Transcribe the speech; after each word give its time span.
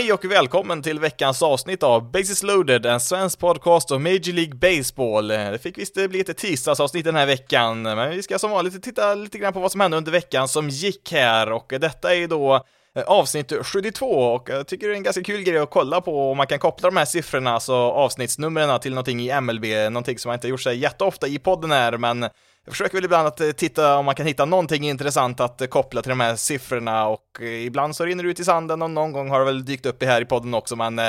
Hej 0.00 0.12
och 0.12 0.24
välkommen 0.24 0.82
till 0.82 1.00
veckans 1.00 1.42
avsnitt 1.42 1.82
av 1.82 2.10
Basis 2.10 2.42
loaded, 2.42 2.86
en 2.86 3.00
svensk 3.00 3.38
podcast 3.38 3.90
om 3.90 4.02
Major 4.02 4.32
League 4.32 4.54
Baseball. 4.54 5.28
Det 5.28 5.58
fick 5.62 5.78
visst 5.78 5.94
bli 5.94 6.20
ett 6.20 6.36
tisdagsavsnitt 6.36 7.04
den 7.04 7.14
här 7.14 7.26
veckan, 7.26 7.82
men 7.82 8.10
vi 8.10 8.22
ska 8.22 8.38
som 8.38 8.50
vanligt 8.50 8.82
titta 8.82 9.14
lite 9.14 9.38
grann 9.38 9.52
på 9.52 9.60
vad 9.60 9.72
som 9.72 9.80
hände 9.80 9.96
under 9.96 10.12
veckan 10.12 10.48
som 10.48 10.68
gick 10.68 11.12
här 11.12 11.52
och 11.52 11.72
detta 11.80 12.14
är 12.14 12.18
ju 12.18 12.26
då 12.26 12.64
eh, 12.96 13.02
avsnitt 13.02 13.52
72 13.62 14.06
och 14.06 14.48
jag 14.50 14.66
tycker 14.66 14.88
det 14.88 14.94
är 14.94 14.96
en 14.96 15.02
ganska 15.02 15.22
kul 15.22 15.42
grej 15.42 15.58
att 15.58 15.70
kolla 15.70 16.00
på 16.00 16.30
om 16.30 16.36
man 16.36 16.46
kan 16.46 16.58
koppla 16.58 16.90
de 16.90 16.96
här 16.96 17.04
siffrorna, 17.04 17.52
alltså 17.52 17.74
avsnittsnumren 17.74 18.80
till 18.80 18.92
någonting 18.92 19.20
i 19.20 19.40
MLB, 19.40 19.64
någonting 19.64 20.18
som 20.18 20.28
man 20.28 20.34
inte 20.34 20.48
gjort 20.48 20.62
sig 20.62 20.78
jätteofta 20.78 21.26
i 21.26 21.38
podden 21.38 21.70
här, 21.70 21.96
men 21.96 22.28
jag 22.64 22.72
försöker 22.72 22.94
väl 22.94 23.04
ibland 23.04 23.28
att 23.28 23.40
eh, 23.40 23.50
titta 23.50 23.96
om 23.96 24.04
man 24.04 24.14
kan 24.14 24.26
hitta 24.26 24.44
någonting 24.44 24.88
intressant 24.88 25.40
att 25.40 25.60
eh, 25.60 25.66
koppla 25.66 26.02
till 26.02 26.08
de 26.10 26.20
här 26.20 26.36
siffrorna 26.36 27.06
och 27.06 27.40
eh, 27.40 27.66
ibland 27.66 27.96
så 27.96 28.04
rinner 28.04 28.24
det 28.24 28.30
ut 28.30 28.40
i 28.40 28.44
sanden 28.44 28.82
och 28.82 28.90
någon 28.90 29.12
gång 29.12 29.30
har 29.30 29.38
det 29.38 29.44
väl 29.44 29.64
dykt 29.64 29.86
upp 29.86 30.02
i 30.02 30.06
här 30.06 30.20
i 30.20 30.24
podden 30.24 30.54
också 30.54 30.76
men 30.76 31.00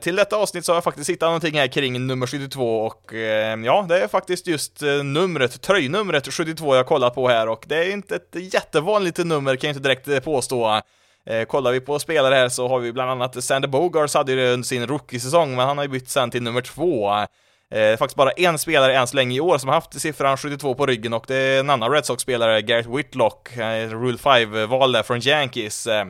till 0.00 0.16
detta 0.16 0.36
avsnitt 0.36 0.64
så 0.64 0.72
har 0.72 0.76
jag 0.76 0.84
faktiskt 0.84 1.10
hittat 1.10 1.26
någonting 1.26 1.58
här 1.58 1.66
kring 1.66 2.06
nummer 2.06 2.26
72 2.26 2.86
och 2.86 3.12
ja, 3.64 3.86
det 3.88 4.02
är 4.02 4.08
faktiskt 4.08 4.46
just 4.46 4.80
numret, 5.04 5.62
tröjnumret 5.62 6.32
72 6.32 6.76
jag 6.76 6.86
kollat 6.86 7.14
på 7.14 7.28
här 7.28 7.48
och 7.48 7.64
det 7.68 7.76
är 7.76 7.90
inte 7.92 8.16
ett 8.16 8.54
jättevanligt 8.54 9.18
nummer 9.18 9.56
kan 9.56 9.68
jag 9.68 9.76
inte 9.76 9.88
direkt 9.88 10.24
påstå. 10.24 10.82
Eh, 11.26 11.44
kollar 11.44 11.72
vi 11.72 11.80
på 11.80 11.98
spelare 11.98 12.34
här 12.34 12.48
så 12.48 12.68
har 12.68 12.78
vi 12.78 12.92
bland 12.92 13.10
annat 13.10 13.44
Sander 13.44 13.68
Bogarts 13.68 14.14
hade 14.14 14.34
det 14.34 14.52
under 14.52 14.66
sin 14.66 14.86
rookie-säsong, 14.86 15.56
men 15.56 15.66
han 15.66 15.78
har 15.78 15.84
ju 15.84 15.90
bytt 15.90 16.08
sen 16.08 16.30
till 16.30 16.42
nummer 16.42 16.60
två. 16.60 17.10
Eh, 17.72 17.96
faktiskt 17.96 18.16
bara 18.16 18.30
en 18.30 18.58
spelare 18.58 18.96
än 18.96 19.06
så 19.06 19.16
länge 19.16 19.36
i 19.36 19.40
år 19.40 19.58
som 19.58 19.68
haft 19.68 20.00
siffran 20.00 20.36
72 20.36 20.74
på 20.74 20.86
ryggen 20.86 21.12
och 21.12 21.24
det 21.28 21.36
är 21.36 21.60
en 21.60 21.70
annan 21.70 21.90
Red 21.90 22.06
Sox-spelare, 22.06 22.62
Garrett 22.62 22.86
Whitlock, 22.86 23.56
eh, 23.56 23.90
Rule 23.90 24.18
5-val 24.18 24.92
där 24.92 25.02
från 25.02 25.20
Yankees. 25.20 25.86
Eh, 25.86 26.04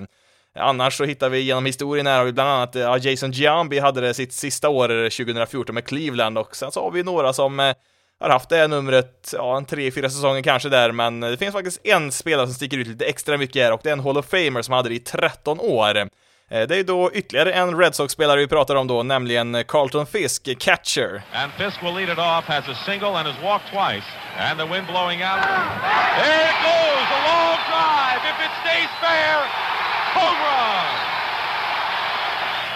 annars 0.58 0.96
så 0.96 1.04
hittar 1.04 1.28
vi 1.28 1.40
genom 1.40 1.66
historien 1.66 2.06
här, 2.06 2.18
har 2.18 2.24
vi 2.24 2.32
bland 2.32 2.50
annat 2.50 2.76
eh, 2.76 2.96
Jason 3.00 3.30
Giambi 3.30 3.78
hade 3.78 4.00
det 4.00 4.14
sitt 4.14 4.32
sista 4.32 4.68
år 4.68 4.88
2014 4.88 5.74
med 5.74 5.84
Cleveland 5.84 6.38
och 6.38 6.56
sen 6.56 6.72
så 6.72 6.82
har 6.82 6.90
vi 6.90 7.02
några 7.02 7.32
som 7.32 7.60
eh, 7.60 7.74
har 8.20 8.30
haft 8.30 8.48
det 8.48 8.56
här 8.56 8.68
numret, 8.68 9.34
ja, 9.36 9.56
en 9.56 9.64
tre, 9.64 9.90
fyra 9.90 10.10
säsonger 10.10 10.42
kanske 10.42 10.68
där, 10.68 10.92
men 10.92 11.20
det 11.20 11.36
finns 11.36 11.52
faktiskt 11.52 11.80
en 11.86 12.12
spelare 12.12 12.46
som 12.46 12.54
sticker 12.54 12.78
ut 12.78 12.86
lite 12.86 13.04
extra 13.04 13.38
mycket 13.38 13.62
här 13.62 13.72
och 13.72 13.80
det 13.82 13.88
är 13.88 13.92
en 13.92 14.00
Hall 14.00 14.18
of 14.18 14.26
Famer 14.26 14.62
som 14.62 14.74
hade 14.74 14.88
det 14.88 14.94
i 14.94 14.98
13 14.98 15.60
år. 15.60 16.08
Eh, 16.52 16.66
det 16.68 16.76
är 16.76 16.84
då 16.84 17.10
ytterligare 17.12 17.52
en 17.52 17.78
Red 17.78 17.94
Sox-spelare 17.94 18.40
vi 18.40 18.46
pratar 18.46 18.74
om 18.74 18.86
då, 18.86 19.02
nämligen 19.02 19.64
Carlton 19.68 20.06
Fisk, 20.06 20.58
catcher. 20.58 21.22
And 21.32 21.52
Fisk 21.52 21.82
will 21.82 21.94
lead 21.94 22.08
it 22.08 22.18
off, 22.18 22.44
has 22.44 22.68
a 22.68 22.76
single 22.86 23.12
and 23.18 23.26
has 23.28 23.38
walked 23.42 23.66
twice. 23.72 24.08
And 24.38 24.58
the 24.60 24.66
wind 24.72 24.86
blowing 24.86 25.22
out. 25.22 25.40
There 26.20 26.44
it 26.52 26.58
goes, 26.70 27.06
a 27.18 27.20
long 27.32 27.58
drive. 27.72 28.20
If 28.32 28.38
it 28.46 28.52
stays 28.62 28.90
fair, 29.06 29.36
home 30.18 30.38
run! 30.48 30.88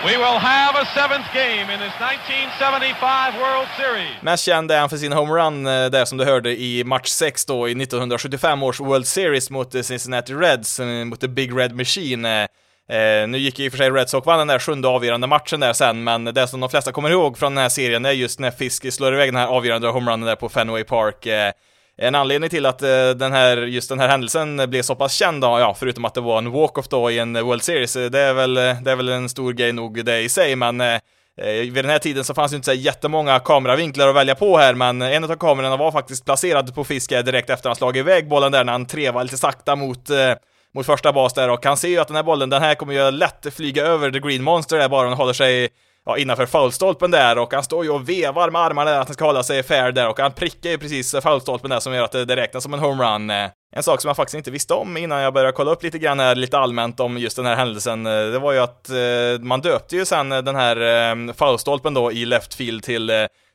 We 0.07 0.17
will 0.17 0.39
have 0.39 0.75
a 0.83 0.87
seventh 0.99 1.29
game 1.35 1.67
in 1.75 1.79
this 1.81 1.97
1975 2.01 3.35
World 3.43 3.69
Series. 3.77 4.23
Mest 4.23 4.45
känd 4.45 4.71
är 4.71 4.81
han 4.81 4.89
för 4.89 4.97
sin 4.97 5.13
homerun 5.13 5.67
eh, 5.67 5.87
där 5.87 6.05
som 6.05 6.19
du 6.19 6.25
hörde 6.25 6.51
i 6.61 6.85
match 6.85 7.09
6 7.09 7.45
då 7.45 7.69
i 7.69 7.73
1975 7.73 8.63
års 8.63 8.81
World 8.81 9.07
Series 9.07 9.51
mot 9.51 9.73
Cincinnati 9.73 10.35
Reds, 10.35 10.81
eh, 10.81 10.87
mot 10.87 11.21
the 11.21 11.29
Big 11.29 11.59
Red 11.59 11.77
Machine. 11.77 12.47
Eh, 12.89 13.29
nu 13.29 13.39
gick 13.39 13.59
ju 13.59 13.65
i 13.65 13.69
och 13.69 13.73
för 13.73 13.79
sig 13.79 13.91
Red 13.91 14.09
Sox 14.09 14.27
vann 14.27 14.39
den 14.39 14.47
där 14.47 14.59
sjunde 14.59 14.89
avgörande 14.89 15.27
matchen 15.27 15.61
där 15.61 15.73
sen, 15.73 16.05
men 16.05 16.25
det 16.25 16.49
som 16.49 16.61
de 16.61 16.71
flesta 16.71 16.93
kommer 16.93 17.11
ihåg 17.11 17.39
från 17.39 17.55
den 17.55 17.63
här 17.63 17.69
serien 17.69 18.05
är 18.05 18.11
just 18.11 18.41
när 18.41 18.51
Fisk 18.51 18.93
slår 18.93 19.15
iväg 19.15 19.29
den 19.29 19.41
här 19.41 19.47
avgörande 19.47 19.89
homerunnen 19.89 20.27
där 20.27 20.37
på 20.37 20.49
Fenway 20.49 20.85
Park. 20.85 21.27
Eh, 21.27 21.53
en 21.99 22.15
anledning 22.15 22.51
till 22.51 22.67
att 22.67 22.83
eh, 22.83 23.11
den 23.17 23.33
här, 23.33 23.57
just 23.57 23.89
den 23.89 24.01
här 24.01 24.09
händelsen 24.09 24.71
blev 24.71 24.83
så 24.83 24.95
pass 24.95 25.15
känd 25.15 25.43
då, 25.43 25.47
ja, 25.47 25.75
förutom 25.79 26.05
att 26.05 26.15
det 26.15 26.21
var 26.21 26.39
en 26.39 26.51
walk-off 26.51 26.89
då 26.89 27.11
i 27.11 27.19
en 27.19 27.45
World 27.45 27.63
Series, 27.63 27.97
eh, 27.97 28.11
det 28.11 28.21
är 28.21 28.35
väl, 28.35 28.57
eh, 28.57 28.81
det 28.83 28.91
är 28.91 28.97
väl 28.97 29.09
en 29.09 29.29
stor 29.29 29.53
grej 29.53 29.73
nog 29.73 30.05
det 30.05 30.21
i 30.21 30.29
sig, 30.29 30.57
men 30.57 30.81
eh, 30.81 30.95
eh 31.41 31.47
vid 31.47 31.75
den 31.75 31.91
här 31.91 31.99
tiden 31.99 32.25
så 32.25 32.35
fanns 32.35 32.51
det 32.51 32.57
inte 32.57 32.65
så 32.65 32.73
jättemånga 32.73 33.39
kameravinklar 33.39 34.09
att 34.09 34.15
välja 34.15 34.35
på 34.35 34.59
här, 34.59 34.75
men 34.75 35.03
en 35.03 35.25
av 35.25 35.37
kamerorna 35.37 35.77
var 35.77 35.93
faktiskt 35.93 36.25
placerad 36.25 36.75
på 36.75 36.85
Fisk 36.85 37.11
direkt 37.11 37.51
efter 37.51 37.69
han 37.69 37.77
slagit 37.77 38.01
iväg 38.01 38.29
bollen 38.29 38.53
där 38.53 38.65
när 38.65 38.73
han 38.73 38.87
trevade 38.87 39.25
lite 39.25 39.39
sakta 39.39 39.77
mot 39.77 40.11
mot 40.75 40.87
första 40.87 41.13
bas 41.13 41.35
där 41.35 41.51
och 41.51 41.65
han 41.65 41.77
ser 41.77 41.89
ju 41.89 41.99
att 41.99 42.09
den 42.09 42.17
här 42.17 42.23
bollen, 42.23 42.51
den 42.51 42.63
här 42.63 42.75
kommer 42.75 42.93
ju 42.93 43.11
lätt 43.11 43.55
flyga 43.55 43.85
över 43.85 44.11
the 44.11 44.21
green 44.21 44.43
monster 44.43 44.79
där 44.79 44.89
bara 44.89 45.09
den 45.09 45.17
håller 45.17 45.33
sig 45.33 45.69
ja, 46.07 46.17
innanför 46.19 46.47
foulstolpen 46.47 47.11
där 47.11 47.39
och 47.39 47.53
han 47.53 47.63
står 47.63 47.85
ju 47.85 47.91
och 47.91 48.09
vevar 48.09 48.51
med 48.51 48.63
armarna 48.63 48.91
där 48.91 49.01
att 49.01 49.09
han 49.09 49.15
ska 49.15 49.25
hålla 49.25 49.43
sig 49.43 49.63
fair 49.63 49.93
där 49.93 50.09
och 50.09 50.19
han 50.19 50.33
prickar 50.33 50.71
ju 50.71 50.79
precis 50.79 51.15
foulstolpen 51.23 51.71
där 51.71 51.81
som 51.81 51.95
gör 51.95 52.05
att 52.05 52.13
det 52.13 52.37
räknas 52.37 52.63
som 52.63 52.75
en 52.75 52.81
homerun. 52.81 53.31
Eh, 53.31 53.51
en 53.73 53.83
sak 53.83 54.01
som 54.01 54.09
jag 54.09 54.17
faktiskt 54.17 54.35
inte 54.37 54.51
visste 54.51 54.75
om 54.75 54.97
innan 54.97 55.21
jag 55.21 55.35
började 55.35 55.53
kolla 55.53 55.71
upp 55.71 55.83
lite 55.83 55.99
grann 55.99 56.21
här, 56.21 56.35
lite 56.35 56.59
allmänt 56.59 57.01
om 57.01 57.19
just 57.19 57.37
den 57.37 57.47
här 57.47 57.57
händelsen, 57.57 58.07
eh, 58.07 58.13
det 58.13 58.39
var 58.39 58.53
ju 58.53 58.59
att 58.59 58.89
eh, 58.89 59.41
man 59.41 59.61
döpte 59.61 59.97
ju 59.97 60.05
sen 60.05 60.29
den 60.29 60.57
här 60.57 61.33
foulstolpen 61.33 61.95
då 61.95 62.13
i 62.13 62.25
left 62.25 62.55
field 62.55 62.83
till 62.83 63.11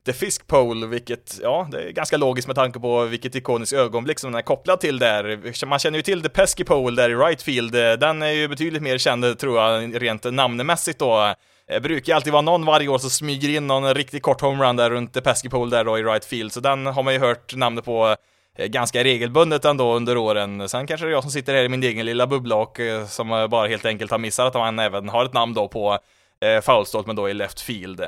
The 0.05 0.13
Fisk 0.13 0.47
Pole, 0.47 0.87
vilket, 0.87 1.39
ja, 1.41 1.67
det 1.71 1.83
är 1.83 1.91
ganska 1.91 2.17
logiskt 2.17 2.47
med 2.47 2.55
tanke 2.55 2.79
på 2.79 3.05
vilket 3.05 3.35
ikoniskt 3.35 3.73
ögonblick 3.73 4.19
som 4.19 4.31
den 4.31 4.39
är 4.39 4.43
kopplad 4.43 4.79
till 4.79 4.99
där. 4.99 5.65
Man 5.65 5.79
känner 5.79 5.97
ju 5.97 6.01
till 6.01 6.21
The 6.21 6.29
Pesky 6.29 6.63
Pole 6.63 7.01
där 7.01 7.09
i 7.09 7.15
right 7.15 7.41
field, 7.41 7.73
den 7.73 8.21
är 8.21 8.31
ju 8.31 8.47
betydligt 8.47 8.81
mer 8.81 8.97
känd, 8.97 9.39
tror 9.39 9.59
jag, 9.59 10.01
rent 10.01 10.23
namnmässigt 10.23 10.99
då. 10.99 11.33
Det 11.67 11.81
brukar 11.81 12.15
alltid 12.15 12.33
vara 12.33 12.41
någon 12.41 12.65
varje 12.65 12.87
år 12.87 12.97
som 12.97 13.09
smyger 13.09 13.49
in 13.49 13.67
någon 13.67 13.93
riktigt 13.93 14.23
kort 14.23 14.41
homerun 14.41 14.75
där 14.75 14.89
runt 14.89 15.13
The 15.13 15.21
Pesky 15.21 15.49
Pole 15.49 15.77
där 15.77 15.83
då 15.83 15.99
i 15.99 16.03
right 16.03 16.25
field, 16.25 16.51
så 16.51 16.59
den 16.59 16.85
har 16.85 17.03
man 17.03 17.13
ju 17.13 17.19
hört 17.19 17.55
namnet 17.55 17.85
på 17.85 18.15
eh, 18.57 18.65
ganska 18.65 19.03
regelbundet 19.03 19.65
ändå 19.65 19.93
under 19.93 20.17
åren. 20.17 20.69
Sen 20.69 20.87
kanske 20.87 21.05
det 21.05 21.09
är 21.09 21.13
jag 21.13 21.23
som 21.23 21.31
sitter 21.31 21.53
här 21.53 21.63
i 21.63 21.69
min 21.69 21.83
egen 21.83 22.05
lilla 22.05 22.27
bubbla 22.27 22.55
och 22.55 22.79
eh, 22.79 23.05
som 23.05 23.47
bara 23.51 23.67
helt 23.67 23.85
enkelt 23.85 24.11
har 24.11 24.17
missat 24.17 24.47
att 24.47 24.53
man 24.53 24.79
även 24.79 25.09
har 25.09 25.25
ett 25.25 25.33
namn 25.33 25.53
då 25.53 25.67
på 25.67 25.97
eh, 26.45 26.61
foulstolpen 26.61 27.15
då 27.15 27.29
i 27.29 27.33
left 27.33 27.61
field. 27.61 28.01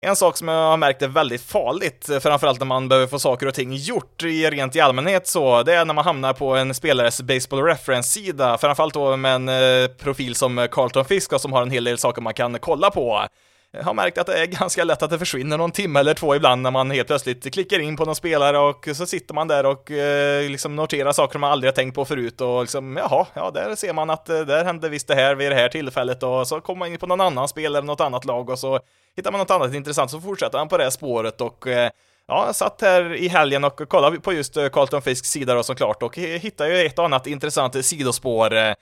En 0.00 0.16
sak 0.16 0.36
som 0.36 0.48
jag 0.48 0.70
har 0.70 0.76
märkt 0.76 1.02
är 1.02 1.08
väldigt 1.08 1.42
farligt, 1.42 2.08
eh, 2.08 2.18
framförallt 2.18 2.60
när 2.60 2.66
man 2.66 2.88
behöver 2.88 3.06
få 3.06 3.18
saker 3.18 3.46
och 3.46 3.54
ting 3.54 3.72
gjort 3.72 4.22
i 4.22 4.50
rent 4.50 4.76
i 4.76 4.80
allmänhet 4.80 5.26
så, 5.26 5.62
det 5.62 5.74
är 5.74 5.84
när 5.84 5.94
man 5.94 6.04
hamnar 6.04 6.32
på 6.32 6.56
en 6.56 6.74
spelares 6.74 7.22
Baseball 7.22 7.62
Reference-sida, 7.62 8.58
framförallt 8.58 8.94
då 8.94 9.16
med 9.16 9.34
en 9.34 9.48
eh, 9.48 9.88
profil 9.88 10.34
som 10.34 10.68
Carlton 10.70 11.04
Fisk 11.04 11.40
som 11.40 11.52
har 11.52 11.62
en 11.62 11.70
hel 11.70 11.84
del 11.84 11.98
saker 11.98 12.22
man 12.22 12.34
kan 12.34 12.58
kolla 12.58 12.90
på. 12.90 13.26
Jag 13.70 13.82
har 13.84 13.94
märkt 13.94 14.18
att 14.18 14.26
det 14.26 14.42
är 14.42 14.46
ganska 14.46 14.84
lätt 14.84 15.02
att 15.02 15.10
det 15.10 15.18
försvinner 15.18 15.58
någon 15.58 15.72
timme 15.72 16.00
eller 16.00 16.14
två 16.14 16.36
ibland 16.36 16.62
när 16.62 16.70
man 16.70 16.90
helt 16.90 17.08
plötsligt 17.08 17.52
klickar 17.52 17.78
in 17.78 17.96
på 17.96 18.04
någon 18.04 18.14
spelare 18.14 18.58
och 18.58 18.88
så 18.94 19.06
sitter 19.06 19.34
man 19.34 19.48
där 19.48 19.66
och 19.66 19.90
eh, 19.90 20.50
liksom 20.50 20.76
noterar 20.76 21.12
saker 21.12 21.38
man 21.38 21.52
aldrig 21.52 21.68
har 21.68 21.74
tänkt 21.74 21.94
på 21.94 22.04
förut 22.04 22.40
och 22.40 22.60
liksom 22.60 22.96
jaha, 22.96 23.26
ja 23.34 23.50
där 23.50 23.74
ser 23.74 23.92
man 23.92 24.10
att 24.10 24.28
eh, 24.28 24.40
där 24.40 24.64
hände 24.64 24.88
visst 24.88 25.08
det 25.08 25.14
här 25.14 25.34
vid 25.34 25.50
det 25.50 25.54
här 25.54 25.68
tillfället 25.68 26.22
och 26.22 26.48
så 26.48 26.60
kommer 26.60 26.78
man 26.78 26.92
in 26.92 26.98
på 26.98 27.06
någon 27.06 27.20
annan 27.20 27.48
spelare, 27.48 27.82
något 27.84 28.00
annat 28.00 28.24
lag 28.24 28.50
och 28.50 28.58
så 28.58 28.80
hittar 29.16 29.32
man 29.32 29.38
något 29.38 29.50
annat 29.50 29.74
intressant 29.74 30.10
så 30.10 30.20
fortsätter 30.20 30.58
han 30.58 30.68
på 30.68 30.76
det 30.76 30.90
spåret 30.90 31.40
och 31.40 31.66
eh, 31.66 31.90
Ja, 32.28 32.52
satt 32.52 32.80
här 32.80 33.14
i 33.14 33.28
helgen 33.28 33.64
och 33.64 33.88
kollade 33.88 34.20
på 34.20 34.32
just 34.32 34.56
eh, 34.56 34.68
Carlton 34.68 35.02
Fisks 35.02 35.30
sida 35.30 35.54
då 35.54 35.62
såklart 35.62 36.02
och 36.02 36.16
hittade 36.16 36.70
ju 36.80 36.86
ett 36.86 36.98
och 36.98 37.04
annat 37.04 37.26
intressant 37.26 37.84
sidospår 37.84 38.54
eh. 38.54 38.74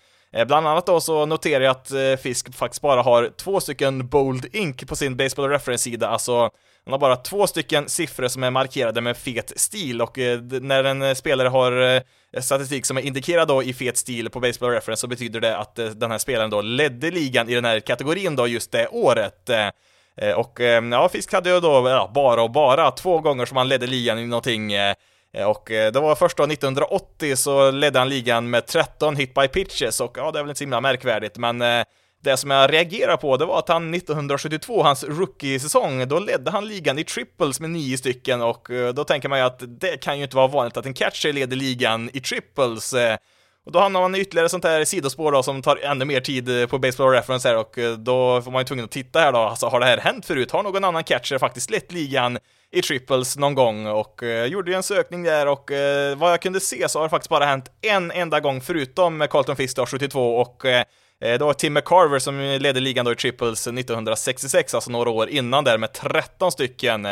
bland 0.47 0.69
annat 0.69 0.87
då 0.87 1.01
så 1.01 1.27
noterar 1.27 1.65
jag 1.65 1.71
att 1.71 2.21
Fisk 2.21 2.55
faktiskt 2.55 2.83
bara 2.83 3.03
har 3.03 3.31
två 3.37 3.61
stycken 3.61 4.09
Bold 4.09 4.47
Ink 4.53 4.89
på 4.89 4.97
sin 4.97 5.17
Baseball 5.17 5.51
Reference-sida, 5.51 6.09
alltså 6.09 6.39
han 6.85 6.93
har 6.93 6.99
bara 6.99 7.17
två 7.17 7.47
stycken 7.47 7.89
siffror 7.89 8.29
som 8.29 8.43
är 8.43 8.51
markerade 8.51 9.01
med 9.01 9.17
fet 9.17 9.53
stil 9.57 10.03
och 10.03 10.19
när 10.61 10.85
en 10.85 11.17
spelare 11.17 11.49
har 11.49 12.03
statistik 12.41 12.87
som 12.87 12.97
är 12.97 13.03
indikerad 13.03 13.49
då 13.49 13.63
i 13.63 13.75
fet 13.75 13.97
stil 13.97 14.31
på 14.31 14.41
Baseball 14.41 14.71
Reference 14.71 15.01
så 15.01 15.07
betyder 15.07 15.41
det 15.41 15.57
att 15.57 15.75
den 15.75 16.11
här 16.11 16.19
spelaren 16.19 16.51
då 16.51 16.61
ledde 16.61 17.11
ligan 17.11 17.49
i 17.49 17.55
den 17.55 17.65
här 17.65 17.81
kategorin 17.81 18.37
då 18.37 18.47
just 18.47 18.73
det 18.73 18.89
året. 18.89 19.51
Eh, 20.17 20.33
och 20.33 20.61
ehm, 20.61 20.93
ja, 20.93 21.09
Fisk 21.09 21.33
hade 21.33 21.51
ju 21.51 21.61
då 21.61 21.89
ja, 21.89 22.11
bara 22.15 22.43
och 22.43 22.51
bara 22.51 22.91
två 22.91 23.19
gånger 23.21 23.47
som 23.47 23.57
han 23.57 23.69
ledde 23.69 23.87
ligan 23.87 24.19
i 24.19 24.27
någonting 24.27 24.73
eh, 24.73 24.95
eh, 25.33 25.47
och 25.47 25.65
det 25.67 26.01
var 26.01 26.15
först 26.15 26.37
då 26.37 26.45
1980 26.45 27.37
så 27.37 27.71
ledde 27.71 27.99
han 27.99 28.09
ligan 28.09 28.51
med 28.51 28.67
13 28.67 29.17
hit 29.17 29.35
by 29.35 29.49
pitches 29.49 30.01
och 30.01 30.19
ja, 30.19 30.31
det 30.31 30.39
är 30.39 30.43
väl 30.43 30.51
inte 30.51 30.59
så 30.59 30.65
himla 30.65 30.81
märkvärdigt, 30.81 31.39
men 31.39 31.59
det 32.23 32.37
som 32.37 32.51
jag 32.51 32.73
reagerar 32.73 33.17
på, 33.17 33.37
det 33.37 33.45
var 33.45 33.59
att 33.59 33.69
han 33.69 33.95
1972, 33.95 34.83
hans 34.83 35.05
rookie-säsong, 35.05 36.09
då 36.09 36.19
ledde 36.19 36.51
han 36.51 36.69
ligan 36.69 36.99
i 36.99 37.05
triples 37.05 37.61
med 37.61 37.71
nio 37.71 37.99
stycken 37.99 38.43
och 38.43 38.69
då 38.95 39.05
tänker 39.05 39.29
man 39.29 39.39
ju 39.39 39.45
att 39.45 39.63
det 39.81 39.97
kan 39.97 40.17
ju 40.19 40.25
inte 40.25 40.37
vara 40.37 40.47
vanligt 40.47 40.77
att 40.77 40.87
en 40.87 40.95
catcher 40.95 41.33
leder 41.33 41.57
ligan 41.57 42.11
i 42.13 42.21
triples 42.21 42.95
och 43.67 43.73
då 43.73 43.79
hamnar 43.79 44.01
man 44.01 44.15
i 44.15 44.21
ytterligare 44.21 44.49
sånt 44.49 44.65
här 44.65 44.85
sidospår 44.85 45.33
då 45.33 45.43
som 45.43 45.63
tar 45.63 45.77
ännu 45.77 46.05
mer 46.05 46.21
tid 46.21 46.61
eh, 46.61 46.67
på 46.67 46.79
Baseball 46.79 47.11
Reference 47.11 47.49
här 47.49 47.57
och 47.57 47.79
eh, 47.79 47.93
då 47.93 48.43
får 48.43 48.51
man 48.51 48.61
ju 48.61 48.65
tvungen 48.65 48.85
att 48.85 48.91
titta 48.91 49.21
här 49.21 49.33
då, 49.33 49.39
alltså 49.39 49.67
har 49.67 49.81
det 49.81 49.87
här 49.87 49.99
hänt 49.99 50.27
förut? 50.27 50.51
Har 50.51 50.63
någon 50.63 50.85
annan 50.85 51.05
catcher 51.05 51.39
faktiskt 51.39 51.71
lett 51.71 51.93
ligan 51.93 52.39
i 52.73 52.83
triples 52.83 53.37
någon 53.37 53.55
gång 53.55 53.87
och 53.87 54.23
eh, 54.23 54.45
gjorde 54.45 54.71
ju 54.71 54.77
en 54.77 54.83
sökning 54.83 55.23
där 55.23 55.47
och 55.47 55.71
eh, 55.71 56.17
vad 56.17 56.33
jag 56.33 56.43
kunde 56.43 56.61
se 56.61 56.89
så 56.89 56.99
har 56.99 57.05
det 57.05 57.11
faktiskt 57.11 57.31
bara 57.31 57.45
hänt 57.45 57.71
en 57.83 58.11
enda 58.11 58.41
gång 58.41 58.61
förutom 58.61 59.27
Carlton 59.31 59.57
Fist, 59.57 59.77
då, 59.77 59.87
72 59.87 60.37
och 60.37 60.65
eh, 60.65 60.85
eh 61.21 61.39
var 61.39 61.55
Tim 61.55 61.73
McCarver 61.73 62.19
som 62.19 62.41
ledde 62.41 62.81
ligan 62.81 63.05
då 63.05 63.13
i 63.13 63.17
triples 63.17 63.67
1966, 63.67 64.75
alltså 64.75 64.91
några 64.91 65.11
år 65.11 65.29
innan 65.29 65.65
där 65.65 65.79
med 65.79 65.93
13 65.93 66.53
stycken. 66.53 67.03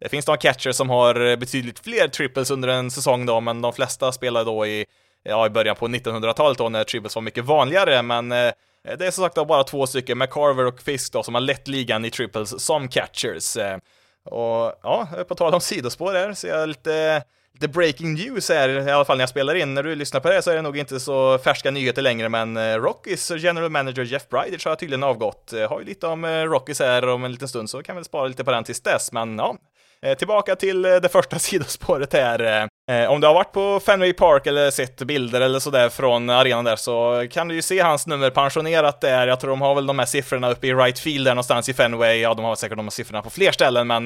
Det 0.00 0.08
finns 0.08 0.26
några 0.26 0.38
catcher 0.38 0.72
som 0.72 0.90
har 0.90 1.36
betydligt 1.36 1.78
fler 1.78 2.08
triples 2.08 2.50
under 2.50 2.68
en 2.68 2.90
säsong 2.90 3.26
då, 3.26 3.40
men 3.40 3.62
de 3.62 3.72
flesta 3.72 4.12
spelar 4.12 4.44
då 4.44 4.66
i, 4.66 4.86
ja, 5.28 5.46
i 5.46 5.50
början 5.50 5.76
på 5.76 5.88
1900-talet 5.88 6.58
då 6.58 6.68
när 6.68 6.84
triples 6.84 7.14
var 7.14 7.22
mycket 7.22 7.44
vanligare, 7.44 8.02
men 8.02 8.32
eh, 8.32 8.52
det 8.82 9.06
är 9.06 9.10
som 9.10 9.24
sagt 9.24 9.34
då 9.34 9.44
bara 9.44 9.64
två 9.64 9.86
stycken, 9.86 10.18
McCarver 10.18 10.66
och 10.66 10.80
Fisk 10.80 11.12
då, 11.12 11.22
som 11.22 11.34
har 11.34 11.40
lett 11.40 11.68
ligan 11.68 12.04
i 12.04 12.10
triples 12.10 12.64
som 12.64 12.88
catchers. 12.88 13.56
Eh, 13.56 13.78
och 14.24 14.78
ja, 14.82 15.08
på 15.28 15.34
tal 15.34 15.54
om 15.54 15.60
sidospår 15.60 16.12
här, 16.12 16.34
så 16.34 16.46
jag 16.46 16.68
lite, 16.68 17.22
lite 17.52 17.68
breaking 17.68 18.14
news 18.14 18.48
här, 18.48 18.88
i 18.88 18.90
alla 18.90 19.04
fall 19.04 19.16
när 19.16 19.22
jag 19.22 19.28
spelar 19.28 19.54
in. 19.54 19.74
När 19.74 19.82
du 19.82 19.94
lyssnar 19.94 20.20
på 20.20 20.30
det 20.30 20.42
så 20.42 20.50
är 20.50 20.54
det 20.54 20.62
nog 20.62 20.78
inte 20.78 21.00
så 21.00 21.38
färska 21.38 21.70
nyheter 21.70 22.02
längre, 22.02 22.28
men 22.28 22.56
eh, 22.56 22.76
Rockies 22.76 23.30
general 23.30 23.70
manager 23.70 24.04
Jeff 24.04 24.28
Bridage 24.28 24.66
har 24.66 24.76
tydligen 24.76 25.02
avgått. 25.02 25.50
Jag 25.52 25.68
har 25.68 25.80
ju 25.80 25.86
lite 25.86 26.06
om 26.06 26.24
eh, 26.24 26.42
Rockies 26.42 26.80
här 26.80 27.08
om 27.08 27.24
en 27.24 27.32
liten 27.32 27.48
stund, 27.48 27.70
så 27.70 27.82
kan 27.82 27.96
vi 27.96 28.04
spara 28.04 28.28
lite 28.28 28.44
på 28.44 28.50
den 28.50 28.64
tills 28.64 28.80
dess, 28.80 29.12
men 29.12 29.38
ja, 29.38 29.56
Eh, 30.06 30.14
tillbaka 30.14 30.56
till 30.56 30.84
eh, 30.84 30.96
det 30.96 31.08
första 31.08 31.38
sidospåret 31.38 32.12
här. 32.12 32.68
Eh, 32.90 33.10
om 33.10 33.20
du 33.20 33.26
har 33.26 33.34
varit 33.34 33.52
på 33.52 33.80
Fenway 33.80 34.12
Park 34.12 34.46
eller 34.46 34.70
sett 34.70 35.02
bilder 35.02 35.40
eller 35.40 35.58
sådär 35.58 35.88
från 35.88 36.30
arenan 36.30 36.64
där 36.64 36.76
så 36.76 37.26
kan 37.30 37.48
du 37.48 37.54
ju 37.54 37.62
se 37.62 37.80
hans 37.80 38.06
nummer 38.06 38.30
pensionerat 38.30 39.00
där. 39.00 39.26
Jag 39.26 39.40
tror 39.40 39.50
de 39.50 39.60
har 39.60 39.74
väl 39.74 39.86
de 39.86 39.98
här 39.98 40.06
siffrorna 40.06 40.50
uppe 40.50 40.66
i 40.66 40.74
right 40.74 40.98
field 40.98 41.26
där 41.26 41.32
någonstans 41.32 41.68
i 41.68 41.74
Fenway. 41.74 42.20
Ja, 42.20 42.34
de 42.34 42.44
har 42.44 42.56
säkert 42.56 42.76
de 42.76 42.86
här 42.86 42.90
siffrorna 42.90 43.22
på 43.22 43.30
fler 43.30 43.52
ställen, 43.52 43.86
men 43.86 44.04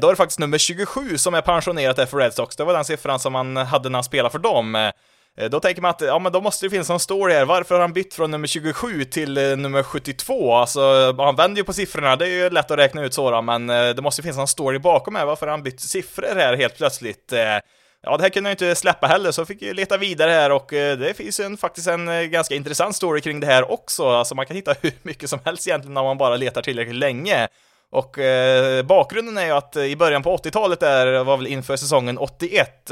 då 0.00 0.06
är 0.06 0.12
det 0.12 0.16
faktiskt 0.16 0.38
nummer 0.38 0.58
27 0.58 1.18
som 1.18 1.34
är 1.34 1.40
pensionerat 1.40 1.96
där 1.96 2.06
för 2.06 2.16
Red 2.16 2.34
Sox. 2.34 2.56
Det 2.56 2.64
var 2.64 2.72
den 2.72 2.84
siffran 2.84 3.18
som 3.18 3.34
han 3.34 3.56
hade 3.56 3.88
när 3.88 3.96
han 3.96 4.04
spelade 4.04 4.32
för 4.32 4.38
dem. 4.38 4.90
Eh, 5.38 5.50
då 5.50 5.60
tänker 5.60 5.82
man 5.82 5.90
att, 5.90 6.00
ja 6.00 6.18
men 6.18 6.32
då 6.32 6.40
måste 6.40 6.66
det 6.66 6.70
finnas 6.70 6.88
någon 6.88 7.00
story 7.00 7.34
här, 7.34 7.44
varför 7.44 7.74
har 7.74 7.82
han 7.82 7.92
bytt 7.92 8.14
från 8.14 8.30
nummer 8.30 8.46
27 8.46 9.04
till 9.04 9.36
eh, 9.36 9.56
nummer 9.56 9.82
72? 9.82 10.54
Alltså, 10.54 11.14
han 11.18 11.36
vänder 11.36 11.58
ju 11.58 11.64
på 11.64 11.72
siffrorna, 11.72 12.16
det 12.16 12.24
är 12.24 12.28
ju 12.28 12.50
lätt 12.50 12.70
att 12.70 12.78
räkna 12.78 13.04
ut 13.04 13.14
så 13.14 13.42
men 13.42 13.70
eh, 13.70 13.88
det 13.88 14.02
måste 14.02 14.22
finnas 14.22 14.36
någon 14.36 14.48
story 14.48 14.78
bakom 14.78 15.14
här, 15.14 15.26
varför 15.26 15.46
har 15.46 15.50
han 15.50 15.62
bytt 15.62 15.80
siffror 15.80 16.34
här 16.34 16.56
helt 16.56 16.76
plötsligt? 16.76 17.32
Ja, 18.06 18.16
det 18.16 18.22
här 18.22 18.30
kunde 18.30 18.50
jag 18.50 18.54
inte 18.54 18.74
släppa 18.74 19.06
heller, 19.06 19.30
så 19.30 19.44
fick 19.44 19.62
ju 19.62 19.74
leta 19.74 19.96
vidare 19.96 20.30
här 20.30 20.52
och 20.52 20.66
det 20.70 21.16
finns 21.16 21.40
en, 21.40 21.56
faktiskt 21.56 21.86
en 21.88 22.30
ganska 22.30 22.54
intressant 22.54 22.96
story 22.96 23.20
kring 23.20 23.40
det 23.40 23.46
här 23.46 23.72
också. 23.72 24.08
Alltså 24.08 24.34
man 24.34 24.46
kan 24.46 24.56
hitta 24.56 24.74
hur 24.80 24.92
mycket 25.02 25.30
som 25.30 25.38
helst 25.44 25.68
egentligen 25.68 25.96
om 25.96 26.04
man 26.04 26.18
bara 26.18 26.36
letar 26.36 26.62
tillräckligt 26.62 26.96
länge. 26.96 27.48
Och 27.90 28.18
eh, 28.18 28.82
bakgrunden 28.82 29.38
är 29.38 29.44
ju 29.46 29.52
att 29.52 29.76
i 29.76 29.96
början 29.96 30.22
på 30.22 30.36
80-talet 30.36 30.80
där 30.80 31.24
var 31.24 31.36
väl 31.36 31.46
inför 31.46 31.76
säsongen 31.76 32.18
81 32.18 32.90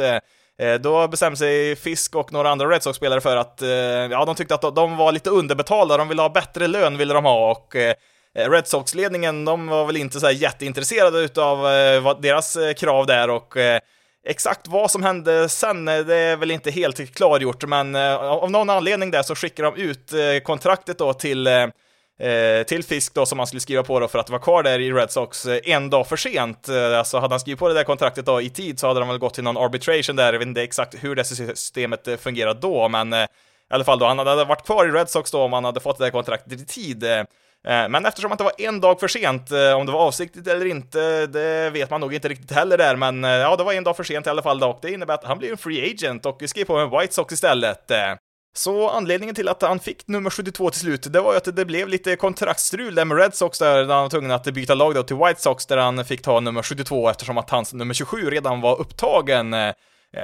Eh, 0.60 0.74
då 0.74 1.08
bestämde 1.08 1.36
sig 1.36 1.76
Fisk 1.76 2.14
och 2.14 2.32
några 2.32 2.50
andra 2.50 2.66
Red 2.66 2.82
Sox-spelare 2.82 3.20
för 3.20 3.36
att, 3.36 3.62
eh, 3.62 3.68
ja, 3.68 4.24
de 4.24 4.34
tyckte 4.34 4.54
att 4.54 4.74
de 4.74 4.96
var 4.96 5.12
lite 5.12 5.30
underbetalda, 5.30 5.96
de 5.96 6.08
ville 6.08 6.22
ha 6.22 6.28
bättre 6.28 6.66
lön, 6.66 6.98
ville 6.98 7.14
de 7.14 7.24
ha, 7.24 7.50
och 7.50 7.76
eh, 7.76 7.94
Red 8.34 8.66
Sox-ledningen, 8.66 9.44
de 9.44 9.66
var 9.66 9.86
väl 9.86 9.96
inte 9.96 10.20
så 10.20 10.26
här 10.26 10.32
jätteintresserade 10.32 11.20
utav 11.20 11.62
deras 12.20 12.58
krav 12.76 13.06
där, 13.06 13.30
och 13.30 13.54
Exakt 14.28 14.68
vad 14.68 14.90
som 14.90 15.02
hände 15.02 15.48
sen, 15.48 15.84
det 15.84 16.16
är 16.16 16.36
väl 16.36 16.50
inte 16.50 16.70
helt 16.70 17.14
klargjort, 17.14 17.64
men 17.64 17.96
av 17.96 18.50
någon 18.50 18.70
anledning 18.70 19.10
där 19.10 19.22
så 19.22 19.34
skickar 19.34 19.64
de 19.64 19.76
ut 19.76 20.12
kontraktet 20.44 20.98
då 20.98 21.12
till 21.12 21.48
Eh, 22.20 22.62
till 22.66 22.84
Fisk 22.84 23.14
då 23.14 23.26
som 23.26 23.38
han 23.38 23.46
skulle 23.46 23.60
skriva 23.60 23.82
på 23.82 24.00
då 24.00 24.08
för 24.08 24.18
att 24.18 24.30
vara 24.30 24.40
kvar 24.40 24.62
där 24.62 24.78
i 24.78 24.92
Red 24.92 25.10
Sox 25.10 25.46
eh, 25.46 25.60
en 25.64 25.90
dag 25.90 26.06
för 26.06 26.16
sent. 26.16 26.68
Eh, 26.68 26.98
alltså 26.98 27.18
hade 27.18 27.32
han 27.32 27.40
skrivit 27.40 27.58
på 27.58 27.68
det 27.68 27.74
där 27.74 27.84
kontraktet 27.84 28.26
då 28.26 28.40
i 28.40 28.50
tid 28.50 28.78
så 28.78 28.86
hade 28.86 29.00
de 29.00 29.08
väl 29.08 29.18
gått 29.18 29.34
till 29.34 29.44
någon 29.44 29.56
arbitration 29.56 30.16
där, 30.16 30.32
jag 30.32 30.38
vet 30.38 30.48
inte 30.48 30.62
exakt 30.62 30.94
hur 31.04 31.14
det 31.14 31.24
systemet 31.24 32.08
fungerar 32.20 32.54
då, 32.54 32.88
men 32.88 33.12
i 33.12 33.26
alla 33.70 33.84
fall 33.84 33.98
då, 33.98 34.06
han 34.06 34.18
hade 34.18 34.44
varit 34.44 34.66
kvar 34.66 34.86
i 34.86 34.90
Red 34.90 35.10
Sox 35.10 35.30
då 35.30 35.42
om 35.42 35.52
han 35.52 35.64
hade 35.64 35.80
fått 35.80 35.98
det 35.98 36.04
där 36.04 36.10
kontraktet 36.10 36.52
i 36.60 36.64
tid. 36.64 37.04
Men 37.64 38.06
eftersom 38.06 38.32
att 38.32 38.38
det 38.38 38.44
var 38.44 38.52
en 38.58 38.80
dag 38.80 39.00
för 39.00 39.08
sent, 39.08 39.50
om 39.50 39.86
det 39.86 39.92
var 39.92 40.00
avsiktligt 40.00 40.48
eller 40.48 40.66
inte, 40.66 41.26
det 41.26 41.70
vet 41.70 41.90
man 41.90 42.00
nog 42.00 42.14
inte 42.14 42.28
riktigt 42.28 42.52
heller 42.52 42.78
där, 42.78 42.96
men 42.96 43.22
ja, 43.22 43.56
det 43.56 43.64
var 43.64 43.72
en 43.72 43.84
dag 43.84 43.96
för 43.96 44.04
sent 44.04 44.26
i 44.26 44.30
alla 44.30 44.42
fall 44.42 44.58
då, 44.58 44.68
och 44.68 44.78
det 44.82 44.92
innebär 44.92 45.14
att 45.14 45.24
han 45.24 45.38
blir 45.38 45.50
en 45.50 45.56
free 45.56 45.90
agent 45.92 46.26
och 46.26 46.42
skrev 46.46 46.64
på 46.64 46.76
med 46.76 47.00
White 47.00 47.14
Sox 47.14 47.32
istället. 47.32 47.90
Så 48.54 48.90
anledningen 48.90 49.34
till 49.34 49.48
att 49.48 49.62
han 49.62 49.78
fick 49.78 50.08
nummer 50.08 50.30
72 50.30 50.70
till 50.70 50.80
slut, 50.80 51.12
det 51.12 51.20
var 51.20 51.32
ju 51.32 51.36
att 51.36 51.56
det 51.56 51.64
blev 51.64 51.88
lite 51.88 52.16
kontraktsstrul 52.16 52.94
där 52.94 53.04
med 53.04 53.18
Red 53.18 53.34
Sox 53.34 53.58
där, 53.58 53.76
där 53.76 53.94
han 53.94 54.02
var 54.02 54.08
tvungen 54.08 54.30
att 54.30 54.44
byta 54.44 54.74
lag 54.74 54.94
då 54.94 55.02
till 55.02 55.16
White 55.16 55.40
Sox 55.40 55.66
där 55.66 55.76
han 55.76 56.04
fick 56.04 56.22
ta 56.22 56.40
nummer 56.40 56.62
72 56.62 57.10
eftersom 57.10 57.38
att 57.38 57.50
hans 57.50 57.72
nummer 57.72 57.94
27 57.94 58.30
redan 58.30 58.60
var 58.60 58.80
upptagen. 58.80 59.54
Eh, 59.54 59.72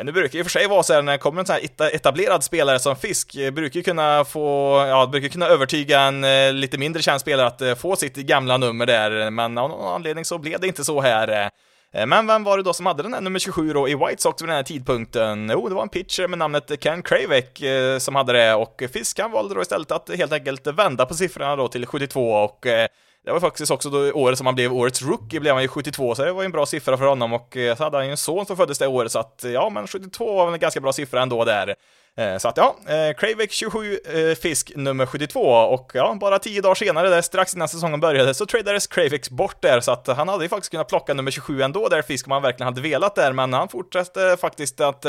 nu 0.04 0.12
brukar 0.12 0.32
det 0.32 0.38
i 0.38 0.42
och 0.42 0.46
för 0.46 0.50
sig 0.50 0.66
vara 0.66 0.82
så 0.82 0.92
här 0.92 1.02
när 1.02 1.12
det 1.12 1.18
kommer 1.18 1.40
en 1.40 1.46
sån 1.46 1.56
här 1.56 1.94
etablerad 1.94 2.44
spelare 2.44 2.78
som 2.78 2.96
Fisk, 2.96 3.34
eh, 3.36 3.50
brukar 3.50 3.80
ju 3.80 3.84
kunna 3.84 4.24
få, 4.24 4.74
ja, 4.88 5.06
brukar 5.06 5.28
kunna 5.28 5.46
övertyga 5.46 6.00
en 6.00 6.24
eh, 6.24 6.52
lite 6.52 6.78
mindre 6.78 7.02
känd 7.02 7.20
spelare 7.20 7.46
att 7.46 7.78
få 7.78 7.96
sitt 7.96 8.16
gamla 8.16 8.56
nummer 8.56 8.86
där, 8.86 9.30
men 9.30 9.58
av 9.58 9.70
någon 9.70 9.94
anledning 9.94 10.24
så 10.24 10.38
blev 10.38 10.60
det 10.60 10.66
inte 10.66 10.84
så 10.84 11.00
här. 11.00 11.50
Eh, 11.94 12.06
men 12.06 12.26
vem 12.26 12.44
var 12.44 12.56
det 12.56 12.62
då 12.62 12.72
som 12.72 12.86
hade 12.86 13.02
den 13.02 13.14
här 13.14 13.20
nummer 13.20 13.38
27 13.38 13.72
då 13.72 13.88
i 13.88 13.94
White 13.94 14.22
Sox 14.22 14.42
vid 14.42 14.48
den 14.48 14.56
här 14.56 14.62
tidpunkten? 14.62 15.50
Jo, 15.52 15.68
det 15.68 15.74
var 15.74 15.82
en 15.82 15.88
pitcher 15.88 16.28
med 16.28 16.38
namnet 16.38 16.80
Ken 16.80 17.02
Kravek 17.02 17.62
eh, 17.62 17.98
som 17.98 18.14
hade 18.14 18.32
det. 18.32 18.54
Och 18.54 18.82
Fiskan 18.92 19.30
valde 19.30 19.54
då 19.54 19.62
istället 19.62 19.90
att 19.90 20.10
helt 20.16 20.32
enkelt 20.32 20.66
vända 20.66 21.06
på 21.06 21.14
siffrorna 21.14 21.56
då 21.56 21.68
till 21.68 21.86
72 21.86 22.32
och 22.32 22.66
eh, 22.66 22.88
det 23.24 23.32
var 23.32 23.40
faktiskt 23.40 23.70
också 23.70 23.90
då 23.90 24.12
året 24.12 24.38
som 24.38 24.46
han 24.46 24.54
blev 24.54 24.72
årets 24.72 25.02
rookie, 25.02 25.40
blev 25.40 25.54
han 25.54 25.62
ju 25.62 25.68
72, 25.68 26.14
så 26.14 26.24
det 26.24 26.32
var 26.32 26.42
ju 26.42 26.46
en 26.46 26.52
bra 26.52 26.66
siffra 26.66 26.96
för 26.96 27.06
honom. 27.06 27.32
Och 27.32 27.56
så 27.76 27.84
hade 27.84 27.96
han 27.96 28.06
ju 28.06 28.10
en 28.10 28.16
son 28.16 28.46
som 28.46 28.56
föddes 28.56 28.78
det 28.78 28.86
året, 28.86 29.12
så 29.12 29.18
att 29.18 29.44
ja, 29.54 29.70
men 29.70 29.86
72 29.86 30.34
var 30.34 30.44
väl 30.44 30.54
en 30.54 30.60
ganska 30.60 30.80
bra 30.80 30.92
siffra 30.92 31.22
ändå 31.22 31.44
där. 31.44 31.74
Eh, 32.18 32.38
så 32.38 32.48
att 32.48 32.56
ja, 32.56 32.76
eh, 32.86 33.14
Kravik 33.16 33.52
27, 33.52 33.98
eh, 34.04 34.34
Fisk 34.34 34.72
nummer 34.76 35.06
72 35.06 35.40
och 35.40 35.90
ja, 35.94 36.16
bara 36.20 36.38
tio 36.38 36.60
dagar 36.60 36.74
senare, 36.74 37.08
där, 37.08 37.22
strax 37.22 37.54
innan 37.54 37.68
säsongen 37.68 38.00
började, 38.00 38.34
så 38.34 38.46
tradades 38.46 38.86
Kravik 38.86 39.30
bort 39.30 39.62
där, 39.62 39.80
så 39.80 39.92
att 39.92 40.08
eh, 40.08 40.16
han 40.16 40.28
hade 40.28 40.44
ju 40.44 40.48
faktiskt 40.48 40.70
kunnat 40.70 40.88
plocka 40.88 41.14
nummer 41.14 41.30
27 41.30 41.62
ändå 41.62 41.88
där 41.88 42.02
Fisk 42.02 42.26
om 42.26 42.32
han 42.32 42.42
verkligen 42.42 42.66
hade 42.66 42.80
velat 42.80 43.14
där, 43.14 43.32
men 43.32 43.52
han 43.52 43.68
fortsatte 43.68 44.36
faktiskt 44.40 44.80
att 44.80 45.06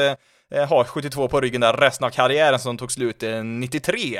ha 0.70 0.84
72 0.86 1.28
på 1.28 1.42
ryggen 1.42 1.62
där 1.62 1.74
resten 1.74 2.06
av 2.06 2.10
karriären 2.10 2.60
som 2.60 2.78
tog 2.78 2.92
slut 2.92 3.24
93. 3.44 4.20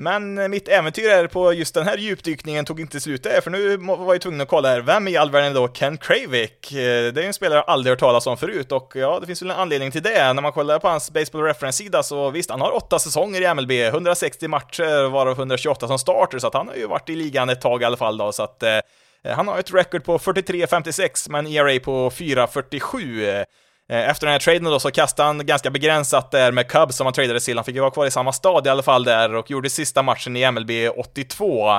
Men 0.00 0.38
eh, 0.38 0.48
mitt 0.48 0.68
äventyr 0.68 1.08
här 1.08 1.26
på 1.26 1.52
just 1.52 1.74
den 1.74 1.86
här 1.86 1.96
djupdykningen 1.96 2.64
tog 2.64 2.80
inte 2.80 3.00
slut 3.00 3.22
där, 3.22 3.40
för 3.40 3.50
nu 3.50 3.76
var 3.76 4.14
jag 4.14 4.20
tvungen 4.20 4.40
att 4.40 4.48
kolla 4.48 4.68
här, 4.68 4.80
vem 4.80 5.08
i 5.08 5.16
all 5.16 5.30
världen 5.30 5.50
är 5.50 5.54
då 5.54 5.68
Ken 5.68 5.98
Kravik? 5.98 6.72
Eh, 6.72 6.76
det 7.12 7.20
är 7.20 7.20
ju 7.20 7.26
en 7.26 7.32
spelare 7.32 7.58
jag 7.58 7.64
aldrig 7.68 7.92
hört 7.92 8.00
talas 8.00 8.26
om 8.26 8.36
förut, 8.36 8.72
och 8.72 8.92
ja, 8.94 9.18
det 9.20 9.26
finns 9.26 9.42
väl 9.42 9.50
en 9.50 9.56
anledning 9.56 9.90
till 9.90 10.02
det. 10.02 10.32
När 10.32 10.42
man 10.42 10.52
kollar 10.52 10.78
på 10.78 10.88
hans 10.88 11.10
Baseball 11.10 11.42
Reference-sida 11.42 12.02
så 12.02 12.30
visst, 12.30 12.50
han 12.50 12.60
har 12.60 12.76
åtta 12.76 12.98
säsonger 12.98 13.42
i 13.42 13.54
MLB, 13.54 13.70
160 13.70 14.48
matcher, 14.48 15.08
varav 15.08 15.32
128 15.32 15.88
som 15.88 15.98
starter, 15.98 16.38
så 16.38 16.46
att 16.46 16.54
han 16.54 16.68
har 16.68 16.74
ju 16.74 16.86
varit 16.86 17.08
i 17.08 17.14
ligan 17.14 17.48
ett 17.48 17.60
tag 17.60 17.82
i 17.82 17.84
alla 17.84 17.96
fall 17.96 18.18
då, 18.18 18.32
så 18.32 18.42
att 18.42 18.62
eh, 18.62 18.70
eh 18.72 18.82
han 19.24 19.48
har 19.48 19.58
ett 19.58 19.74
record 19.74 20.04
på 20.04 20.18
43-56, 20.18 21.30
men 21.30 21.46
ERA 21.46 21.80
på 21.80 22.10
4-47. 22.10 23.44
Eh, 23.92 24.10
efter 24.10 24.26
den 24.26 24.32
här 24.32 24.40
traden 24.40 24.64
då 24.64 24.80
så 24.80 24.90
kastade 24.90 25.26
han 25.26 25.46
ganska 25.46 25.70
begränsat 25.70 26.30
där 26.30 26.52
med 26.52 26.68
Cubs 26.68 26.96
som 26.96 27.06
han 27.06 27.14
tradade 27.14 27.40
till. 27.40 27.56
Han 27.58 27.64
fick 27.64 27.74
ju 27.74 27.80
vara 27.80 27.90
kvar 27.90 28.06
i 28.06 28.10
samma 28.10 28.32
stad 28.32 28.66
i 28.66 28.70
alla 28.70 28.82
fall 28.82 29.04
där 29.04 29.34
och 29.34 29.50
gjorde 29.50 29.70
sista 29.70 30.02
matchen 30.02 30.36
i 30.36 30.50
MLB 30.50 30.70
82. 30.96 31.70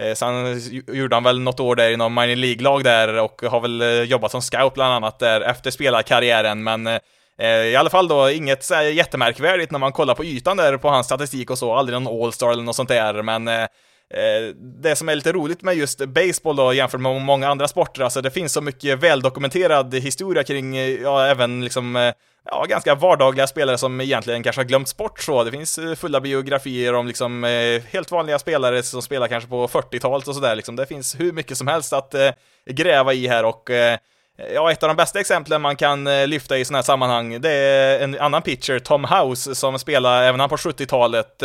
Eh, 0.00 0.14
sen 0.14 0.60
gjorde 0.86 1.16
han 1.16 1.24
väl 1.24 1.40
något 1.40 1.60
år 1.60 1.76
där 1.76 1.90
i 1.90 1.96
någon 1.96 2.14
minor 2.14 2.36
League-lag 2.36 2.84
där 2.84 3.18
och 3.18 3.42
har 3.42 3.60
väl 3.60 3.80
eh, 3.80 3.88
jobbat 3.88 4.30
som 4.30 4.42
scout 4.42 4.74
bland 4.74 4.94
annat 4.94 5.18
där 5.18 5.40
efter 5.40 5.70
spelarkarriären, 5.70 6.62
men 6.62 6.88
i 7.64 7.76
alla 7.76 7.90
fall 7.90 8.08
då 8.08 8.30
inget 8.30 8.70
jättemärkvärdigt 8.70 9.70
när 9.70 9.78
man 9.78 9.92
kollar 9.92 10.14
på 10.14 10.24
ytan 10.24 10.56
där 10.56 10.76
på 10.76 10.88
hans 10.88 11.06
statistik 11.06 11.50
och 11.50 11.58
så, 11.58 11.74
aldrig 11.74 12.00
någon 12.00 12.22
All-Star 12.22 12.50
eller 12.50 12.62
något 12.62 12.76
sånt 12.76 12.88
där, 12.88 13.22
men 13.22 13.48
Eh, 13.48 13.66
Eh, 14.14 14.54
det 14.56 14.96
som 14.96 15.08
är 15.08 15.14
lite 15.14 15.32
roligt 15.32 15.62
med 15.62 15.74
just 15.74 16.06
baseball 16.06 16.56
då 16.56 16.72
jämfört 16.72 17.00
med 17.00 17.20
många 17.20 17.48
andra 17.48 17.68
sporter, 17.68 18.02
alltså 18.02 18.20
det 18.20 18.30
finns 18.30 18.52
så 18.52 18.60
mycket 18.60 18.98
väldokumenterad 18.98 19.94
historia 19.94 20.44
kring, 20.44 20.76
eh, 20.76 20.88
ja, 20.88 21.26
även 21.26 21.64
liksom, 21.64 21.96
eh, 21.96 22.12
ja, 22.44 22.64
ganska 22.68 22.94
vardagliga 22.94 23.46
spelare 23.46 23.78
som 23.78 24.00
egentligen 24.00 24.42
kanske 24.42 24.60
har 24.60 24.66
glömt 24.66 24.96
bort 24.96 25.20
så. 25.20 25.44
Det 25.44 25.50
finns 25.50 25.78
fulla 25.96 26.20
biografier 26.20 26.94
om 26.94 27.06
liksom 27.06 27.44
helt 27.90 28.10
vanliga 28.10 28.38
spelare 28.38 28.82
som 28.82 29.02
spelar 29.02 29.28
kanske 29.28 29.50
på 29.50 29.68
40-talet 29.68 30.28
och 30.28 30.34
sådär 30.34 30.56
liksom. 30.56 30.76
Det 30.76 30.86
finns 30.86 31.20
hur 31.20 31.32
mycket 31.32 31.58
som 31.58 31.66
helst 31.66 31.92
att 31.92 32.14
gräva 32.70 33.12
i 33.12 33.28
här 33.28 33.44
och 33.44 33.70
Ja, 34.54 34.72
ett 34.72 34.82
av 34.82 34.88
de 34.88 34.96
bästa 34.96 35.20
exemplen 35.20 35.62
man 35.62 35.76
kan 35.76 36.04
lyfta 36.04 36.58
i 36.58 36.64
sådana 36.64 36.78
här 36.78 36.82
sammanhang, 36.82 37.40
det 37.40 37.50
är 37.50 38.00
en 38.00 38.18
annan 38.18 38.42
pitcher, 38.42 38.78
Tom 38.78 39.04
House, 39.04 39.54
som 39.54 39.78
spelade 39.78 40.26
även 40.26 40.40
han 40.40 40.48
på 40.48 40.56
70-talet. 40.56 41.42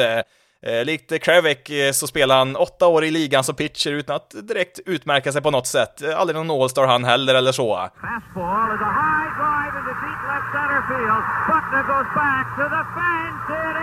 Eh, 0.65 0.85
likt 0.85 1.23
Kravek 1.23 1.69
eh, 1.69 1.91
så 1.91 2.07
spelar 2.07 2.37
han 2.37 2.55
åtta 2.55 2.87
år 2.87 3.03
i 3.03 3.11
ligan 3.11 3.43
som 3.43 3.55
pitcher 3.55 3.91
utan 3.91 4.15
att 4.15 4.47
direkt 4.47 4.79
utmärka 4.85 5.31
sig 5.31 5.41
på 5.41 5.51
något 5.51 5.67
sätt. 5.67 6.01
Eh, 6.01 6.19
aldrig 6.19 6.35
någon 6.35 6.61
All-star 6.61 6.87
han 6.87 7.03
heller 7.03 7.35
eller 7.35 7.51
så. 7.51 7.75
Fastball 7.75 8.75
is 8.75 8.81
a 8.81 8.91
high 9.01 9.29
drive 9.39 9.73
into 9.79 9.93
deep 10.03 10.21
left 10.29 10.49
center 10.55 10.81
field. 10.89 11.23
Buckner 11.49 11.83
goes 11.91 12.09
back 12.15 12.45
to 12.57 12.63
the 12.75 12.83
fence. 12.95 13.45
It 13.69 13.75
is 13.77 13.82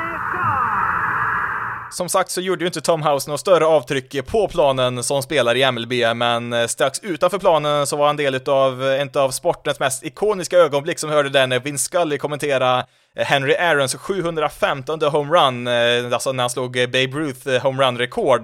som 1.90 2.08
sagt 2.08 2.30
så 2.30 2.40
gjorde 2.40 2.60
ju 2.60 2.66
inte 2.66 2.80
Tom 2.80 3.02
House 3.02 3.30
något 3.30 3.40
större 3.40 3.66
avtryck 3.66 4.26
på 4.26 4.48
planen 4.48 5.02
som 5.02 5.22
spelare 5.22 5.58
i 5.58 5.72
MLB, 5.72 5.92
men 6.16 6.52
eh, 6.52 6.66
strax 6.66 6.98
utanför 6.98 7.38
planen 7.38 7.86
så 7.86 7.96
var 7.96 8.06
han 8.06 8.16
del 8.16 8.48
av 8.48 8.84
eh, 8.84 9.00
en 9.00 9.10
av 9.14 9.30
sportens 9.30 9.80
mest 9.80 10.04
ikoniska 10.04 10.58
ögonblick 10.58 10.98
som 10.98 11.10
hörde 11.10 11.28
där 11.28 11.46
när 11.46 11.60
Vince 11.60 11.84
Scully 11.84 12.18
kommentera 12.18 12.78
eh, 13.16 13.24
Henry 13.24 13.54
Aarons 13.54 13.94
715 13.94 15.02
homerun, 15.02 15.68
alltså 16.12 16.32
när 16.32 16.42
han 16.42 16.50
slog 16.50 16.72
Babe 16.72 17.06
Ruth 17.06 17.48
homerun-rekord. 17.48 18.42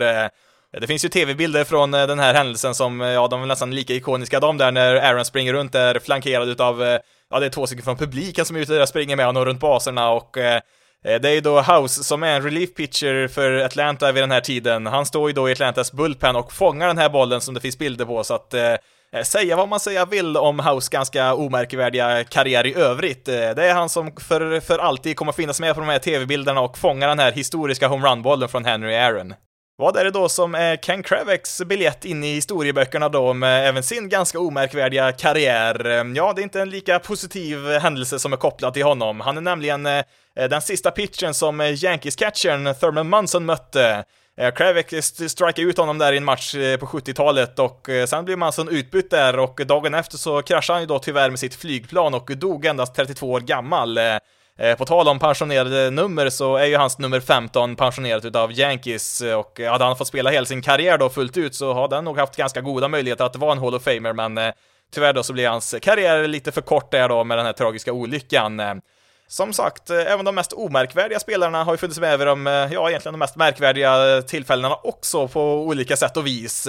Det 0.81 0.87
finns 0.87 1.05
ju 1.05 1.09
tv-bilder 1.09 1.65
från 1.65 1.91
den 1.91 2.19
här 2.19 2.35
händelsen 2.35 2.75
som, 2.75 3.01
ja, 3.01 3.29
de 3.29 3.43
är 3.43 3.47
nästan 3.47 3.75
lika 3.75 3.95
ikoniska 3.95 4.41
de 4.41 4.59
där 4.59 4.73
när 4.73 4.95
Aaron 4.95 5.25
springer 5.25 5.53
runt 5.53 5.73
där 5.73 5.99
flankerad 5.99 6.49
utav, 6.49 6.99
ja, 7.31 7.41
det 7.41 7.47
är 7.47 7.51
två 7.51 7.67
stycken 7.67 7.85
från 7.85 7.97
publiken 7.97 8.45
som 8.45 8.57
är 8.57 8.61
ute 8.61 8.73
där 8.73 8.83
och 8.83 8.89
springer 8.89 9.17
med 9.17 9.27
honom 9.27 9.45
runt 9.45 9.61
baserna 9.61 10.11
och 10.11 10.37
Eh, 11.05 11.21
det 11.21 11.29
är 11.29 11.35
ju 11.35 11.41
då 11.41 11.61
House 11.61 12.05
som 12.05 12.23
är 12.23 12.37
en 12.37 12.43
relief 12.43 12.75
pitcher 12.75 13.29
för 13.29 13.53
Atlanta 13.53 14.13
vid 14.13 14.23
den 14.23 14.31
här 14.31 14.41
tiden. 14.41 14.87
Han 14.87 15.07
står 15.07 15.29
ju 15.29 15.35
då 15.35 15.49
i 15.49 15.53
Atlantas 15.53 15.93
bullpen 15.93 16.37
och 16.37 16.53
fångar 16.53 16.87
den 16.87 16.99
här 16.99 17.09
bollen 17.09 17.41
som 17.41 17.55
det 17.55 17.61
finns 17.61 17.79
bilder 17.79 18.05
på, 18.05 18.25
så 18.25 18.35
att 18.35 18.55
eh, 18.55 18.75
säga 19.23 19.57
vad 19.57 19.69
man 19.69 19.81
säga 19.81 20.05
vill 20.05 20.37
om 20.37 20.61
House 20.61 20.91
ganska 20.93 21.35
omärkvärdiga 21.35 22.25
karriär 22.25 22.67
i 22.67 22.75
övrigt. 22.75 23.29
Eh, 23.29 23.35
det 23.35 23.65
är 23.65 23.75
han 23.75 23.89
som 23.89 24.13
för, 24.17 24.61
för 24.61 24.79
alltid 24.79 25.17
kommer 25.17 25.33
finnas 25.33 25.61
med 25.61 25.75
på 25.75 25.81
de 25.81 25.89
här 25.89 25.99
tv-bilderna 25.99 26.61
och 26.61 26.79
fånga 26.79 27.07
den 27.07 27.19
här 27.19 27.33
historiska 27.33 27.89
homerun-bollen 27.89 28.49
från 28.49 28.65
Henry 28.65 28.95
Aaron. 28.95 29.35
Vad 29.79 29.97
är 29.97 30.05
det 30.05 30.11
då 30.11 30.29
som 30.29 30.55
är 30.55 30.77
Ken 30.77 31.03
Kraveks 31.03 31.63
biljett 31.63 32.05
in 32.05 32.25
i 32.25 32.35
historieböckerna 32.35 33.09
då 33.09 33.33
med 33.33 33.69
även 33.69 33.83
sin 33.83 34.09
ganska 34.09 34.41
omärkvärdiga 34.41 35.13
karriär? 35.13 35.87
Ehm, 35.87 36.17
ja, 36.17 36.33
det 36.33 36.41
är 36.41 36.43
inte 36.43 36.61
en 36.61 36.71
lika 36.71 36.99
positiv 36.99 37.69
händelse 37.69 38.19
som 38.19 38.33
är 38.33 38.37
kopplad 38.37 38.75
till 38.75 38.83
honom. 38.83 39.21
Han 39.21 39.37
är 39.37 39.41
nämligen 39.41 39.87
eh, 39.87 40.05
eh, 40.37 40.49
den 40.51 40.63
sista 40.63 40.91
pitchen 40.91 41.35
som 41.35 41.61
Yankees-catchern 41.61 42.75
Thurman 42.75 43.09
Munson 43.09 43.45
mötte. 43.45 44.05
Kravek 44.57 44.95
strikade 45.05 45.63
ut 45.63 45.79
honom 45.79 45.99
där 45.99 46.13
i 46.13 46.17
en 46.17 46.25
match 46.25 46.55
på 46.81 46.87
70-talet 46.87 47.59
och 47.59 47.89
sen 48.09 48.25
blev 48.25 48.39
Munson 48.39 48.69
utbytt 48.69 49.11
där 49.11 49.39
och 49.39 49.61
dagen 49.67 49.95
efter 49.95 50.17
så 50.17 50.43
kraschade 50.43 50.75
han 50.75 50.83
ju 50.83 50.87
då 50.87 50.99
tyvärr 50.99 51.31
med 51.31 51.39
sitt 51.39 51.55
flygplan 51.55 52.15
och 52.15 52.31
dog 52.37 52.67
endast 52.67 52.95
32 52.95 53.31
år 53.31 53.41
gammal. 53.41 53.99
Eh, 54.59 54.77
på 54.77 54.85
tal 54.85 55.09
om 55.09 55.19
pensionerade 55.19 55.91
nummer 55.91 56.31
så 56.31 56.57
är 56.57 56.65
ju 56.65 56.77
hans 56.77 56.99
nummer 56.99 57.21
15 57.21 57.77
pensionerat 57.77 58.25
utav 58.25 58.53
Yankees 58.53 59.23
eh, 59.23 59.39
och 59.39 59.61
eh, 59.61 59.73
hade 59.73 59.85
han 59.85 59.97
fått 59.97 60.09
spela 60.09 60.31
hela 60.31 60.47
sin 60.47 60.63
karriär 60.63 60.99
då 60.99 61.09
fullt 61.09 61.37
ut 61.37 61.55
så 61.55 61.75
hade 61.75 61.95
han 61.95 62.05
nog 62.05 62.19
haft 62.19 62.37
ganska 62.37 62.61
goda 62.61 62.89
möjligheter 62.89 63.25
att 63.25 63.37
vara 63.37 63.53
en 63.53 63.59
Hall 63.59 63.75
of 63.75 63.83
Famer 63.83 64.13
men 64.13 64.39
eh, 64.39 64.53
tyvärr 64.95 65.13
då 65.13 65.23
så 65.23 65.33
blir 65.33 65.49
hans 65.49 65.75
karriär 65.83 66.27
lite 66.27 66.53
för 66.53 66.61
kort 66.61 66.91
där 66.91 67.09
då 67.09 67.25
med 67.25 67.39
den 67.39 67.47
här 67.47 67.53
tragiska 67.53 67.93
olyckan. 67.93 68.61
Eh. 68.61 68.75
Som 69.29 69.53
sagt, 69.53 69.91
även 69.91 70.25
de 70.25 70.35
mest 70.35 70.53
omärkvärdiga 70.53 71.21
spelarna 71.21 71.65
har 71.65 71.73
ju 71.73 71.77
funnits 71.77 72.01
med 72.01 72.19
vid 72.19 72.27
de, 72.27 72.47
ja 72.47 72.89
egentligen 72.89 73.13
de 73.13 73.19
mest 73.19 73.37
märkvärdiga 73.37 74.23
tillfällena 74.23 74.75
också 74.75 75.29
på 75.29 75.63
olika 75.63 75.97
sätt 75.97 76.17
och 76.17 76.27
vis. 76.27 76.69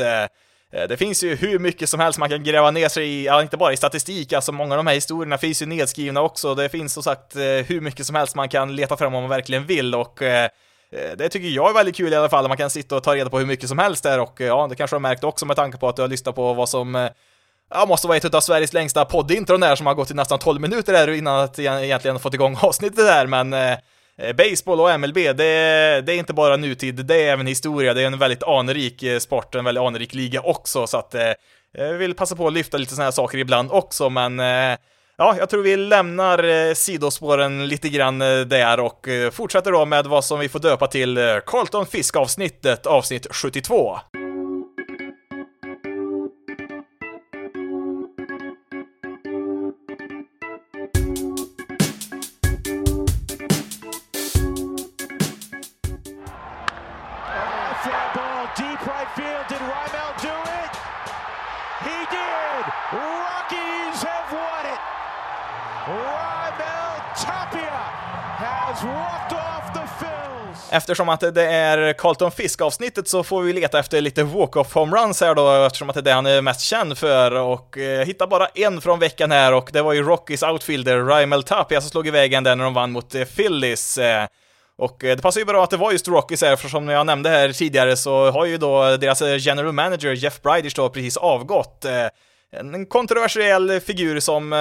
Eh, 0.74 0.84
det 0.88 0.98
finns 0.98 1.24
ju 1.24 1.36
hur 1.36 1.60
mycket 1.60 1.90
som 1.90 2.00
helst 2.00 2.20
man 2.20 2.30
kan 2.30 2.44
gräva 2.44 2.72
ner 2.72 2.90
sig 2.90 3.08
i, 3.08 3.26
ja, 3.26 3.42
inte 3.42 3.58
bara 3.58 3.74
i 3.74 3.78
statistik, 3.78 4.34
alltså 4.34 4.52
många 4.52 4.74
av 4.74 4.78
de 4.78 4.88
här 4.88 4.94
historierna 4.94 5.38
finns 5.38 5.62
ju 5.62 5.66
nedskrivna 5.66 6.22
också. 6.22 6.56
Det 6.56 6.70
finns 6.70 6.94
som 6.94 7.04
sagt 7.04 7.36
eh, 7.36 7.42
hur 7.42 7.82
mycket 7.82 8.06
som 8.06 8.16
helst 8.16 8.36
man 8.36 8.50
kan 8.50 8.76
leta 8.76 8.98
fram 8.98 9.16
om 9.16 9.24
man 9.24 9.30
verkligen 9.30 9.66
vill 9.66 9.96
och 9.96 10.22
eh, 10.22 10.50
det 11.18 11.30
tycker 11.30 11.48
jag 11.48 11.70
är 11.70 11.74
väldigt 11.74 11.96
kul 11.96 12.14
i 12.14 12.16
alla 12.16 12.30
fall, 12.30 12.48
man 12.48 12.58
kan 12.58 12.70
sitta 12.70 12.96
och 12.96 13.04
ta 13.04 13.16
reda 13.16 13.30
på 13.30 13.40
hur 13.40 13.46
mycket 13.46 13.70
som 13.70 13.80
helst 13.80 14.04
där 14.04 14.20
och 14.20 14.42
ja, 14.42 14.68
det 14.70 14.76
kanske 14.76 14.94
du 14.94 14.96
har 14.96 15.02
märkt 15.02 15.24
också 15.24 15.46
med 15.46 15.56
tanke 15.56 15.78
på 15.78 15.90
att 15.90 15.96
du 15.96 16.02
har 16.02 16.10
lyssnat 16.10 16.36
på 16.36 16.54
vad 16.54 16.70
som 16.70 17.10
ja, 17.70 17.86
måste 17.86 18.08
vara 18.08 18.18
ett 18.18 18.34
av 18.34 18.42
Sveriges 18.42 18.74
längsta 18.74 19.06
poddintron 19.06 19.60
där 19.60 19.76
som 19.76 19.88
har 19.88 19.94
gått 19.94 20.12
i 20.12 20.14
nästan 20.14 20.40
12 20.40 20.62
minuter 20.62 20.94
där 20.94 21.12
innan 21.12 21.40
att 21.40 21.60
egentligen 21.60 22.20
fått 22.20 22.34
igång 22.34 22.58
avsnittet 22.62 23.06
där, 23.06 23.28
men 23.28 23.54
Eh, 23.54 23.78
Eh, 24.22 24.36
baseball 24.36 24.80
och 24.80 25.00
MLB, 25.00 25.16
det, 25.16 26.02
det, 26.02 26.14
är 26.14 26.18
inte 26.18 26.34
bara 26.34 26.58
nutid, 26.58 27.06
det 27.06 27.16
är 27.16 27.34
även 27.34 27.48
historia. 27.48 27.94
Det 27.94 28.02
är 28.02 28.08
en 28.08 28.20
väldigt 28.20 28.44
anrik 28.44 29.04
eh, 29.04 29.20
sport, 29.20 29.56
en 29.56 29.66
väldigt 29.66 29.84
anrik 29.84 30.14
liga 30.14 30.42
också, 30.42 30.88
så 30.88 30.98
att 30.98 31.16
eh, 31.16 31.32
jag 31.72 31.94
vill 31.94 32.16
passa 32.16 32.36
på 32.36 32.48
att 32.48 32.54
lyfta 32.54 32.78
lite 32.78 32.92
sådana 32.92 33.06
här 33.06 33.12
saker 33.12 33.38
ibland 33.38 33.72
också, 33.72 34.10
men 34.10 34.40
ja, 35.18 35.36
jag 35.40 35.50
tror 35.50 35.64
vi 35.64 35.78
lämnar 35.78 36.74
sidospåren 36.74 37.68
lite 37.68 37.90
grann 37.90 38.20
där 38.20 38.80
och 38.80 39.08
fortsätter 39.32 39.72
då 39.72 39.86
med 39.86 40.06
vad 40.06 40.26
som 40.26 40.40
vi 40.40 40.50
får 40.50 40.60
döpa 40.60 40.88
till 40.88 41.42
Carlton 41.46 41.86
Fisk-avsnittet, 41.86 42.86
avsnitt 42.86 43.28
72. 43.32 44.00
Eftersom 70.70 71.10
att 71.10 71.20
det 71.20 71.46
är 71.46 71.94
Carlton 71.94 72.32
Fisk-avsnittet 72.32 73.08
så 73.08 73.24
får 73.24 73.42
vi 73.42 73.54
leta 73.54 73.80
efter 73.80 74.02
lite 74.02 74.24
walk-off 74.24 74.74
homeruns 74.74 75.22
här 75.22 75.36
då, 75.36 75.66
eftersom 75.66 75.90
att 75.90 75.94
det 75.94 76.00
är 76.00 76.04
det 76.04 76.12
han 76.12 76.26
är 76.26 76.42
mest 76.42 76.62
känd 76.62 76.98
för, 76.98 77.32
och 77.32 77.78
eh, 77.78 78.06
hitta 78.06 78.28
bara 78.28 78.48
en 78.48 78.82
från 78.82 79.00
veckan 79.00 79.32
här, 79.32 79.54
och 79.54 79.70
det 79.74 79.82
var 79.82 79.94
ju 79.94 80.04
Rockies 80.04 80.44
outfielder 80.44 81.00
Raimel 81.00 81.44
Tapia 81.44 81.82
som 81.82 81.90
slog 81.90 82.08
i 82.08 82.12
vägen 82.12 82.44
där 82.44 82.56
när 82.56 82.64
de 82.64 82.74
vann 82.74 82.92
mot 82.92 83.16
eh, 83.16 83.24
Phillies. 83.24 83.98
Eh, 83.98 84.28
och 84.78 85.04
eh, 85.04 85.16
det 85.16 85.22
passar 85.22 85.40
ju 85.40 85.46
bra 85.46 85.64
att 85.64 85.70
det 85.70 85.78
var 85.78 85.92
just 85.92 86.08
Rockies 86.08 86.42
här, 86.42 86.56
för 86.56 86.70
som 86.70 86.90
jag 86.90 87.06
nämnde 87.06 87.30
här 87.30 87.52
tidigare 87.52 87.98
så 87.98 88.32
har 88.32 88.46
ju 88.46 88.58
då 88.58 88.98
deras 88.98 89.22
eh, 89.22 89.38
general 89.40 89.72
manager 89.72 90.14
Jeff 90.14 90.42
Bridish 90.42 90.76
då 90.76 90.90
precis 90.90 91.18
avgått. 91.18 91.86
Eh. 91.86 92.08
En 92.60 92.86
kontroversiell 92.86 93.80
figur 93.80 94.20
som 94.20 94.54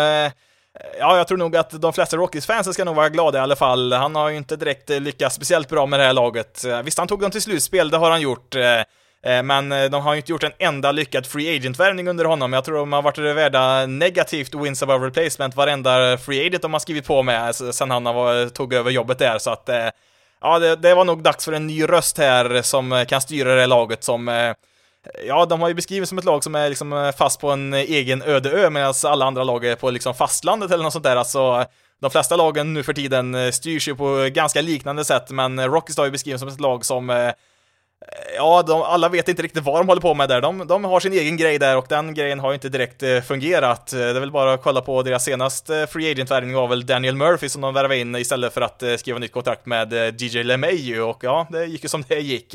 Ja, 0.99 1.17
jag 1.17 1.29
tror 1.29 1.39
nog 1.39 1.57
att 1.57 1.71
de 1.71 1.93
flesta 1.93 2.17
Rockies-fansen 2.17 2.75
ska 2.75 2.85
nog 2.85 2.95
vara 2.95 3.09
glada 3.09 3.39
i 3.39 3.41
alla 3.41 3.57
fall. 3.57 3.93
Han 3.93 4.15
har 4.15 4.29
ju 4.29 4.37
inte 4.37 4.57
direkt 4.57 4.91
lyckats 4.91 5.37
speciellt 5.37 5.69
bra 5.69 5.87
med 5.87 6.01
det 6.01 6.05
här 6.05 6.13
laget. 6.13 6.65
Visst, 6.85 6.99
han 6.99 7.09
tog 7.09 7.21
dem 7.21 7.31
till 7.31 7.43
slutspel, 7.43 7.91
det 7.91 7.97
har 7.97 8.11
han 8.11 8.21
gjort. 8.21 8.55
Eh, 8.55 8.81
eh, 9.33 9.43
men 9.43 9.73
eh, 9.73 9.85
de 9.85 10.03
har 10.03 10.15
ju 10.15 10.17
inte 10.17 10.33
gjort 10.33 10.43
en 10.43 10.53
enda 10.59 10.93
lyckad 10.93 11.27
free 11.27 11.57
agent-värvning 11.57 12.09
under 12.09 12.25
honom. 12.25 12.53
Jag 12.53 12.65
tror 12.65 12.79
de 12.79 12.93
har 12.93 13.03
varit 13.03 13.19
värda 13.19 13.87
negativt 13.87 14.55
wins 14.55 14.83
above 14.83 15.07
replacement 15.07 15.57
varenda 15.57 16.19
free 16.19 16.47
agent 16.47 16.63
de 16.63 16.73
har 16.73 16.81
skrivit 16.81 17.07
på 17.07 17.23
med 17.23 17.55
sen 17.55 17.91
han 17.91 18.05
tog 18.51 18.75
över 18.75 18.91
jobbet 18.91 19.19
där, 19.19 19.39
så 19.39 19.51
att 19.51 19.69
ja, 20.41 20.59
det, 20.59 20.77
det 20.77 20.95
var 20.95 21.05
nog 21.05 21.23
dags 21.23 21.45
för 21.45 21.53
en 21.53 21.67
ny 21.67 21.85
röst 21.85 22.19
här 22.19 22.63
som 22.63 23.05
kan 23.09 23.21
styra 23.21 23.55
det 23.55 23.67
laget 23.67 24.05
som 24.05 24.55
Ja, 25.27 25.47
de 25.47 25.61
har 25.61 25.69
ju 25.69 25.75
beskrivits 25.75 26.09
som 26.09 26.19
ett 26.19 26.25
lag 26.25 26.45
som 26.45 26.55
är 26.55 26.69
liksom 26.69 26.93
eh, 26.93 27.13
fast 27.13 27.41
på 27.41 27.51
en 27.51 27.75
eh, 27.75 27.81
egen 27.81 28.23
öde 28.23 28.51
ö 28.51 28.71
medan 28.71 28.95
alla 29.05 29.25
andra 29.25 29.45
lag 29.45 29.65
är 29.65 29.77
på 29.77 29.91
liksom 29.91 30.15
fastlandet 30.15 30.71
eller 30.71 30.85
något 30.85 30.93
sånt 30.93 31.05
där. 31.05 31.17
Alltså, 31.17 31.65
de 32.01 32.11
flesta 32.11 32.37
lagen 32.37 32.75
nu 32.75 32.83
för 32.83 32.93
tiden 32.93 33.35
eh, 33.35 33.51
styrs 33.51 33.89
ju 33.89 33.97
på 33.97 34.29
ganska 34.33 34.63
liknande 34.63 35.05
sätt, 35.05 35.31
men 35.31 35.69
Rockies 35.69 35.97
har 35.97 36.05
ju 36.05 36.11
beskrivits 36.11 36.41
som 36.41 36.49
ett 36.49 36.61
lag 36.61 36.85
som 36.85 37.33
Ja, 38.37 38.63
de, 38.63 38.83
alla 38.83 39.09
vet 39.09 39.29
inte 39.29 39.43
riktigt 39.43 39.63
vad 39.65 39.81
de 39.81 39.89
håller 39.89 40.01
på 40.01 40.15
med 40.15 40.29
där. 40.29 40.41
De, 40.41 40.67
de 40.67 40.85
har 40.85 41.01
sin 41.01 41.13
egen 41.13 41.37
grej 41.37 41.59
där 41.59 41.77
och 41.77 41.87
den 41.89 42.15
grejen 42.15 42.41
har 42.41 42.51
ju 42.51 42.55
inte 42.55 42.69
direkt 42.69 43.27
fungerat. 43.27 43.87
Det 43.87 44.05
är 44.05 44.21
väl 44.21 44.31
bara 44.31 44.53
att 44.53 44.63
kolla 44.63 44.81
på 44.81 45.03
deras 45.03 45.25
senaste 45.25 45.87
free 45.87 46.11
agent-värvning 46.11 46.55
var 46.55 46.69
väl 46.69 46.87
Daniel 46.87 47.17
Murphy 47.17 47.49
som 47.49 47.63
de 47.63 47.75
värvade 47.75 47.99
in 47.99 48.17
istället 48.17 48.55
för 48.55 48.61
att 48.61 48.83
skriva 48.99 49.19
nytt 49.19 49.33
kontrakt 49.33 49.67
med 49.67 49.93
DJ 50.21 50.43
LeMayu 50.43 51.01
och 51.01 51.25
ja, 51.25 51.47
det 51.51 51.65
gick 51.65 51.83
ju 51.83 51.89
som 51.89 52.05
det 52.09 52.21
gick. 52.21 52.55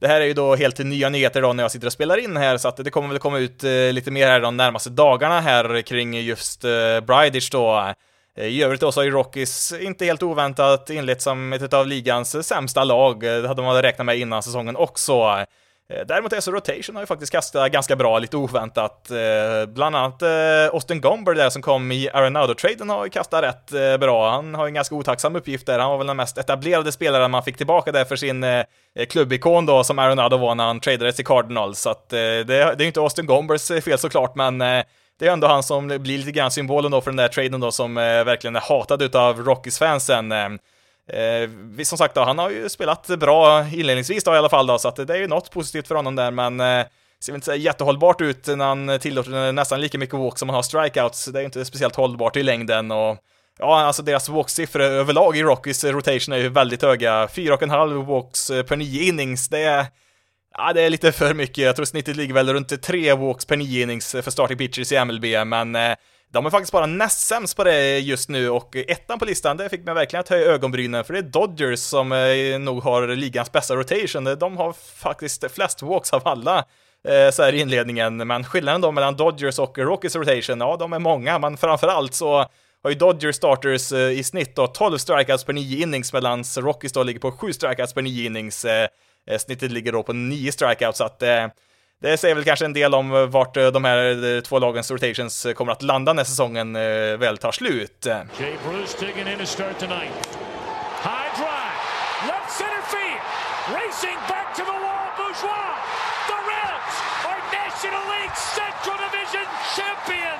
Det 0.00 0.08
här 0.08 0.20
är 0.20 0.24
ju 0.24 0.34
då 0.34 0.56
helt 0.56 0.78
nya 0.78 1.08
nyheter 1.08 1.42
då 1.42 1.52
när 1.52 1.64
jag 1.64 1.70
sitter 1.70 1.86
och 1.86 1.92
spelar 1.92 2.16
in 2.16 2.36
här, 2.36 2.56
så 2.56 2.68
att 2.68 2.76
det 2.76 2.90
kommer 2.90 3.08
väl 3.08 3.18
komma 3.18 3.38
ut 3.38 3.64
eh, 3.64 3.70
lite 3.70 4.10
mer 4.10 4.26
här 4.26 4.40
de 4.40 4.56
närmaste 4.56 4.90
dagarna 4.90 5.40
här 5.40 5.82
kring 5.82 6.20
just 6.20 6.64
eh, 6.64 7.00
Bridage 7.06 7.48
då. 7.52 7.94
Eh, 8.36 8.46
I 8.46 8.62
övrigt 8.62 8.80
då 8.80 8.92
så 8.92 9.00
har 9.00 9.04
ju 9.04 9.10
Rockies 9.10 9.72
inte 9.72 10.04
helt 10.04 10.22
oväntat 10.22 10.90
inlett 10.90 11.22
som 11.22 11.52
ett 11.52 11.74
av 11.74 11.86
ligans 11.86 12.46
sämsta 12.46 12.84
lag. 12.84 13.24
Eh, 13.24 13.42
det 13.42 13.48
hade 13.48 13.62
man 13.62 13.82
räknat 13.82 14.06
med 14.06 14.18
innan 14.18 14.42
säsongen 14.42 14.76
också. 14.76 15.44
Eh, 15.88 16.06
däremot 16.06 16.32
är 16.32 16.40
så 16.40 16.50
Rotation 16.50 16.96
har 16.96 17.02
ju 17.02 17.06
faktiskt 17.06 17.32
kastat 17.32 17.72
ganska 17.72 17.96
bra, 17.96 18.18
lite 18.18 18.36
oväntat. 18.36 19.10
Eh, 19.10 19.66
bland 19.66 19.96
annat 19.96 20.22
eh, 20.22 20.28
Austin 20.72 21.00
Gomber 21.00 21.34
där 21.34 21.50
som 21.50 21.62
kom 21.62 21.92
i 21.92 22.10
Arenado-traden 22.10 22.90
har 22.90 23.04
ju 23.04 23.10
kastat 23.10 23.44
rätt 23.44 24.00
bra. 24.00 24.30
Han 24.30 24.54
har 24.54 24.66
ju 24.66 24.68
en 24.68 24.74
ganska 24.74 24.94
otacksam 24.94 25.36
uppgift 25.36 25.66
där. 25.66 25.78
Han 25.78 25.90
var 25.90 25.98
väl 25.98 26.06
den 26.06 26.16
mest 26.16 26.38
etablerade 26.38 26.92
spelaren 26.92 27.30
man 27.30 27.42
fick 27.42 27.56
tillbaka 27.56 27.92
där 27.92 28.04
för 28.04 28.16
sin 28.16 28.44
klubbikon 29.08 29.66
då 29.66 29.84
som 29.84 29.98
Arenado 29.98 30.36
var 30.36 30.54
när 30.54 30.64
han 30.64 30.80
tradades 30.80 31.16
till 31.16 31.26
Cardinals. 31.26 31.80
Så 31.80 31.90
att 31.90 32.08
det, 32.08 32.44
det 32.44 32.56
är 32.56 32.80
ju 32.80 32.86
inte 32.86 33.00
Austin 33.00 33.26
Gombers 33.26 33.68
fel 33.84 33.98
såklart, 33.98 34.34
men 34.34 34.58
det 34.58 34.84
är 35.20 35.30
ändå 35.30 35.46
han 35.46 35.62
som 35.62 35.88
blir 35.88 36.18
lite 36.18 36.32
grann 36.32 36.50
symbolen 36.50 36.90
då 36.90 37.00
för 37.00 37.10
den 37.10 37.16
där 37.16 37.28
traden 37.28 37.60
då 37.60 37.72
som 37.72 37.94
verkligen 37.94 38.56
är 38.56 38.60
hatad 38.60 39.02
utav 39.02 39.44
Rockies-fansen. 39.44 40.58
Eh, 41.12 41.82
som 41.84 41.98
sagt 41.98 42.14
då, 42.14 42.24
han 42.24 42.38
har 42.38 42.50
ju 42.50 42.68
spelat 42.68 43.06
bra 43.06 43.66
inledningsvis 43.68 44.24
då 44.24 44.34
i 44.34 44.38
alla 44.38 44.48
fall 44.48 44.66
då, 44.66 44.78
så 44.78 44.88
att 44.88 44.96
det 44.96 45.14
är 45.14 45.18
ju 45.18 45.26
något 45.26 45.50
positivt 45.50 45.88
för 45.88 45.94
honom 45.94 46.16
där, 46.16 46.30
men 46.30 46.60
eh, 46.60 46.86
ser 47.20 47.34
inte 47.34 47.44
så 47.44 47.54
jättehållbart 47.54 48.20
ut 48.20 48.46
när 48.46 48.64
han 48.64 48.98
tillåter 48.98 49.52
nästan 49.52 49.80
lika 49.80 49.98
mycket 49.98 50.18
walk 50.18 50.38
som 50.38 50.48
han 50.48 50.56
har 50.56 50.62
strikeouts. 50.62 51.24
Det 51.24 51.38
är 51.38 51.40
ju 51.40 51.46
inte 51.46 51.64
speciellt 51.64 51.96
hållbart 51.96 52.36
i 52.36 52.42
längden 52.42 52.90
och 52.90 53.18
Ja, 53.58 53.80
alltså 53.80 54.02
deras 54.02 54.28
walksiffror 54.28 54.82
överlag 54.82 55.36
i 55.36 55.42
Rockies 55.42 55.84
rotation 55.84 56.34
är 56.34 56.38
ju 56.38 56.48
väldigt 56.48 56.82
höga. 56.82 57.26
4,5 57.26 58.04
walks 58.04 58.50
eh, 58.50 58.62
per 58.62 58.76
9 58.76 59.02
innings, 59.02 59.48
det 59.48 59.62
är 59.62 59.86
Ja, 60.58 60.72
det 60.72 60.82
är 60.82 60.90
lite 60.90 61.12
för 61.12 61.34
mycket. 61.34 61.58
Jag 61.58 61.76
tror 61.76 61.86
snittet 61.86 62.16
ligger 62.16 62.34
väl 62.34 62.52
runt 62.52 62.82
tre 62.82 63.12
walks 63.14 63.44
per 63.44 63.56
nio 63.56 63.82
innings 63.82 64.12
för 64.12 64.30
starting 64.30 64.58
pitchers 64.58 64.92
i 64.92 65.04
MLB, 65.04 65.24
men 65.46 65.76
eh, 65.76 65.96
de 66.36 66.46
är 66.46 66.50
faktiskt 66.50 66.72
bara 66.72 66.86
näst 66.86 67.26
sämst 67.26 67.56
på 67.56 67.64
det 67.64 67.98
just 67.98 68.28
nu 68.28 68.50
och 68.50 68.76
ettan 68.76 69.18
på 69.18 69.24
listan, 69.24 69.56
det 69.56 69.68
fick 69.68 69.84
mig 69.84 69.94
verkligen 69.94 70.20
att 70.20 70.28
höja 70.28 70.46
ögonbrynen 70.46 71.04
för 71.04 71.12
det 71.12 71.18
är 71.18 71.22
Dodgers 71.22 71.78
som 71.78 72.12
eh, 72.12 72.58
nog 72.58 72.82
har 72.82 73.08
ligans 73.08 73.52
bästa 73.52 73.76
rotation. 73.76 74.26
Eh, 74.26 74.32
de 74.32 74.56
har 74.56 74.72
faktiskt 74.72 75.44
flest 75.52 75.82
walks 75.82 76.12
av 76.12 76.28
alla 76.28 76.64
eh, 77.08 77.30
så 77.32 77.42
här 77.42 77.52
i 77.52 77.60
inledningen, 77.60 78.16
men 78.16 78.44
skillnaden 78.44 78.80
då 78.80 78.92
mellan 78.92 79.16
Dodgers 79.16 79.58
och 79.58 79.78
Rockies 79.78 80.16
rotation, 80.16 80.60
ja, 80.60 80.76
de 80.76 80.92
är 80.92 80.98
många, 80.98 81.38
men 81.38 81.56
framförallt 81.56 82.14
så 82.14 82.36
har 82.82 82.90
ju 82.90 82.94
Dodgers 82.94 83.36
starters 83.36 83.92
i 83.92 84.24
snitt 84.24 84.56
då 84.56 84.66
12 84.66 84.98
strikeouts 84.98 85.44
per 85.44 85.52
9 85.52 85.82
innings 85.82 86.12
medan 86.12 86.44
Rockies 86.56 86.92
då 86.92 87.02
ligger 87.02 87.20
på 87.20 87.32
7 87.32 87.52
strikeouts 87.52 87.94
per 87.94 88.02
9 88.02 88.26
innings. 88.26 88.66
Snittet 89.38 89.72
ligger 89.72 89.92
då 89.92 90.02
på 90.02 90.12
9 90.12 90.52
strikeouts, 90.52 90.98
så 90.98 91.04
att 91.04 91.22
det 92.02 92.16
säger 92.16 92.34
väl 92.34 92.44
kanske 92.44 92.64
en 92.64 92.72
del 92.72 92.94
om 92.94 93.12
eh, 93.14 93.26
vart 93.26 93.56
eh, 93.56 93.66
de 93.66 93.84
här 93.84 94.34
eh, 94.36 94.40
två 94.40 94.58
lagens 94.58 94.90
rotations 94.90 95.46
kommer 95.54 95.72
att 95.72 95.82
landa 95.82 96.12
när 96.12 96.24
säsongen 96.24 96.72
väl 97.18 97.38
tar 97.38 97.52
slut. 97.52 98.06
Jay 98.06 98.54
Bruce 98.68 99.30
in 99.32 99.38
to 99.38 99.46
start 99.46 99.78
tonight. 99.78 100.38
High 101.02 101.30
drive, 101.40 101.78
left 102.28 102.50
center 102.58 102.82
field, 102.92 103.22
racing 103.78 104.18
back 104.28 104.54
to 104.56 104.62
the 104.64 104.78
wall, 104.84 105.08
Bourgeois. 105.16 105.72
The 106.30 106.38
Reds 106.50 106.96
are 107.30 107.42
National 107.60 108.04
League 108.14 108.36
Central 108.58 108.96
Division 109.06 109.46
champions! 109.76 110.36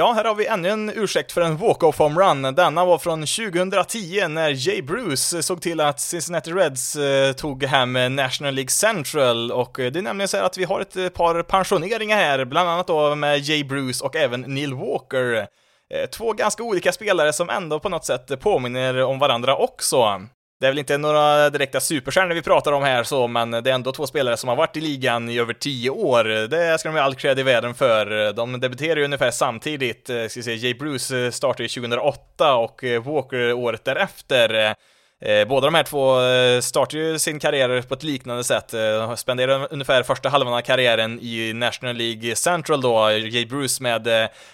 Ja, 0.00 0.12
här 0.12 0.24
har 0.24 0.34
vi 0.34 0.46
ännu 0.46 0.68
en 0.68 0.90
ursäkt 0.90 1.32
för 1.32 1.40
en 1.40 1.56
walk-off 1.56 1.98
homerun. 1.98 2.42
Denna 2.42 2.84
var 2.84 2.98
från 2.98 3.20
2010 3.20 4.28
när 4.28 4.68
Jay 4.68 4.82
Bruce 4.82 5.42
såg 5.42 5.62
till 5.62 5.80
att 5.80 6.00
Cincinnati 6.00 6.50
Reds 6.50 6.96
eh, 6.96 7.32
tog 7.32 7.64
hem 7.64 8.16
National 8.16 8.54
League 8.54 8.70
Central 8.70 9.52
och 9.52 9.80
eh, 9.80 9.92
det 9.92 9.98
är 9.98 10.02
nämligen 10.02 10.28
så 10.28 10.36
att 10.36 10.58
vi 10.58 10.64
har 10.64 10.80
ett 10.80 10.96
eh, 10.96 11.08
par 11.08 11.42
pensioneringar 11.42 12.16
här, 12.16 12.44
bland 12.44 12.68
annat 12.68 12.86
då 12.86 13.14
med 13.14 13.38
Jay 13.38 13.64
Bruce 13.64 14.04
och 14.04 14.16
även 14.16 14.40
Neil 14.40 14.74
Walker. 14.74 15.46
Två 16.12 16.32
ganska 16.32 16.62
olika 16.62 16.92
spelare 16.92 17.32
som 17.32 17.50
ändå 17.50 17.80
på 17.80 17.88
något 17.88 18.04
sätt 18.04 18.40
påminner 18.40 19.02
om 19.02 19.18
varandra 19.18 19.56
också. 19.56 20.20
Det 20.60 20.66
är 20.66 20.70
väl 20.70 20.78
inte 20.78 20.98
några 20.98 21.50
direkta 21.50 21.80
superstjärnor 21.80 22.34
vi 22.34 22.42
pratar 22.42 22.72
om 22.72 22.82
här 22.82 23.04
så, 23.04 23.26
men 23.28 23.50
det 23.50 23.70
är 23.70 23.74
ändå 23.74 23.92
två 23.92 24.06
spelare 24.06 24.36
som 24.36 24.48
har 24.48 24.56
varit 24.56 24.76
i 24.76 24.80
ligan 24.80 25.28
i 25.30 25.38
över 25.38 25.54
tio 25.54 25.90
år. 25.90 26.24
Det 26.24 26.78
ska 26.78 26.88
de 26.88 26.98
ha 26.98 27.04
all 27.04 27.14
cred 27.14 27.38
i 27.38 27.42
världen 27.42 27.74
för. 27.74 28.32
De 28.32 28.60
debuterar 28.60 28.96
ju 28.96 29.04
ungefär 29.04 29.30
samtidigt. 29.30 30.10
Eh, 30.10 30.26
ska 30.26 30.40
vi 30.40 30.42
se, 30.42 30.54
Jay 30.54 30.74
Bruce 30.74 31.18
eh, 31.18 31.30
startade 31.30 31.68
2008 31.68 32.54
och 32.54 32.84
eh, 32.84 33.02
Walker 33.02 33.52
året 33.52 33.84
därefter. 33.84 34.74
Båda 35.48 35.66
de 35.66 35.74
här 35.74 35.82
två 35.82 36.16
startade 36.62 37.02
ju 37.02 37.18
sin 37.18 37.38
karriär 37.38 37.82
på 37.82 37.94
ett 37.94 38.02
liknande 38.02 38.44
sätt, 38.44 38.74
spenderade 39.16 39.66
ungefär 39.70 40.02
första 40.02 40.28
halvan 40.28 40.54
av 40.54 40.60
karriären 40.60 41.18
i 41.22 41.52
National 41.52 41.96
League 41.96 42.36
Central 42.36 42.80
då, 42.80 43.10
Jay 43.10 43.46
Bruce 43.46 43.82
med, 43.82 44.04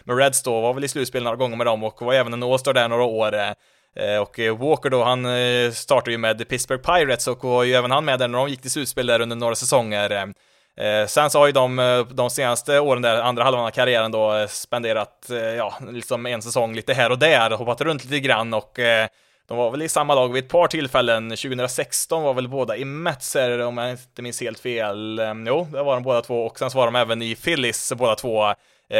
med 0.05 0.19
Reds 0.19 0.43
då, 0.43 0.61
var 0.61 0.75
väl 0.75 0.85
i 0.85 0.89
slutspel 0.89 1.23
några 1.23 1.37
gånger 1.37 1.57
med 1.57 1.67
dem 1.67 1.85
och 1.85 2.03
var 2.03 2.15
även 2.15 2.33
en 2.33 2.43
All-Star 2.43 2.73
där 2.73 2.89
några 2.89 3.05
år. 3.05 3.55
Eh, 3.97 4.19
och 4.19 4.39
eh, 4.39 4.59
Walker 4.59 4.91
då, 4.91 5.05
han 5.05 5.27
eh, 5.27 5.71
startade 5.71 6.11
ju 6.11 6.19
med 6.19 6.49
Pittsburgh 6.49 6.83
Pirates 6.83 7.27
och 7.27 7.45
var 7.45 7.65
ju 7.65 7.75
även 7.75 7.91
han 7.91 8.05
med 8.05 8.19
där 8.19 8.29
när 8.29 8.39
de 8.39 8.49
gick 8.49 8.63
till 8.63 8.71
slutspel 8.71 9.07
där 9.07 9.21
under 9.21 9.37
några 9.37 9.55
säsonger. 9.55 10.35
Sen 11.07 11.31
så 11.31 11.39
har 11.39 11.47
ju 11.47 11.53
de, 11.53 12.05
de 12.11 12.31
senaste 12.31 12.81
åren 12.81 13.03
där, 13.03 13.23
andra 13.23 13.45
halvan 13.45 13.65
av 13.65 13.71
karriären 13.71 14.13
då, 14.13 14.47
spenderat, 14.49 15.31
ja, 15.57 15.75
liksom 15.91 16.27
en 16.27 16.43
säsong 16.43 16.75
lite 16.75 16.95
här 16.95 17.11
och 17.11 17.19
där, 17.19 17.51
hoppat 17.51 17.81
runt 17.81 18.05
lite 18.05 18.21
grann 18.21 18.55
och 18.55 18.79
de 19.49 19.59
var 19.59 19.71
väl 19.71 19.83
i 19.83 19.89
samma 19.89 20.15
lag 20.15 20.33
vid 20.33 20.45
ett 20.45 20.51
par 20.51 20.67
tillfällen. 20.67 21.31
2016 21.31 22.23
var 22.23 22.35
väl 22.35 22.49
båda 22.49 22.77
i 22.77 22.85
Mets, 22.85 23.37
om 23.67 23.79
jag 23.79 23.91
inte 23.91 24.23
minns 24.23 24.41
helt 24.41 24.59
fel. 24.59 25.19
Ehm, 25.19 25.47
jo, 25.47 25.69
det 25.73 25.83
var 25.83 25.95
de 25.95 26.03
båda 26.03 26.23
två 26.23 26.47
och 26.47 26.59
sen 26.59 26.71
så 26.71 26.79
var 26.79 26.87
de 26.87 26.97
även 26.97 27.23
i 27.23 27.35
Phillies 27.35 27.93
båda 27.97 28.15
två 28.15 28.55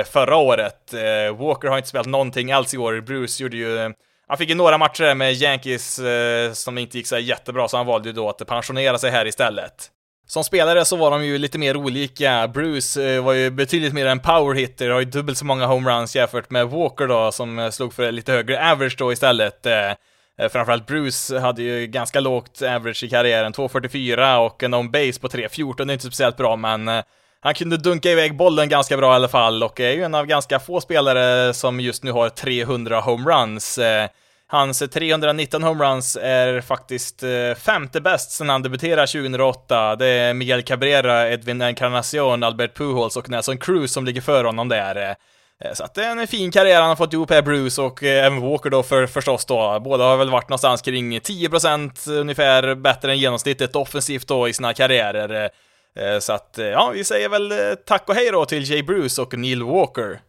förra 0.05 0.37
året. 0.37 0.95
Walker 1.39 1.69
har 1.69 1.77
inte 1.77 1.89
spelat 1.89 2.07
någonting 2.07 2.53
alls 2.53 2.75
i 2.75 2.79
år. 2.79 3.01
Bruce 3.01 3.43
gjorde 3.43 3.57
ju 3.57 3.93
han 4.29 4.39
fick 4.39 4.49
ju 4.49 4.55
några 4.55 4.79
matcher 4.79 5.15
med 5.15 5.33
Yankees 5.33 5.99
eh, 5.99 6.53
som 6.53 6.79
inte 6.79 6.99
gick 6.99 7.07
så 7.07 7.19
jättebra, 7.19 7.69
så 7.69 7.77
han 7.77 7.87
valde 7.87 8.09
ju 8.09 8.13
då 8.13 8.29
att 8.29 8.47
pensionera 8.47 8.99
sig 8.99 9.11
här 9.11 9.27
istället. 9.27 9.91
Som 10.29 10.45
spelare 10.45 10.85
så 10.85 10.97
var 10.97 11.11
de 11.11 11.25
ju 11.25 11.39
lite 11.39 11.59
mer 11.59 11.77
olika. 11.77 12.49
Bruce 12.49 13.03
eh, 13.03 13.25
var 13.25 13.33
ju 13.33 13.51
betydligt 13.51 13.93
mer 13.93 14.07
en 14.07 14.21
powerhitter, 14.21 14.91
har 14.91 15.01
ju 15.01 15.05
dubbelt 15.05 15.39
så 15.39 15.45
många 15.45 15.67
homeruns 15.67 16.17
jämfört 16.17 16.51
med 16.51 16.69
Walker 16.69 17.07
då, 17.07 17.33
som 17.33 17.59
eh, 17.59 17.71
slog 17.71 17.95
för 17.95 18.13
lite 18.13 18.33
högre 18.33 18.73
average 18.73 18.97
då 18.99 19.13
istället. 19.13 19.67
Eh, 19.67 19.91
eh 20.39 20.49
framförallt 20.51 20.87
Bruce 20.87 21.39
hade 21.39 21.63
ju 21.63 21.87
ganska 21.87 22.21
lågt 22.21 22.63
average 22.63 23.05
i 23.05 23.09
karriären, 23.09 23.53
2.44 23.53 24.37
och 24.37 24.63
en 24.63 24.75
on-base 24.75 25.21
på 25.21 25.29
3.14, 25.29 25.85
det 25.85 25.91
är 25.91 25.95
inte 25.95 26.07
speciellt 26.07 26.37
bra, 26.37 26.57
men 26.57 26.89
eh, 26.89 27.03
han 27.41 27.55
kunde 27.55 27.77
dunka 27.77 28.11
iväg 28.11 28.37
bollen 28.37 28.69
ganska 28.69 28.97
bra 28.97 29.13
i 29.13 29.15
alla 29.15 29.29
fall 29.29 29.63
och 29.63 29.81
är 29.81 29.93
ju 29.93 30.03
en 30.03 30.15
av 30.15 30.27
ganska 30.27 30.59
få 30.59 30.81
spelare 30.81 31.55
som 31.55 31.81
just 31.81 32.05
nu 32.05 32.13
har 32.13 32.29
300 32.29 33.01
homeruns. 33.01 33.79
Eh, 33.79 34.09
hans 34.47 34.79
319 34.79 35.63
homeruns 35.63 36.19
är 36.23 36.61
faktiskt 36.61 37.23
eh, 37.23 37.55
femte 37.59 38.01
bäst 38.01 38.31
sedan 38.31 38.49
han 38.49 38.63
debuterade 38.63 39.07
2008. 39.07 39.97
Det 39.97 40.07
är 40.07 40.35
Miguel 40.35 40.63
Cabrera, 40.63 41.31
Edwin 41.31 41.63
Encarnacion, 41.63 42.43
Albert 42.43 42.77
Pujols 42.77 43.17
och 43.17 43.31
Nelson 43.31 43.59
Cruz 43.59 43.93
som 43.93 44.05
ligger 44.05 44.21
före 44.21 44.47
honom 44.47 44.69
där. 44.69 45.17
Eh, 45.65 45.73
så 45.73 45.85
att 45.85 45.95
det 45.95 46.05
är 46.05 46.17
en 46.17 46.27
fin 46.27 46.51
karriär 46.51 46.81
han 46.81 46.89
har 46.89 46.97
fått 46.97 47.13
ihop 47.13 47.31
här, 47.31 47.43
Bruce 47.43 47.83
och 47.83 48.03
även 48.03 48.41
Walker 48.41 48.71
då 48.71 48.83
för, 48.83 49.07
förstås 49.07 49.45
då. 49.45 49.81
Båda 49.81 50.05
har 50.05 50.17
väl 50.17 50.31
varit 50.31 50.49
någonstans 50.49 50.83
kring 50.83 51.19
10% 51.19 52.11
ungefär 52.11 52.75
bättre 52.75 53.13
än 53.13 53.19
genomsnittet 53.19 53.77
offensivt 53.77 54.29
då 54.29 54.49
i 54.49 54.53
sina 54.53 54.75
karriärer. 54.75 55.51
Eh, 55.97 56.19
så 56.19 56.33
att, 56.33 56.59
eh, 56.59 56.67
ja, 56.67 56.91
vi 56.91 57.05
säger 57.05 57.29
väl 57.29 57.53
eh, 57.53 57.75
tack 57.87 58.09
och 58.09 58.15
hej 58.15 58.31
då 58.33 58.45
till 58.45 58.71
Jay 58.71 58.83
Bruce 58.83 59.23
och 59.23 59.39
Neil 59.39 59.63
Walker. 59.63 60.21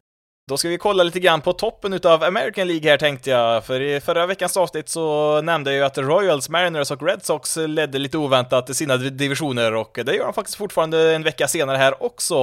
Då 0.49 0.57
ska 0.57 0.69
vi 0.69 0.77
kolla 0.77 1.03
lite 1.03 1.19
grann 1.19 1.41
på 1.41 1.53
toppen 1.53 1.93
utav 1.93 2.23
American 2.23 2.67
League 2.67 2.89
här 2.89 2.97
tänkte 2.97 3.29
jag, 3.29 3.65
för 3.65 3.81
i 3.81 3.99
förra 3.99 4.25
veckans 4.25 4.57
avsnitt 4.57 4.89
så 4.89 5.41
nämnde 5.41 5.71
jag 5.71 5.77
ju 5.77 5.83
att 5.83 5.97
Royals, 5.97 6.49
Mariners 6.49 6.91
och 6.91 7.03
Red 7.03 7.25
Sox 7.25 7.57
ledde 7.57 7.99
lite 7.99 8.17
oväntat 8.17 8.75
sina 8.75 8.97
divisioner 8.97 9.75
och 9.75 9.99
det 10.05 10.15
gör 10.15 10.23
de 10.23 10.33
faktiskt 10.33 10.57
fortfarande 10.57 11.15
en 11.15 11.23
vecka 11.23 11.47
senare 11.47 11.77
här 11.77 12.03
också. 12.03 12.35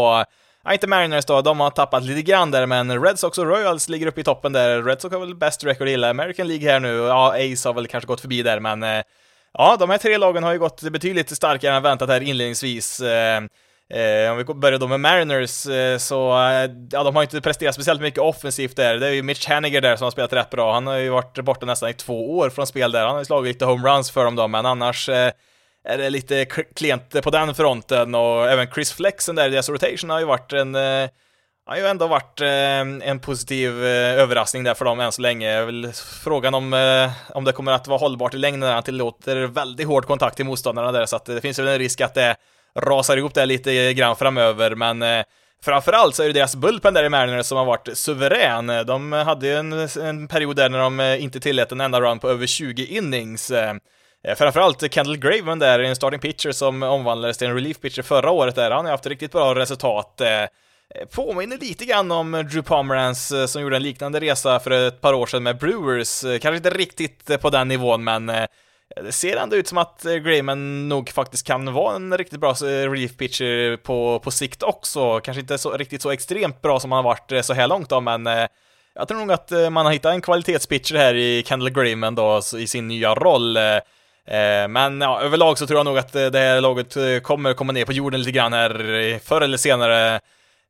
Ja, 0.64 0.72
inte 0.72 0.86
Mariners 0.86 1.24
då, 1.24 1.40
de 1.40 1.60
har 1.60 1.70
tappat 1.70 2.02
lite 2.02 2.22
grann 2.22 2.50
där, 2.50 2.66
men 2.66 3.04
Red 3.04 3.18
Sox 3.18 3.38
och 3.38 3.46
Royals 3.46 3.88
ligger 3.88 4.06
uppe 4.06 4.20
i 4.20 4.24
toppen 4.24 4.52
där. 4.52 4.82
Red 4.82 5.00
Sox 5.00 5.12
har 5.12 5.20
väl 5.20 5.34
bäst 5.34 5.64
record 5.64 5.88
i 5.88 5.90
hela 5.90 6.10
American 6.10 6.48
League 6.48 6.70
här 6.70 6.80
nu, 6.80 6.96
ja, 6.96 7.28
Ace 7.28 7.68
har 7.68 7.74
väl 7.74 7.86
kanske 7.86 8.06
gått 8.06 8.20
förbi 8.20 8.42
där, 8.42 8.60
men 8.60 9.02
Ja, 9.58 9.76
de 9.76 9.90
här 9.90 9.98
tre 9.98 10.18
lagen 10.18 10.42
har 10.42 10.52
ju 10.52 10.58
gått 10.58 10.82
betydligt 10.82 11.36
starkare 11.36 11.76
än 11.76 11.82
väntat 11.82 12.08
här 12.08 12.20
inledningsvis. 12.20 13.00
Eh, 13.00 13.36
eh 13.94 14.30
om 14.32 14.36
vi 14.36 14.44
börjar 14.44 14.78
då 14.78 14.88
med 14.88 15.00
Mariners, 15.00 15.66
eh, 15.66 15.98
så 15.98 16.32
eh, 16.32 16.70
ja, 16.90 17.04
de 17.04 17.16
har 17.16 17.22
inte 17.22 17.40
presterat 17.40 17.74
speciellt 17.74 18.00
mycket 18.00 18.20
offensivt 18.20 18.76
där. 18.76 18.94
Det 18.94 19.06
är 19.06 19.10
ju 19.10 19.22
Mitch 19.22 19.48
Haniger 19.48 19.80
där 19.80 19.96
som 19.96 20.04
har 20.04 20.10
spelat 20.10 20.32
rätt 20.32 20.50
bra. 20.50 20.72
Han 20.72 20.86
har 20.86 20.96
ju 20.96 21.08
varit 21.08 21.38
borta 21.44 21.66
nästan 21.66 21.90
i 21.90 21.94
två 21.94 22.38
år 22.38 22.50
från 22.50 22.66
spel 22.66 22.92
där. 22.92 23.04
Han 23.04 23.12
har 23.12 23.18
ju 23.18 23.24
slagit 23.24 23.54
lite 23.54 23.64
homeruns 23.64 24.10
för 24.10 24.24
dem 24.24 24.36
då, 24.36 24.48
men 24.48 24.66
annars 24.66 25.08
eh, 25.08 25.32
är 25.88 25.98
det 25.98 26.10
lite 26.10 26.44
klent 26.76 27.22
på 27.22 27.30
den 27.30 27.54
fronten 27.54 28.14
och 28.14 28.50
även 28.50 28.66
Chris 28.66 28.92
Flexen 28.92 29.34
där 29.34 29.46
i 29.46 29.50
deras 29.50 29.68
rotation 29.68 30.10
har 30.10 30.20
ju 30.20 30.26
varit 30.26 30.52
en 30.52 30.74
eh, 30.74 31.08
har 31.66 31.76
ju 31.76 31.86
ändå 31.86 32.06
varit 32.06 32.40
eh, 32.40 33.08
en 33.10 33.20
positiv 33.20 33.84
eh, 33.84 34.20
överraskning 34.20 34.64
där 34.64 34.74
för 34.74 34.84
dem 34.84 35.00
än 35.00 35.12
så 35.12 35.22
länge. 35.22 35.64
Väl 35.64 35.92
frågan 36.22 36.54
om, 36.54 36.74
eh, 36.74 37.10
om 37.36 37.44
det 37.44 37.52
kommer 37.52 37.72
att 37.72 37.88
vara 37.88 37.98
hållbart 37.98 38.34
i 38.34 38.36
längden 38.36 38.60
när 38.60 38.74
han 38.74 38.82
tillåter 38.82 39.36
väldigt 39.36 39.86
hård 39.86 40.06
kontakt 40.06 40.36
till 40.36 40.46
motståndarna 40.46 40.92
där, 40.92 41.06
så 41.06 41.16
att 41.16 41.24
det 41.24 41.40
finns 41.40 41.58
väl 41.58 41.68
en 41.68 41.78
risk 41.78 42.00
att 42.00 42.14
det 42.14 42.36
rasar 42.78 43.16
ihop 43.16 43.34
det 43.34 43.46
lite 43.46 43.92
grann 43.92 44.16
framöver, 44.16 44.74
men 44.74 45.24
Framförallt 45.62 46.14
så 46.14 46.22
är 46.22 46.26
det 46.26 46.32
deras 46.32 46.56
bullpen 46.56 46.94
där 46.94 47.04
i 47.04 47.08
Mariners 47.08 47.46
som 47.46 47.58
har 47.58 47.64
varit 47.64 47.88
suverän. 47.94 48.66
De 48.86 49.12
hade 49.12 49.46
ju 49.46 49.54
en, 49.54 49.72
en 50.02 50.28
period 50.28 50.56
där 50.56 50.68
när 50.68 50.78
de 50.78 51.00
inte 51.00 51.40
tillät 51.40 51.72
en 51.72 51.80
enda 51.80 52.00
run 52.00 52.18
på 52.18 52.28
över 52.28 52.46
20 52.46 52.86
innings. 52.86 53.52
Framförallt 54.36 54.94
Kendall 54.94 55.16
Graven 55.16 55.58
där, 55.58 55.78
en 55.78 55.96
starting 55.96 56.20
pitcher 56.20 56.52
som 56.52 56.82
omvandlades 56.82 57.38
till 57.38 57.48
en 57.48 57.54
relief 57.54 57.80
pitcher 57.80 58.02
förra 58.02 58.30
året 58.30 58.54
där, 58.54 58.70
han 58.70 58.84
har 58.84 58.92
haft 58.92 59.06
riktigt 59.06 59.32
bra 59.32 59.54
resultat. 59.54 60.20
Påminner 61.10 61.58
lite 61.58 61.84
grann 61.84 62.12
om 62.12 62.32
Drew 62.32 62.62
Pomerance 62.62 63.40
eh, 63.40 63.46
som 63.46 63.62
gjorde 63.62 63.76
en 63.76 63.82
liknande 63.82 64.20
resa 64.20 64.60
för 64.60 64.70
ett 64.70 65.00
par 65.00 65.12
år 65.12 65.26
sedan 65.26 65.42
med 65.42 65.58
Brewers. 65.58 66.24
Eh, 66.24 66.38
kanske 66.38 66.56
inte 66.56 66.70
riktigt 66.70 67.30
eh, 67.30 67.36
på 67.36 67.50
den 67.50 67.68
nivån, 67.68 68.04
men 68.04 68.26
det 69.02 69.12
ser 69.12 69.36
ändå 69.36 69.56
ut 69.56 69.68
som 69.68 69.78
att 69.78 70.02
Grayman 70.02 70.88
nog 70.88 71.10
faktiskt 71.10 71.46
kan 71.46 71.72
vara 71.72 71.96
en 71.96 72.18
riktigt 72.18 72.40
bra 72.40 72.52
relief 72.62 73.16
pitcher 73.16 73.76
på, 73.76 74.20
på 74.24 74.30
sikt 74.30 74.62
också. 74.62 75.20
Kanske 75.20 75.40
inte 75.40 75.58
så, 75.58 75.70
riktigt 75.76 76.02
så 76.02 76.10
extremt 76.10 76.62
bra 76.62 76.80
som 76.80 76.92
han 76.92 77.04
har 77.04 77.10
varit 77.10 77.44
så 77.44 77.54
här 77.54 77.68
långt 77.68 77.88
då, 77.88 78.00
men 78.00 78.26
jag 78.94 79.08
tror 79.08 79.18
nog 79.18 79.32
att 79.32 79.50
man 79.50 79.86
har 79.86 79.92
hittat 79.92 80.14
en 80.14 80.20
kvalitetspitcher 80.20 80.94
här 80.94 81.14
i 81.14 81.42
Kendall 81.46 81.70
Grayman 81.70 82.14
då, 82.14 82.40
i 82.58 82.66
sin 82.66 82.88
nya 82.88 83.14
roll. 83.14 83.58
Men 84.68 85.00
ja, 85.00 85.20
överlag 85.20 85.58
så 85.58 85.66
tror 85.66 85.78
jag 85.78 85.84
nog 85.86 85.98
att 85.98 86.12
det 86.12 86.38
här 86.38 86.60
laget 86.60 87.22
kommer 87.22 87.54
komma 87.54 87.72
ner 87.72 87.84
på 87.84 87.92
jorden 87.92 88.20
lite 88.20 88.32
grann 88.32 88.52
här 88.52 89.18
förr 89.18 89.40
eller 89.40 89.56
senare. 89.56 90.20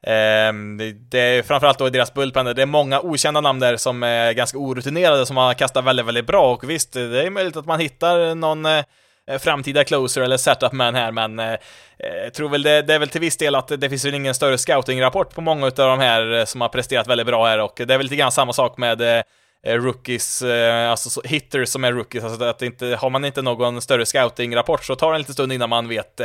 Ehm, 0.06 0.76
det 1.10 1.18
är 1.18 1.42
framförallt 1.42 1.78
då 1.78 1.86
i 1.86 1.90
deras 1.90 2.14
bullpen, 2.14 2.46
det 2.46 2.62
är 2.62 2.66
många 2.66 3.00
okända 3.00 3.40
namn 3.40 3.60
där 3.60 3.76
som 3.76 4.02
är 4.02 4.32
ganska 4.32 4.58
orutinerade 4.58 5.26
som 5.26 5.36
har 5.36 5.54
kastat 5.54 5.84
väldigt, 5.84 6.06
väldigt 6.06 6.26
bra. 6.26 6.52
Och 6.52 6.70
visst, 6.70 6.92
det 6.92 7.26
är 7.26 7.30
möjligt 7.30 7.56
att 7.56 7.66
man 7.66 7.80
hittar 7.80 8.34
någon 8.34 8.66
eh, 8.66 9.38
framtida 9.38 9.84
closer 9.84 10.20
eller 10.20 10.36
setup 10.36 10.72
man 10.72 10.94
här, 10.94 11.12
men 11.12 11.38
eh, 11.38 11.56
jag 11.98 12.34
tror 12.34 12.48
väl 12.48 12.62
det, 12.62 12.82
det, 12.82 12.94
är 12.94 12.98
väl 12.98 13.08
till 13.08 13.20
viss 13.20 13.36
del 13.36 13.54
att 13.54 13.68
det 13.68 13.90
finns 13.90 14.04
väl 14.04 14.14
ingen 14.14 14.34
större 14.34 14.58
scouting-rapport 14.58 15.34
på 15.34 15.40
många 15.40 15.66
av 15.66 15.72
de 15.72 16.00
här 16.00 16.32
eh, 16.32 16.44
som 16.44 16.60
har 16.60 16.68
presterat 16.68 17.06
väldigt 17.06 17.26
bra 17.26 17.46
här. 17.46 17.60
Och 17.60 17.72
det 17.76 17.94
är 17.94 17.98
väl 17.98 18.02
lite 18.02 18.16
grann 18.16 18.32
samma 18.32 18.52
sak 18.52 18.78
med 18.78 19.24
rookies, 19.66 20.42
alltså 20.90 21.20
hitters 21.24 21.68
som 21.68 21.84
är 21.84 21.92
rookies, 21.92 22.24
alltså 22.24 22.44
att 22.44 22.62
inte, 22.62 22.86
har 22.86 23.10
man 23.10 23.24
inte 23.24 23.42
någon 23.42 23.80
större 23.80 24.06
scouting-rapport 24.06 24.84
så 24.84 24.96
tar 24.96 25.10
det 25.10 25.16
en 25.16 25.20
liten 25.20 25.34
stund 25.34 25.52
innan 25.52 25.70
man 25.70 25.88
vet 25.88 26.20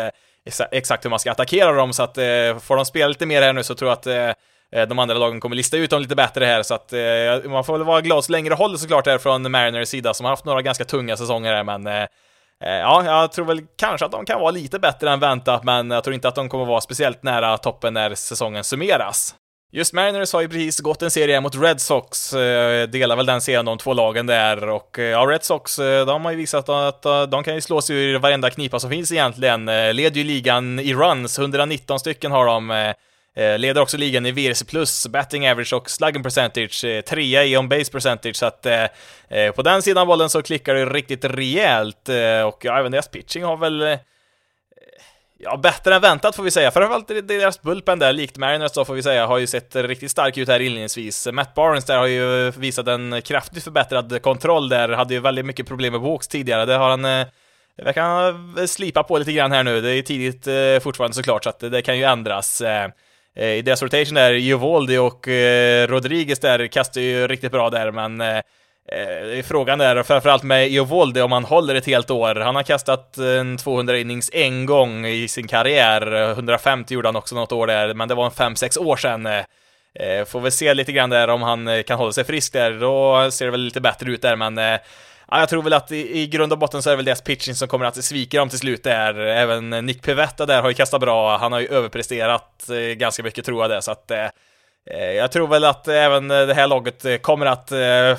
exakt 0.72 1.06
hur 1.06 1.10
man 1.10 1.20
ska 1.20 1.32
attackera 1.32 1.72
dem, 1.72 1.94
så 1.94 2.04
att 2.04 2.18
eh, 2.18 2.60
får 2.60 2.76
de 2.76 2.86
spela 2.86 3.08
lite 3.08 3.26
mer 3.26 3.42
här 3.42 3.54
nu 3.54 3.64
så 3.64 3.76
tror 3.76 3.90
jag 3.90 3.98
att 3.98 4.08
eh, 4.08 4.82
eh, 4.82 4.88
de 4.88 5.00
andra 5.00 5.16
lagen 5.16 5.40
kommer 5.40 5.56
lista 5.56 5.78
ut 5.78 5.90
dem 5.90 6.02
lite 6.02 6.16
bättre 6.16 6.46
här, 6.46 6.64
så 6.64 6.74
att 6.74 6.94
eh, 6.94 7.52
man 7.52 7.64
får 7.64 7.78
väl 7.78 7.88
vara 7.88 8.02
glad 8.02 8.26
så 8.26 8.32
länge 8.32 8.50
det 8.50 8.56
håller 8.56 8.78
såklart 8.78 9.08
här 9.08 9.18
från 9.18 9.52
Mariners 9.52 9.90
sida, 9.90 10.14
som 10.14 10.26
har 10.26 10.32
haft 10.32 10.46
några 10.46 10.62
ganska 10.62 10.86
tunga 10.86 11.18
säsonger 11.18 11.54
här, 11.54 11.64
men 11.64 11.88
eh, 11.88 11.94
eh 11.94 12.08
Ja, 12.62 13.06
jag 13.06 13.32
tror 13.32 13.46
väl 13.46 13.62
kanske 13.78 14.06
att 14.06 14.12
de 14.12 14.26
kan 14.26 14.40
vara 14.40 14.52
lite 14.52 14.80
bättre 14.80 15.12
än 15.12 15.20
väntat, 15.20 15.64
men 15.64 15.92
jag 15.92 16.04
tror 16.04 16.14
inte 16.14 16.28
att 16.28 16.36
de 16.36 16.50
kommer 16.50 16.66
vara 16.66 16.82
speciellt 16.82 17.24
nära 17.24 17.58
toppen 17.58 17.94
när 17.94 18.16
säsongen 18.16 18.64
summeras. 18.64 19.36
Just 19.72 19.94
Mariners 19.94 20.34
har 20.34 20.42
ju 20.42 20.50
precis 20.50 20.80
gått 20.80 21.02
en 21.02 21.12
serie 21.12 21.42
mot 21.42 21.56
Red 21.56 21.82
Sox, 21.82 22.34
eh, 22.34 22.88
delar 22.88 23.16
väl 23.16 23.26
den 23.26 23.42
serien 23.42 23.66
de 23.66 23.78
två 23.78 23.94
lagen 23.94 24.26
där 24.26 24.70
och 24.70 25.00
eh, 25.00 25.06
ja, 25.06 25.26
Red 25.26 25.44
Sox, 25.44 25.80
eh, 25.80 26.06
de 26.06 26.26
har 26.26 26.32
ju 26.32 26.38
visat 26.38 26.70
att 26.70 27.06
eh, 27.06 27.24
de 27.24 27.44
kan 27.44 27.56
ju 27.56 27.62
slå 27.62 27.82
sig 27.82 27.96
ur 27.96 28.20
varenda 28.20 28.50
knipa 28.50 28.80
som 28.80 28.90
finns 28.90 29.12
egentligen. 29.12 29.66
Leder 29.66 30.18
ju 30.18 30.24
ligan 30.24 30.80
i 30.80 30.94
runs, 30.94 31.40
119 31.40 32.00
stycken 32.00 32.32
har 32.32 32.46
de. 32.46 32.94
Leder 33.36 33.82
också 33.82 33.98
ligan 33.98 34.26
i 34.26 34.32
VRC 34.32 34.64
plus, 34.64 35.08
batting 35.08 35.50
average 35.50 35.74
och 35.74 35.90
slugging 35.90 36.24
percentage, 36.24 36.86
trea 37.08 37.46
i 37.46 37.58
on 37.58 37.70
base 37.70 37.92
percentage, 37.92 38.36
så 38.36 38.46
att 38.46 38.68
på 39.56 39.62
den 39.62 39.82
sidan 39.82 40.02
av 40.02 40.08
bollen 40.08 40.30
så 40.30 40.42
klickar 40.42 40.76
det 40.76 40.86
riktigt 40.86 41.26
rejält 41.26 42.10
och 42.48 42.66
ja, 42.66 42.80
även 42.80 42.92
deras 42.92 43.08
pitching 43.08 43.44
har 43.44 43.58
väl 43.58 43.98
Ja, 45.42 45.58
bättre 45.58 45.96
än 45.96 46.02
väntat 46.02 46.36
får 46.36 46.44
vi 46.44 46.52
säga. 46.52 46.72
Framförallt 46.72 47.28
deras 47.28 47.62
bullpen 47.62 48.00
där, 48.00 48.14
likt 48.14 48.38
Mariners 48.38 48.72
då 48.72 48.86
får 48.86 48.94
vi 48.94 49.04
säga, 49.04 49.28
har 49.28 49.38
ju 49.38 49.48
sett 49.48 49.76
riktigt 49.76 50.12
stark 50.12 50.38
ut 50.38 50.48
här 50.48 50.60
inledningsvis. 50.60 51.28
Matt 51.32 51.56
Barnes 51.56 51.86
där 51.86 51.98
har 51.98 52.08
ju 52.08 52.52
visat 52.52 52.88
en 52.88 53.22
kraftigt 53.22 53.64
förbättrad 53.64 54.22
kontroll 54.22 54.70
där, 54.70 54.90
hade 54.90 55.14
ju 55.14 55.20
väldigt 55.20 55.46
mycket 55.46 55.68
problem 55.68 55.94
med 55.94 56.02
walks 56.02 56.28
tidigare. 56.28 56.66
Det 56.66 56.76
har 56.76 56.90
han 56.90 57.06
eh, 57.06 57.28
verkar 57.78 58.02
han 58.02 58.58
eh, 58.58 58.66
slipa 58.66 59.04
på 59.04 59.18
lite 59.18 59.32
grann 59.32 59.52
här 59.52 59.64
nu. 59.64 59.82
Det 59.82 59.92
är 59.92 60.02
tidigt 60.02 60.48
eh, 60.48 60.84
fortfarande 60.84 61.16
såklart, 61.16 61.44
så 61.44 61.50
att 61.50 61.60
det 61.60 61.82
kan 61.82 61.98
ju 61.98 62.04
ändras. 62.04 62.62
I 63.36 63.62
deras 63.62 63.82
rotation 63.82 64.16
där, 64.16 64.32
Jovoldi 64.32 64.98
och 64.98 65.28
Rodriguez 65.88 66.40
där 66.40 66.68
kastar 66.68 67.02
ju 67.02 67.28
riktigt 67.28 67.52
bra 67.52 67.70
där, 67.70 67.92
men 67.92 68.22
Eh, 68.92 69.44
frågan 69.44 69.82
är 69.82 70.04
framförallt 70.04 70.44
med 70.44 70.72
Eovolde 70.72 71.24
om 71.24 71.32
han 71.32 71.46
håller 71.46 71.76
ett 71.76 71.86
helt 71.86 72.12
år. 72.12 72.36
Han 72.36 72.56
har 72.56 72.64
kastat 72.64 73.18
eh, 73.18 73.26
en 73.26 73.58
200 73.58 73.98
innings 73.98 74.30
en 74.34 74.66
gång 74.66 75.06
i 75.06 75.28
sin 75.28 75.48
karriär. 75.48 76.32
150 76.32 76.94
gjorde 76.94 77.08
han 77.08 77.16
också 77.16 77.36
något 77.36 77.52
år 77.52 77.68
där, 77.68 77.94
men 77.94 78.08
det 78.08 78.16
var 78.16 78.26
en 78.26 78.56
5-6 78.56 78.80
år 78.80 78.98
sedan. 78.98 79.26
Eh, 79.26 79.44
eh, 79.94 80.26
får 80.26 80.40
väl 80.40 80.52
se 80.52 80.74
lite 80.74 80.92
grann 80.92 81.10
där 81.10 81.28
om 81.28 81.42
han 81.42 81.68
eh, 81.68 81.84
kan 81.84 81.98
hålla 81.98 82.12
sig 82.12 82.24
frisk 82.24 82.54
där. 82.54 82.72
Då 82.72 83.32
ser 83.32 83.46
det 83.46 83.52
väl 83.52 83.62
lite 83.62 83.82
bättre 83.82 84.12
ut 84.12 84.22
där, 84.22 84.36
men 84.36 84.58
eh, 84.58 84.80
Ja, 85.32 85.40
jag 85.40 85.50
tror 85.50 85.64
väl 85.64 85.74
att 85.74 85.92
i, 85.92 86.20
i 86.20 86.28
grund 86.28 86.52
och 86.52 86.60
botten 86.60 86.82
så 86.82 86.90
är 86.90 86.92
det 86.92 86.98
väl 86.98 87.06
deras 87.06 87.22
pitching 87.22 87.56
som 87.56 87.68
kommer 87.68 87.86
att 87.86 88.04
svika 88.04 88.38
dem 88.38 88.50
till 88.50 88.60
slut 88.60 88.84
där. 88.84 89.20
Även 89.20 89.70
Nick 89.70 90.02
Pivetta 90.02 90.46
där 90.46 90.62
har 90.62 90.70
ju 90.70 90.76
kastat 90.76 91.02
bra, 91.02 91.38
han 91.38 91.52
har 91.52 91.60
ju 91.60 91.68
överpresterat 91.68 92.70
eh, 92.70 92.76
ganska 92.78 93.24
mycket 93.24 93.46
tror 93.46 93.64
jag 93.64 93.72
det, 93.72 93.82
så 93.82 93.92
att 93.92 94.12
Eh, 94.12 94.28
Eh, 94.90 95.12
jag 95.12 95.32
tror 95.32 95.48
väl 95.48 95.66
att 95.66 95.88
även 95.88 96.32
eh, 96.32 96.48
det 96.48 96.54
här 96.54 96.68
laget 96.68 97.06
eh, 97.06 97.18
kommer 97.18 97.46
att 97.46 97.72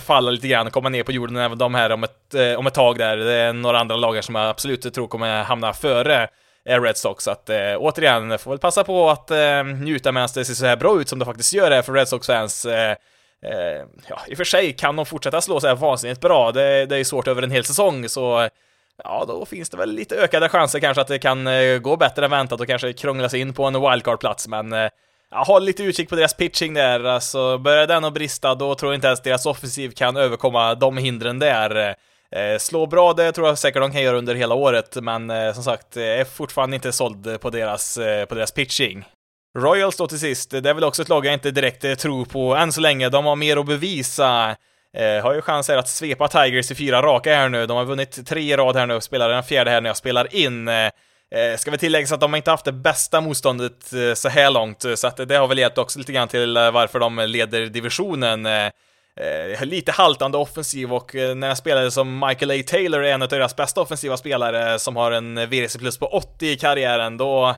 falla 0.02 0.30
lite 0.30 0.48
grann, 0.48 0.70
komma 0.70 0.88
ner 0.88 1.02
på 1.02 1.12
jorden, 1.12 1.36
även 1.36 1.58
de 1.58 1.74
här 1.74 1.92
om 1.92 2.04
ett, 2.04 2.34
om 2.56 2.66
ett 2.66 2.74
tag 2.74 2.98
där. 2.98 3.16
Det 3.16 3.32
är 3.32 3.52
några 3.52 3.78
andra 3.78 3.96
lagar 3.96 4.22
som 4.22 4.34
jag 4.34 4.48
absolut 4.48 4.94
tror 4.94 5.08
kommer 5.08 5.42
hamna 5.42 5.72
före 5.72 6.28
Red 6.64 6.96
Sox, 6.96 7.24
så 7.24 7.30
att 7.30 7.50
återigen, 7.76 8.38
får 8.38 8.50
väl 8.50 8.58
passa 8.58 8.84
på 8.84 9.10
att 9.10 9.30
njuta 9.80 10.12
medan 10.12 10.28
det 10.34 10.44
ser 10.44 10.54
så 10.54 10.66
här 10.66 10.76
bra 10.76 11.00
ut 11.00 11.08
som 11.08 11.18
det 11.18 11.24
faktiskt 11.24 11.52
gör 11.52 11.70
det 11.70 11.82
för 11.82 11.92
Red 11.92 12.08
Sox-fans. 12.08 12.66
ja, 14.08 14.18
i 14.26 14.34
och 14.34 14.36
för 14.36 14.44
sig 14.44 14.72
kan 14.72 14.96
de 14.96 15.06
fortsätta 15.06 15.40
slå 15.40 15.60
så 15.60 15.66
här 15.66 15.74
vansinnigt 15.74 16.20
bra, 16.20 16.52
det, 16.52 16.86
det 16.86 16.96
är 16.96 17.04
svårt 17.04 17.28
över 17.28 17.42
en 17.42 17.50
hel 17.50 17.64
säsong, 17.64 18.08
så 18.08 18.48
ja, 19.04 19.24
då 19.28 19.44
finns 19.44 19.70
det 19.70 19.76
väl 19.76 19.92
lite 19.92 20.16
ökade 20.16 20.48
chanser 20.48 20.80
kanske 20.80 21.00
att 21.00 21.08
det 21.08 21.18
kan 21.18 21.48
gå 21.82 21.96
bättre 21.96 22.24
än 22.24 22.30
väntat 22.30 22.60
och 22.60 22.66
kanske 22.66 22.92
krångla 22.92 23.28
sig 23.28 23.40
in 23.40 23.52
på 23.52 23.64
en 23.64 23.74
wildcard-plats, 23.74 24.48
men 24.48 24.90
Ja, 25.30 25.44
håll 25.46 25.64
lite 25.64 25.82
utkik 25.82 26.08
på 26.08 26.16
deras 26.16 26.34
pitching 26.34 26.74
där, 26.74 27.04
alltså 27.04 27.58
börjar 27.58 27.86
den 27.86 28.04
att 28.04 28.12
brista 28.14 28.54
då 28.54 28.74
tror 28.74 28.92
jag 28.92 28.96
inte 28.96 29.06
ens 29.06 29.22
deras 29.22 29.46
offensiv 29.46 29.90
kan 29.90 30.16
överkomma 30.16 30.74
de 30.74 30.96
hindren 30.98 31.38
där. 31.38 31.94
Eh, 32.36 32.58
slå 32.58 32.86
bra, 32.86 33.12
det 33.12 33.32
tror 33.32 33.48
jag 33.48 33.58
säkert 33.58 33.82
de 33.82 33.92
kan 33.92 34.02
göra 34.02 34.18
under 34.18 34.34
hela 34.34 34.54
året, 34.54 34.96
men 35.02 35.30
eh, 35.30 35.52
som 35.52 35.62
sagt, 35.62 35.96
eh, 35.96 36.02
är 36.04 36.24
fortfarande 36.24 36.76
inte 36.76 36.92
såld 36.92 37.40
på 37.40 37.50
deras, 37.50 37.96
eh, 37.96 38.24
på 38.24 38.34
deras 38.34 38.52
pitching. 38.52 39.04
Royals 39.58 39.96
då 39.96 40.06
till 40.06 40.20
sist, 40.20 40.50
det 40.50 40.70
är 40.70 40.74
väl 40.74 40.84
också 40.84 41.02
ett 41.02 41.08
lag 41.08 41.26
jag 41.26 41.34
inte 41.34 41.50
direkt 41.50 41.84
eh, 41.84 41.94
tror 41.94 42.24
på 42.24 42.54
än 42.56 42.72
så 42.72 42.80
länge, 42.80 43.08
de 43.08 43.24
har 43.24 43.36
mer 43.36 43.56
att 43.56 43.66
bevisa. 43.66 44.56
Eh, 44.96 45.22
har 45.22 45.34
ju 45.34 45.42
chanser 45.42 45.76
att 45.76 45.88
svepa 45.88 46.28
Tigers 46.28 46.70
i 46.70 46.74
fyra 46.74 47.02
raka 47.02 47.34
här 47.34 47.48
nu, 47.48 47.66
de 47.66 47.76
har 47.76 47.84
vunnit 47.84 48.26
tre 48.26 48.52
i 48.52 48.56
rad 48.56 48.76
här 48.76 48.86
nu 48.86 48.94
och 48.94 49.02
spelar 49.02 49.28
den 49.28 49.42
fjärde 49.42 49.70
här 49.70 49.80
när 49.80 49.90
jag 49.90 49.96
spelar 49.96 50.34
in. 50.34 50.68
Eh, 50.68 50.90
Eh, 51.34 51.56
ska 51.56 51.70
vi 51.70 51.78
tillägga 51.78 52.14
att 52.14 52.20
de 52.20 52.32
har 52.32 52.36
inte 52.36 52.50
haft 52.50 52.64
det 52.64 52.72
bästa 52.72 53.20
motståndet 53.20 53.92
eh, 53.92 54.14
så 54.14 54.28
här 54.28 54.50
långt, 54.50 54.84
eh, 54.84 54.94
så 54.94 55.06
att 55.06 55.16
det 55.16 55.36
har 55.36 55.48
väl 55.48 55.58
hjälpt 55.58 55.78
också 55.78 55.98
lite 55.98 56.12
grann 56.12 56.28
till 56.28 56.56
eh, 56.56 56.70
varför 56.70 56.98
de 56.98 57.18
leder 57.18 57.66
divisionen. 57.66 58.46
Eh, 58.46 58.70
eh, 59.16 59.64
lite 59.64 59.92
haltande 59.92 60.38
offensiv 60.38 60.92
och 60.92 61.14
eh, 61.14 61.34
när 61.34 61.48
jag 61.48 61.58
spelade 61.58 61.90
som 61.90 62.26
Michael 62.28 62.60
A. 62.60 62.62
Taylor, 62.66 63.04
en 63.04 63.22
av 63.22 63.28
deras 63.28 63.56
bästa 63.56 63.80
offensiva 63.80 64.16
spelare, 64.16 64.78
som 64.78 64.96
har 64.96 65.12
en 65.12 65.34
VRC 65.34 65.78
plus 65.78 65.98
på 65.98 66.06
80 66.06 66.46
i 66.46 66.56
karriären, 66.56 67.16
då 67.16 67.54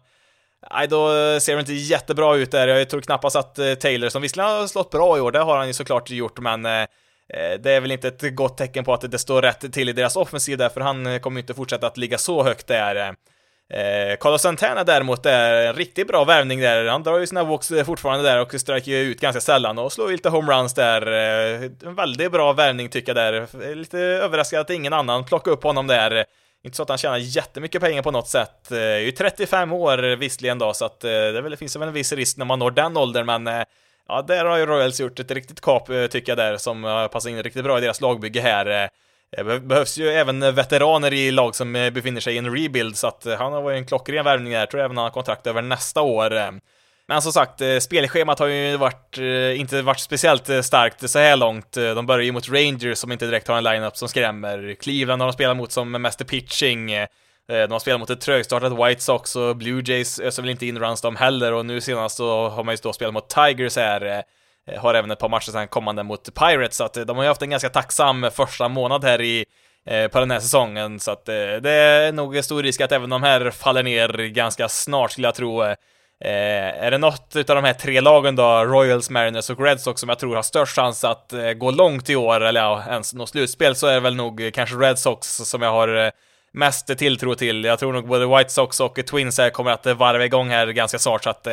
Nej, 0.73 0.89
då 0.89 1.09
ser 1.41 1.55
det 1.55 1.61
inte 1.61 1.73
jättebra 1.73 2.37
ut 2.37 2.51
där. 2.51 2.69
Jag 2.69 2.91
tror 2.91 3.01
knappast 3.01 3.37
att 3.37 3.55
Taylor, 3.55 4.09
som 4.09 4.23
visserligen 4.23 4.51
har 4.51 4.67
slått 4.67 4.91
bra 4.91 5.19
i 5.19 5.21
år, 5.21 5.33
det 5.33 5.39
har 5.39 5.57
han 5.57 5.67
ju 5.67 5.73
såklart 5.73 6.11
gjort, 6.11 6.41
men 6.41 6.63
det 6.63 7.71
är 7.71 7.81
väl 7.81 7.93
inte 7.93 8.09
ett 8.09 8.35
gott 8.35 8.59
tecken 8.59 8.85
på 8.85 8.95
att 8.95 9.11
det 9.11 9.19
står 9.19 9.43
rätt 9.43 9.73
till 9.73 9.89
i 9.89 9.93
deras 9.93 10.17
offensiv 10.17 10.59
där, 10.59 10.69
för 10.69 10.81
han 10.81 11.21
kommer 11.21 11.37
ju 11.37 11.41
inte 11.41 11.55
fortsätta 11.55 11.87
att 11.87 11.97
ligga 11.97 12.19
så 12.19 12.43
högt 12.43 12.67
där. 12.67 13.15
Eh, 13.73 14.17
Carlos 14.17 14.43
Santana 14.43 14.85
däremot 14.85 15.27
är 15.27 15.67
en 15.67 15.75
riktigt 15.75 16.09
bra 16.09 16.25
värvning 16.25 16.61
där. 16.61 16.87
Han 16.87 17.03
drar 17.03 17.19
ju 17.19 17.27
sina 17.27 17.45
walks 17.45 17.71
eh, 17.71 17.85
fortfarande 17.85 18.25
där 18.25 18.41
och 18.41 18.61
sträcker 18.61 18.93
ut 18.93 19.21
ganska 19.21 19.41
sällan 19.41 19.79
och 19.79 19.93
slår 19.93 20.11
ju 20.11 20.17
lite 20.17 20.29
homeruns 20.29 20.75
där. 20.75 21.07
Eh, 21.07 21.71
en 21.85 21.95
väldigt 21.95 22.33
bra 22.33 22.53
värvning 22.53 22.89
tycker 22.89 23.15
jag 23.15 23.33
där. 23.33 23.49
Eh, 23.71 23.75
lite 23.75 23.99
överraskad 23.99 24.61
att 24.61 24.71
ingen 24.71 24.93
annan 24.93 25.25
plockar 25.25 25.51
upp 25.51 25.63
honom 25.63 25.87
där. 25.87 26.17
Eh, 26.17 26.25
inte 26.65 26.77
så 26.77 26.83
att 26.83 26.89
han 26.89 26.99
tjänar 26.99 27.17
jättemycket 27.17 27.83
pengar 27.83 28.03
på 28.03 28.11
något 28.11 28.29
sätt. 28.29 28.73
Eh, 28.73 28.79
är 28.79 28.99
ju 28.99 29.13
35 29.13 29.73
år 29.73 30.17
visserligen 30.17 30.59
då, 30.59 30.75
så 30.75 30.85
att 30.85 31.01
det, 31.01 31.41
väl, 31.41 31.51
det 31.51 31.57
finns 31.57 31.77
väl 31.77 31.89
en 31.89 31.95
viss 31.95 32.13
risk 32.13 32.37
när 32.37 32.45
man 32.45 32.59
når 32.59 32.71
den 32.71 32.97
åldern, 32.97 33.27
men 33.27 33.65
ja, 34.09 34.23
där 34.23 34.45
har 34.45 34.59
ju 34.59 34.67
Royals 34.67 35.01
gjort 35.01 35.21
ett 35.21 35.31
riktigt 35.31 35.61
kap 35.61 35.87
tycker 35.87 36.31
jag 36.33 36.39
där, 36.39 36.57
som 36.57 37.09
passar 37.13 37.31
in 37.31 37.43
riktigt 37.43 37.65
bra 37.65 37.79
i 37.79 37.81
deras 37.81 38.01
lagbygge 38.01 38.41
här. 38.41 38.91
Eh, 39.37 39.45
Det 39.45 39.61
behövs 39.61 39.99
ju 39.99 40.09
även 40.09 40.55
veteraner 40.55 41.13
i 41.13 41.31
lag 41.31 41.55
som 41.55 41.77
eh, 41.77 41.91
befinner 41.91 42.21
sig 42.21 42.35
i 42.35 42.39
en 42.39 42.57
rebuild, 42.57 42.97
så 42.97 43.07
att 43.07 43.27
eh, 43.27 43.39
han 43.39 43.53
har 43.53 43.63
varit 43.63 43.77
en 43.77 43.87
klockren 43.87 44.25
värvning 44.25 44.53
där. 44.53 44.61
Jag 44.61 44.71
tror 44.71 44.81
även 44.81 44.97
han 44.97 45.05
har 45.05 45.11
kontrakt 45.11 45.47
över 45.47 45.63
nästa 45.63 46.01
år. 46.01 46.61
Men 47.09 47.23
som 47.23 47.33
sagt, 47.33 47.61
spelschemat 47.81 48.39
har 48.39 48.47
ju 48.47 48.77
varit, 48.77 49.19
inte 49.57 49.83
varit 49.83 50.01
speciellt 50.01 50.65
starkt 50.65 51.11
så 51.11 51.19
här 51.19 51.37
långt. 51.37 51.73
De 51.73 52.07
börjar 52.07 52.25
ju 52.25 52.33
mot 52.33 52.49
Rangers 52.49 52.99
som 52.99 53.13
inte 53.13 53.27
direkt 53.27 53.49
har 53.49 53.57
en 53.57 53.65
lineup 53.65 53.97
som 53.97 54.09
skrämmer. 54.09 54.77
Cleveland 54.81 55.23
har 55.23 55.29
de 55.29 55.33
spelat 55.33 55.57
mot 55.57 55.73
som 55.73 55.93
mest 55.93 56.27
pitching. 56.27 56.87
De 57.47 57.73
har 57.73 57.79
spelat 57.79 58.01
mot 58.01 58.11
ett 58.11 58.21
trögstartat 58.21 58.73
White 58.73 59.03
Sox 59.03 59.37
och 59.37 59.57
Blue 59.57 59.83
Jays 59.87 60.21
öser 60.21 60.43
väl 60.43 60.51
inte 60.51 60.67
in 60.67 60.79
runs 60.79 61.01
de 61.01 61.17
heller 61.17 61.53
och 61.53 61.67
nu 61.67 61.81
senast 61.81 62.17
så 62.17 62.49
har 62.49 62.65
man 62.65 62.75
ju 62.75 62.79
då 62.83 62.93
spelat 62.93 63.15
mot 63.15 63.29
Tigers 63.29 63.77
här. 63.77 64.23
Eh, 64.71 64.81
har 64.81 64.95
även 64.95 65.11
ett 65.11 65.19
par 65.19 65.29
matcher 65.29 65.51
sen 65.51 65.69
kommande 65.69 66.03
mot 66.03 66.35
Pirates, 66.35 66.77
så 66.77 66.85
att 66.85 66.97
eh, 66.97 67.05
de 67.05 67.17
har 67.17 67.25
ju 67.25 67.29
haft 67.29 67.43
en 67.43 67.51
ganska 67.51 67.69
tacksam 67.69 68.31
första 68.35 68.69
månad 68.69 69.05
här 69.05 69.21
i 69.21 69.45
eh, 69.87 70.09
på 70.09 70.21
den 70.21 70.31
här 70.31 70.41
säsongen, 70.41 71.01
så 71.01 71.11
att 71.11 71.25
det 71.27 71.71
är 71.71 72.13
nog 72.13 72.45
stor 72.45 72.63
risk 72.63 72.81
att 72.81 72.93
även 72.93 73.11
de 73.11 73.23
här 73.23 73.51
faller 73.51 73.83
ner 73.83 74.09
ganska 74.09 74.69
snart 74.69 75.11
skulle 75.11 75.27
jag 75.27 75.35
tro. 75.35 75.63
är 76.25 76.91
det 76.91 76.99
något 76.99 77.37
utav 77.37 77.57
de 77.57 77.65
här 77.65 77.73
tre 77.73 78.01
lagen 78.01 78.37
då, 78.37 78.65
Royals, 78.65 79.11
Mariners 79.11 79.51
och 79.51 79.61
Red 79.61 79.81
Sox, 79.81 80.01
som 80.01 80.09
jag 80.09 80.19
tror 80.19 80.35
har 80.35 80.43
störst 80.43 80.77
chans 80.77 81.05
att 81.05 81.33
gå 81.57 81.71
långt 81.71 82.11
i 82.11 82.17
år, 82.17 82.41
eller 82.41 82.61
ja, 82.61 82.85
ens 82.89 83.15
nå 83.15 83.27
slutspel, 83.27 83.75
så 83.75 83.87
är 83.87 83.95
det 83.95 84.01
väl 84.01 84.17
nog 84.17 84.51
kanske 84.55 84.77
Red 84.77 84.99
Sox 84.99 85.29
som 85.29 85.63
jag 85.63 85.71
har 85.71 86.13
mest 86.53 86.99
tilltro 86.99 87.35
till. 87.35 87.65
Jag 87.65 87.79
tror 87.79 87.93
nog 87.93 88.09
både 88.09 88.27
White 88.27 88.51
Sox 88.51 88.81
och 88.81 89.07
Twins 89.07 89.39
här 89.39 89.51
kommer 89.51 89.71
att 89.71 89.87
varva 89.87 90.25
igång 90.25 90.51
här 90.51 90.67
ganska 90.67 90.99
snart, 90.99 91.25
så 91.25 91.31
att 91.31 91.47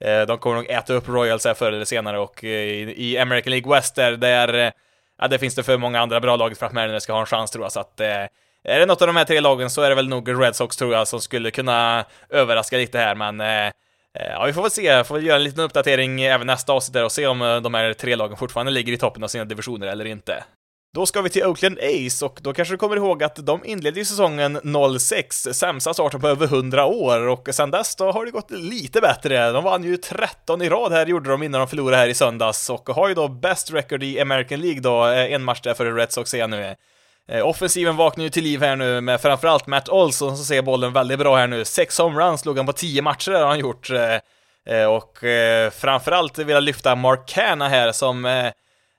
Eh, 0.00 0.22
de 0.22 0.38
kommer 0.38 0.56
nog 0.56 0.70
äta 0.70 0.94
upp 0.94 1.08
Royals 1.08 1.44
här 1.44 1.54
förr 1.54 1.72
eller 1.72 1.84
senare 1.84 2.18
och 2.18 2.44
eh, 2.44 2.50
i 2.88 3.18
American 3.18 3.50
League 3.50 3.74
West 3.74 3.94
där, 3.94 4.12
där 4.12 4.54
eh, 4.54 4.70
ja, 5.18 5.28
det 5.28 5.38
finns 5.38 5.54
det 5.54 5.62
för 5.62 5.78
många 5.78 6.00
andra 6.00 6.20
bra 6.20 6.36
lag 6.36 6.56
för 6.56 6.66
att 6.66 6.72
Mariners 6.72 7.02
ska 7.02 7.12
ha 7.12 7.20
en 7.20 7.26
chans 7.26 7.50
tror 7.50 7.64
jag, 7.64 7.72
så 7.72 7.80
att 7.80 8.00
är 8.00 8.28
det 8.80 8.86
något 8.86 9.02
av 9.02 9.06
de 9.06 9.16
här 9.16 9.24
tre 9.24 9.40
lagen 9.40 9.70
så 9.70 9.82
är 9.82 9.88
det 9.88 9.94
väl 9.94 10.08
nog 10.08 10.42
Red 10.42 10.56
Sox 10.56 10.76
tror 10.76 10.94
jag 10.94 11.08
som 11.08 11.20
skulle 11.20 11.50
kunna 11.50 12.04
överraska 12.30 12.76
lite 12.76 12.98
här, 12.98 13.14
men 13.14 13.72
Ja, 14.18 14.44
vi 14.46 14.52
får 14.52 14.62
väl 14.62 14.70
se, 14.70 15.04
får 15.04 15.14
väl 15.14 15.26
göra 15.26 15.36
en 15.36 15.44
liten 15.44 15.64
uppdatering 15.64 16.22
även 16.22 16.46
nästa 16.46 16.72
avsnitt 16.72 16.92
där 16.92 17.04
och 17.04 17.12
se 17.12 17.26
om 17.26 17.60
de 17.62 17.74
här 17.74 17.92
tre 17.92 18.16
lagen 18.16 18.36
fortfarande 18.36 18.72
ligger 18.72 18.92
i 18.92 18.96
toppen 18.96 19.24
av 19.24 19.28
sina 19.28 19.44
divisioner 19.44 19.86
eller 19.86 20.04
inte. 20.04 20.44
Då 20.94 21.06
ska 21.06 21.22
vi 21.22 21.30
till 21.30 21.44
Oakland 21.44 21.78
Ace 21.78 22.24
och 22.24 22.38
då 22.42 22.52
kanske 22.52 22.74
du 22.74 22.78
kommer 22.78 22.96
ihåg 22.96 23.22
att 23.22 23.36
de 23.36 23.64
inledde 23.64 23.98
ju 23.98 24.04
säsongen 24.04 24.60
06, 25.00 25.48
sämsta 25.52 25.94
starten 25.94 26.20
på 26.20 26.28
över 26.28 26.46
100 26.46 26.86
år 26.86 27.28
och 27.28 27.48
sen 27.52 27.70
dess 27.70 27.96
då 27.96 28.12
har 28.12 28.24
det 28.24 28.30
gått 28.30 28.50
lite 28.50 29.00
bättre. 29.00 29.52
De 29.52 29.64
vann 29.64 29.84
ju 29.84 29.96
13 29.96 30.62
i 30.62 30.68
rad 30.68 30.92
här 30.92 31.06
gjorde 31.06 31.30
de 31.30 31.42
innan 31.42 31.58
de 31.58 31.68
förlorade 31.68 31.96
här 31.96 32.08
i 32.08 32.14
söndags 32.14 32.70
och 32.70 32.88
har 32.88 33.08
ju 33.08 33.14
då 33.14 33.28
best 33.28 33.72
record 33.72 34.02
i 34.02 34.20
American 34.20 34.60
League 34.60 34.80
då, 34.80 35.06
eh, 35.06 35.32
en 35.32 35.44
match 35.44 35.60
där 35.60 35.74
för 35.74 35.92
Red 35.92 36.12
Sox 36.12 36.34
är 36.34 36.48
nu. 36.48 36.74
Eh, 37.28 37.46
offensiven 37.46 37.96
vaknar 37.96 38.24
ju 38.24 38.30
till 38.30 38.44
liv 38.44 38.60
här 38.60 38.76
nu 38.76 39.00
med 39.00 39.20
framförallt 39.20 39.66
Matt 39.66 39.88
Olson 39.88 40.36
som 40.36 40.44
ser 40.44 40.62
bollen 40.62 40.92
väldigt 40.92 41.18
bra 41.18 41.36
här 41.36 41.46
nu. 41.46 41.64
Sex 41.64 41.98
homeruns 41.98 42.40
slog 42.40 42.56
han 42.56 42.66
på 42.66 42.72
10 42.72 43.02
matcher 43.02 43.32
har 43.32 43.46
han 43.46 43.58
gjort. 43.58 43.90
Eh, 43.90 44.86
och 44.86 45.18
framförallt 45.72 46.38
vill 46.38 46.48
jag 46.48 46.62
lyfta 46.62 46.94
Mark 46.94 47.28
Canna 47.28 47.68
här 47.68 47.92
som 47.92 48.50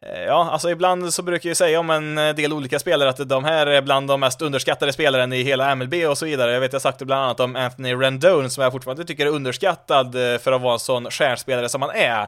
Eh, 0.06 0.24
ja, 0.24 0.50
alltså 0.52 0.70
ibland 0.70 1.14
så 1.14 1.22
brukar 1.22 1.50
jag 1.50 1.58
säga 1.58 1.80
om 1.80 1.90
en 1.90 2.18
eh, 2.18 2.36
del 2.36 2.54
olika 2.54 2.80
spelare 2.80 3.10
att 3.10 3.30
de 3.30 3.44
här 3.44 3.68
är 3.68 3.82
bland 3.82 4.08
de 4.08 4.20
mest 4.20 4.42
underskattade 4.42 4.94
spelarna 4.94 5.36
i 5.36 5.44
hela 5.44 5.76
MLB 5.76 5.94
och 5.94 6.18
så 6.18 6.26
vidare. 6.26 6.54
Jag 6.54 6.60
vet 6.60 6.74
jag 6.74 6.82
sagt 6.82 7.00
det 7.00 7.06
bland 7.06 7.24
annat 7.24 7.40
om 7.40 7.56
Anthony 7.56 7.96
Rendon 7.96 8.50
som 8.50 8.64
jag 8.64 8.72
fortfarande 8.72 9.06
tycker 9.06 9.26
är 9.26 9.30
underskattad 9.30 10.34
eh, 10.34 10.40
för 10.40 10.52
att 10.52 10.62
vara 10.62 10.74
en 10.74 10.80
sån 10.80 11.12
stjärnspelare 11.12 11.70
som 11.70 11.82
han 11.82 11.92
är. 11.92 12.28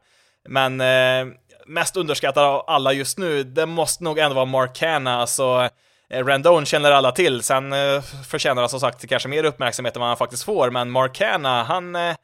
Men 0.50 0.82
eh, 0.82 1.34
mest 1.68 1.98
underskattad 1.98 2.44
av 2.44 2.64
alla 2.68 2.94
just 2.94 3.18
nu, 3.18 3.44
det 3.44 3.66
måste 3.66 4.04
nog 4.04 4.20
ändå 4.20 4.36
vara 4.36 4.46
Mark 4.46 4.82
Hanna, 4.82 5.22
alltså 5.22 5.70
Rendon 6.10 6.66
känner 6.66 6.92
alla 6.92 7.12
till, 7.12 7.44
sen 7.44 7.74
eh, 7.74 8.02
förtjänar 8.28 8.62
han 8.62 8.70
som 8.70 8.80
sagt 8.80 9.10
kanske 9.10 9.30
mer 9.30 9.44
uppmärksamhet 9.44 9.96
än 9.96 10.00
vad 10.00 10.10
han 10.10 10.18
faktiskt 10.18 10.44
får, 10.44 10.72
men 10.72 10.92
Mark 10.92 11.22
Hanna, 11.22 11.64
han 11.64 11.96
eh, 11.96 12.16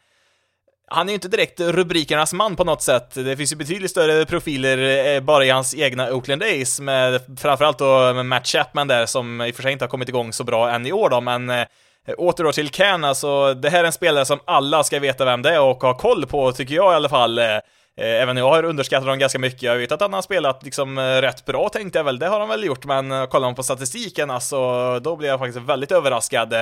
han 0.88 1.10
är 1.10 1.12
ju 1.12 1.16
inte 1.16 1.28
direkt 1.28 1.60
rubrikernas 1.60 2.34
man 2.34 2.56
på 2.56 2.64
något 2.64 2.82
sätt. 2.82 3.14
Det 3.14 3.38
finns 3.38 3.52
ju 3.52 3.56
betydligt 3.56 3.92
större 3.92 4.26
profiler 4.26 5.08
eh, 5.16 5.22
bara 5.22 5.46
i 5.46 5.50
hans 5.50 5.76
egna 5.76 6.14
Oakland 6.14 6.44
Ace, 6.44 6.82
med 6.82 7.22
framförallt 7.38 7.78
då 7.78 8.14
med 8.14 8.26
Matt 8.26 8.48
Chapman 8.48 8.88
där, 8.88 9.06
som 9.06 9.42
i 9.42 9.52
och 9.52 9.56
för 9.56 9.64
sig 9.64 9.72
inte 9.72 9.86
har 9.86 9.90
kommit 9.90 10.10
igång 10.10 10.34
så 10.34 10.44
bra 10.44 10.72
än 10.72 10.86
i 10.86 10.92
år 10.92 11.10
då, 11.10 11.22
men 11.22 11.50
eh, 11.50 11.66
åter 12.18 12.44
då 12.44 12.52
till 12.52 12.70
Ken, 12.70 13.04
alltså 13.04 13.54
det 13.54 13.70
här 13.70 13.80
är 13.80 13.84
en 13.84 13.92
spelare 13.92 14.26
som 14.26 14.40
alla 14.46 14.84
ska 14.84 15.00
veta 15.00 15.26
vem 15.26 15.42
det 15.42 15.54
är 15.54 15.62
och 15.62 15.82
ha 15.82 15.98
koll 15.98 16.26
på, 16.26 16.52
tycker 16.52 16.76
jag 16.76 16.94
i 16.94 16.96
alla 16.96 17.10
fall. 17.10 17.40
Eh, 17.40 17.60
även 17.98 18.38
jag 18.38 18.50
har 18.50 18.64
underskattat 18.64 19.04
honom 19.04 19.20
ganska 19.20 19.40
mycket. 19.40 19.62
Jag 19.62 19.76
vet 19.76 19.92
att 19.92 20.02
han 20.02 20.14
har 20.14 20.22
spelat 20.22 20.64
liksom 20.64 21.00
rätt 21.00 21.46
bra 21.46 21.70
tänkte 21.70 22.00
jag 22.00 22.04
väl, 22.04 22.20
det 22.20 22.28
har 22.28 22.40
han 22.40 22.50
väl 22.50 22.64
gjort, 22.64 22.86
men 22.86 23.28
kollar 23.28 23.48
man 23.48 23.56
på 23.56 23.64
statistiken 23.64 24.32
alltså, 24.32 25.00
då 25.00 25.16
blir 25.16 25.30
jag 25.30 25.40
faktiskt 25.40 25.66
väldigt 25.66 25.92
överraskad. 25.92 26.54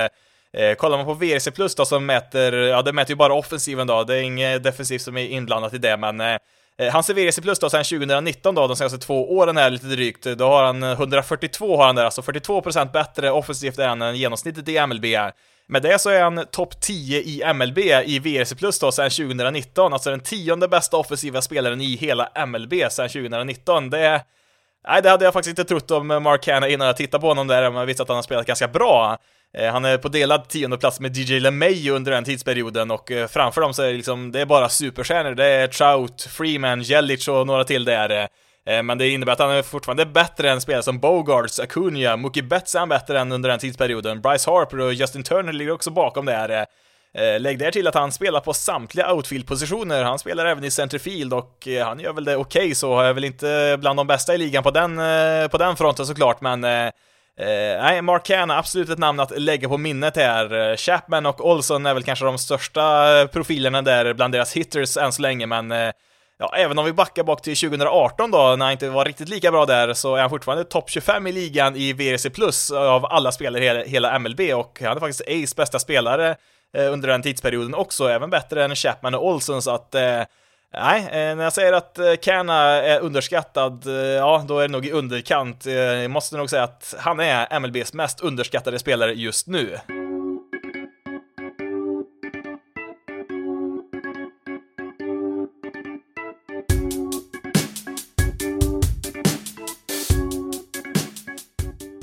Eh, 0.56 0.74
kollar 0.74 0.96
man 0.96 1.06
på 1.06 1.14
VRC 1.14 1.50
Plus 1.50 1.74
då 1.74 1.84
som 1.84 2.06
mäter, 2.06 2.52
ja 2.52 2.82
det 2.82 2.92
mäter 2.92 3.10
ju 3.10 3.16
bara 3.16 3.34
offensiven 3.34 3.86
då, 3.86 4.04
det 4.04 4.16
är 4.16 4.22
inget 4.22 4.62
defensivt 4.62 5.02
som 5.02 5.16
är 5.16 5.26
inblandat 5.26 5.74
i 5.74 5.78
det, 5.78 5.96
men 5.96 6.20
eh, 6.20 6.36
eh 6.78 6.92
Hans 6.92 7.10
VRC 7.10 7.40
Plus 7.42 7.58
då 7.58 7.70
sen 7.70 7.84
2019 7.84 8.54
då, 8.54 8.66
de 8.66 8.76
senaste 8.76 8.98
två 8.98 9.36
åren 9.36 9.56
här 9.56 9.70
lite 9.70 9.86
drygt, 9.86 10.24
då 10.24 10.46
har 10.46 10.64
han 10.64 10.82
142 10.82 11.76
har 11.76 11.86
han 11.86 11.94
där, 11.94 12.04
alltså 12.04 12.20
42% 12.20 12.92
bättre 12.92 13.30
offensivt 13.30 13.78
än 13.78 14.16
genomsnittet 14.16 14.68
i 14.68 14.86
MLB. 14.86 15.04
Med 15.66 15.82
det 15.82 16.00
så 16.00 16.10
är 16.10 16.22
han 16.22 16.46
topp 16.50 16.80
10 16.80 17.20
i 17.20 17.52
MLB 17.54 17.78
i 18.04 18.18
VRC 18.18 18.54
Plus 18.54 18.78
då 18.78 18.92
sen 18.92 19.10
2019, 19.10 19.92
alltså 19.92 20.10
den 20.10 20.20
tionde 20.20 20.68
bästa 20.68 20.96
offensiva 20.96 21.42
spelaren 21.42 21.80
i 21.80 21.96
hela 21.96 22.46
MLB 22.46 22.72
sen 22.90 23.08
2019. 23.08 23.90
Det 23.90 24.24
Nej, 24.88 25.02
det 25.02 25.10
hade 25.10 25.24
jag 25.24 25.32
faktiskt 25.32 25.58
inte 25.58 25.68
trott 25.68 25.90
om 25.90 26.06
Mark 26.06 26.48
Hanna 26.48 26.68
innan 26.68 26.86
jag 26.86 26.96
tittade 26.96 27.20
på 27.20 27.28
honom 27.28 27.46
där, 27.46 27.62
men 27.70 27.78
jag 27.78 27.86
visste 27.86 28.02
att 28.02 28.08
han 28.08 28.16
har 28.16 28.22
spelat 28.22 28.46
ganska 28.46 28.68
bra. 28.68 29.18
Eh, 29.58 29.72
han 29.72 29.84
är 29.84 29.98
på 29.98 30.08
delad 30.08 30.48
tionde 30.48 30.78
plats 30.78 31.00
med 31.00 31.16
DJ 31.16 31.40
LeMay 31.40 31.90
under 31.90 32.12
den 32.12 32.24
tidsperioden 32.24 32.90
och 32.90 33.10
eh, 33.10 33.28
framför 33.28 33.60
dem 33.60 33.74
så 33.74 33.82
är 33.82 33.86
det 33.86 33.92
liksom, 33.92 34.32
det 34.32 34.40
är 34.40 34.46
bara 34.46 34.68
superstjärnor. 34.68 35.34
Det 35.34 35.46
är 35.46 35.66
Trout, 35.66 36.22
Freeman, 36.22 36.82
Jelic 36.82 37.28
och 37.28 37.46
några 37.46 37.64
till 37.64 37.84
där. 37.84 38.10
Eh. 38.10 38.82
Men 38.82 38.98
det 38.98 39.08
innebär 39.08 39.32
att 39.32 39.38
han 39.38 39.50
är 39.50 39.62
fortfarande 39.62 40.06
bättre 40.06 40.50
än 40.50 40.60
spelare 40.60 40.82
som 40.82 40.98
Bogarts, 40.98 41.60
Acuna, 41.60 42.16
Mookie 42.16 42.42
Betts 42.42 42.74
är 42.74 42.78
han 42.78 42.88
bättre 42.88 43.20
än 43.20 43.32
under 43.32 43.48
den 43.48 43.58
tidsperioden. 43.58 44.20
Bryce 44.20 44.50
Harper 44.50 44.80
och 44.80 44.94
Justin 44.94 45.22
Turner 45.22 45.52
ligger 45.52 45.72
också 45.72 45.90
bakom 45.90 46.26
där. 46.26 46.66
Lägg 47.38 47.58
där 47.58 47.70
till 47.70 47.86
att 47.86 47.94
han 47.94 48.12
spelar 48.12 48.40
på 48.40 48.54
samtliga 48.54 49.12
outfield-positioner, 49.12 50.04
han 50.04 50.18
spelar 50.18 50.46
även 50.46 50.64
i 50.64 50.70
centerfield 50.70 51.34
och 51.34 51.68
han 51.84 52.00
gör 52.00 52.12
väl 52.12 52.24
det 52.24 52.36
okej 52.36 52.62
okay, 52.62 52.74
så, 52.74 53.00
är 53.00 53.12
väl 53.12 53.24
inte 53.24 53.76
bland 53.80 53.98
de 53.98 54.06
bästa 54.06 54.34
i 54.34 54.38
ligan 54.38 54.62
på 54.62 54.70
den, 54.70 54.96
på 55.50 55.58
den 55.58 55.76
fronten 55.76 56.06
såklart, 56.06 56.40
men 56.40 56.92
Eh, 57.40 57.82
nej, 57.82 58.02
Mark 58.02 58.30
Hanna, 58.30 58.58
absolut 58.58 58.88
ett 58.88 58.98
namn 58.98 59.20
att 59.20 59.40
lägga 59.40 59.68
på 59.68 59.78
minnet 59.78 60.16
här. 60.16 60.70
Eh, 60.70 60.76
Chapman 60.76 61.26
och 61.26 61.50
Olson 61.50 61.86
är 61.86 61.94
väl 61.94 62.02
kanske 62.02 62.24
de 62.24 62.38
största 62.38 63.18
eh, 63.20 63.26
profilerna 63.26 63.82
där 63.82 64.14
bland 64.14 64.34
deras 64.34 64.52
hitters 64.52 64.96
än 64.96 65.12
så 65.12 65.22
länge, 65.22 65.46
men 65.46 65.72
eh, 65.72 65.90
ja, 66.38 66.54
även 66.56 66.78
om 66.78 66.84
vi 66.84 66.92
backar 66.92 67.24
bak 67.24 67.42
till 67.42 67.56
2018 67.56 68.30
då, 68.30 68.38
när 68.38 68.64
han 68.64 68.72
inte 68.72 68.88
var 68.88 69.04
riktigt 69.04 69.28
lika 69.28 69.50
bra 69.50 69.66
där, 69.66 69.94
så 69.94 70.16
är 70.16 70.20
han 70.20 70.30
fortfarande 70.30 70.64
topp 70.64 70.90
25 70.90 71.26
i 71.26 71.32
ligan 71.32 71.76
i 71.76 71.92
VRC 71.92 72.30
Plus 72.30 72.70
av 72.70 73.06
alla 73.06 73.32
spelare 73.32 73.64
i 73.64 73.66
hela, 73.66 73.84
hela 73.84 74.18
MLB 74.18 74.40
och 74.54 74.80
han 74.82 74.96
är 74.96 75.00
faktiskt 75.00 75.20
Ace 75.20 75.54
bästa 75.56 75.78
spelare 75.78 76.36
eh, 76.76 76.92
under 76.92 77.08
den 77.08 77.22
tidsperioden 77.22 77.74
också, 77.74 78.08
även 78.08 78.30
bättre 78.30 78.64
än 78.64 78.76
Chapman 78.76 79.14
och 79.14 79.26
Olson, 79.26 79.62
så 79.62 79.70
att 79.70 79.94
eh, 79.94 80.22
Nej, 80.74 81.00
eh, 81.00 81.36
när 81.36 81.42
jag 81.44 81.52
säger 81.52 81.72
att 81.72 81.98
eh, 81.98 82.14
Kana 82.22 82.62
är 82.62 83.00
underskattad, 83.00 83.86
eh, 83.86 83.94
ja, 83.94 84.44
då 84.48 84.58
är 84.58 84.68
det 84.68 84.72
nog 84.72 84.86
i 84.86 84.92
underkant. 84.92 85.66
Jag 85.66 86.10
måste 86.10 86.36
nog 86.36 86.50
säga 86.50 86.62
att 86.62 86.94
han 86.98 87.20
är 87.20 87.60
MLBs 87.60 87.92
mest 87.92 88.20
underskattade 88.20 88.78
spelare 88.78 89.12
just 89.12 89.46
nu. 89.46 89.78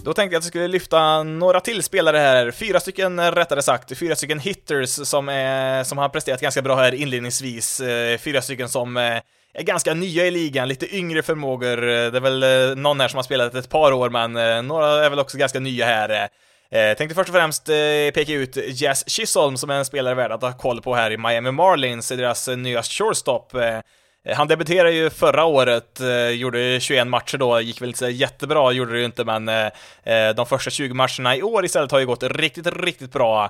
Då 0.03 0.13
tänkte 0.13 0.33
jag 0.33 0.39
att 0.39 0.43
jag 0.43 0.49
skulle 0.49 0.67
lyfta 0.67 1.23
några 1.23 1.59
till 1.59 1.83
spelare 1.83 2.17
här, 2.17 2.51
fyra 2.51 2.79
stycken 2.79 3.19
eh, 3.19 3.31
rättare 3.31 3.61
sagt, 3.61 3.97
fyra 3.97 4.15
stycken 4.15 4.39
hitters 4.39 4.89
som, 4.89 5.29
är, 5.29 5.83
som 5.83 5.97
har 5.97 6.09
presterat 6.09 6.41
ganska 6.41 6.61
bra 6.61 6.75
här 6.75 6.93
inledningsvis, 6.93 7.79
eh, 7.79 8.17
fyra 8.17 8.41
stycken 8.41 8.69
som 8.69 8.97
eh, 8.97 9.17
är 9.53 9.63
ganska 9.63 9.93
nya 9.93 10.25
i 10.25 10.31
ligan, 10.31 10.67
lite 10.67 10.95
yngre 10.95 11.23
förmågor, 11.23 11.77
det 11.77 12.17
är 12.17 12.19
väl 12.19 12.77
någon 12.77 12.99
här 12.99 13.07
som 13.07 13.17
har 13.17 13.23
spelat 13.23 13.55
ett 13.55 13.69
par 13.69 13.91
år, 13.91 14.09
men 14.09 14.67
några 14.67 15.05
är 15.05 15.09
väl 15.09 15.19
också 15.19 15.37
ganska 15.37 15.59
nya 15.59 15.85
här. 15.85 16.29
Eh, 16.71 16.97
tänkte 16.97 17.15
först 17.15 17.29
och 17.29 17.35
främst 17.35 17.69
eh, 17.69 17.75
peka 18.13 18.33
ut 18.33 18.57
Jazz 18.67 19.09
Chisholm 19.09 19.57
som 19.57 19.69
är 19.69 19.75
en 19.75 19.85
spelare 19.85 20.15
värd 20.15 20.31
att 20.31 20.41
ha 20.41 20.57
koll 20.57 20.81
på 20.81 20.95
här 20.95 21.11
i 21.11 21.17
Miami 21.17 21.51
Marlins, 21.51 22.09
deras 22.09 22.47
nya 22.47 22.83
shortstop. 22.83 23.55
Eh, 23.55 23.79
Eh, 24.25 24.37
han 24.37 24.47
debuterade 24.47 24.91
ju 24.91 25.09
förra 25.09 25.45
året, 25.45 25.99
eh, 25.99 26.29
gjorde 26.29 26.79
21 26.79 27.07
matcher 27.07 27.37
då, 27.37 27.61
gick 27.61 27.81
väl 27.81 27.89
inte 27.89 28.05
jättebra, 28.05 28.71
gjorde 28.71 28.91
det 28.91 28.99
ju 28.99 29.05
inte, 29.05 29.25
men 29.25 29.49
eh, 29.49 30.33
de 30.35 30.45
första 30.45 30.71
20 30.71 30.93
matcherna 30.93 31.35
i 31.35 31.43
år 31.43 31.65
istället 31.65 31.91
har 31.91 31.99
ju 31.99 32.05
gått 32.05 32.23
riktigt, 32.23 32.67
riktigt 32.67 33.11
bra. 33.11 33.49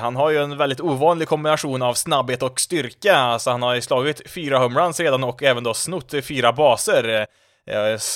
Han 0.00 0.16
har 0.16 0.30
ju 0.30 0.42
en 0.42 0.56
väldigt 0.56 0.80
ovanlig 0.80 1.28
kombination 1.28 1.82
av 1.82 1.94
snabbhet 1.94 2.42
och 2.42 2.60
styrka, 2.60 3.16
alltså 3.16 3.50
han 3.50 3.62
har 3.62 3.74
ju 3.74 3.80
slagit 3.80 4.30
fyra 4.30 4.58
homeruns 4.58 5.00
redan 5.00 5.24
och 5.24 5.42
även 5.42 5.64
då 5.64 5.74
snott 5.74 6.14
fyra 6.22 6.52
baser. 6.52 7.26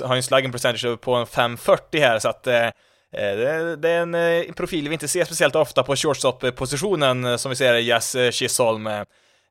Har 0.05 0.15
ju 0.15 0.17
en 0.17 0.23
slugging 0.23 0.53
percentage 0.53 1.01
på 1.01 1.15
en 1.15 1.27
540 1.27 2.01
här, 2.01 2.19
så 2.19 2.29
att 2.29 2.43
det 2.43 2.73
är 3.89 4.17
en 4.17 4.55
profil 4.55 4.89
vi 4.89 4.93
inte 4.93 5.09
ser 5.09 5.25
speciellt 5.25 5.57
ofta 5.57 5.83
på 5.83 5.97
shortstop-positionen, 5.97 7.39
som 7.39 7.51
vi 7.51 7.57
ser 7.57 7.75
i 7.75 7.89
Jazz 7.89 8.17
Chisholm 8.33 8.89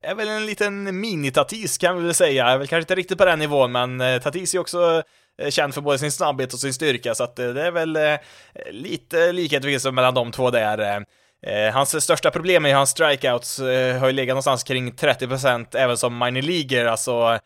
är 0.03 0.15
väl 0.15 0.27
en 0.27 0.45
liten 0.45 1.03
mini-Tatis 1.03 1.77
kan 1.77 1.97
vi 1.97 2.03
väl 2.03 2.13
säga, 2.13 2.47
är 2.47 2.57
väl 2.57 2.67
kanske 2.67 2.83
inte 2.83 2.95
riktigt 2.95 3.17
på 3.17 3.25
den 3.25 3.39
nivån, 3.39 3.71
men 3.71 4.01
eh, 4.01 4.21
Tatis 4.21 4.55
är 4.55 4.59
också 4.59 5.03
eh, 5.41 5.49
känd 5.49 5.73
för 5.73 5.81
både 5.81 5.97
sin 5.97 6.11
snabbhet 6.11 6.53
och 6.53 6.59
sin 6.59 6.73
styrka, 6.73 7.15
så 7.15 7.23
att 7.23 7.39
eh, 7.39 7.47
det 7.47 7.61
är 7.61 7.71
väl 7.71 7.97
lite 8.71 9.31
likhet 9.31 9.93
mellan 9.93 10.13
de 10.13 10.31
två 10.31 10.51
där. 10.51 11.05
Hans 11.71 12.03
största 12.03 12.31
problem 12.31 12.65
är 12.65 12.73
hans 12.73 12.89
strikeouts 12.89 13.59
har 13.99 14.07
ju 14.07 14.11
legat 14.11 14.33
någonstans 14.33 14.63
kring 14.63 14.91
30% 14.91 15.77
även 15.77 15.97
som 15.97 16.17
minor 16.17 16.41
leaguer, 16.41 16.85
alltså 16.85 17.39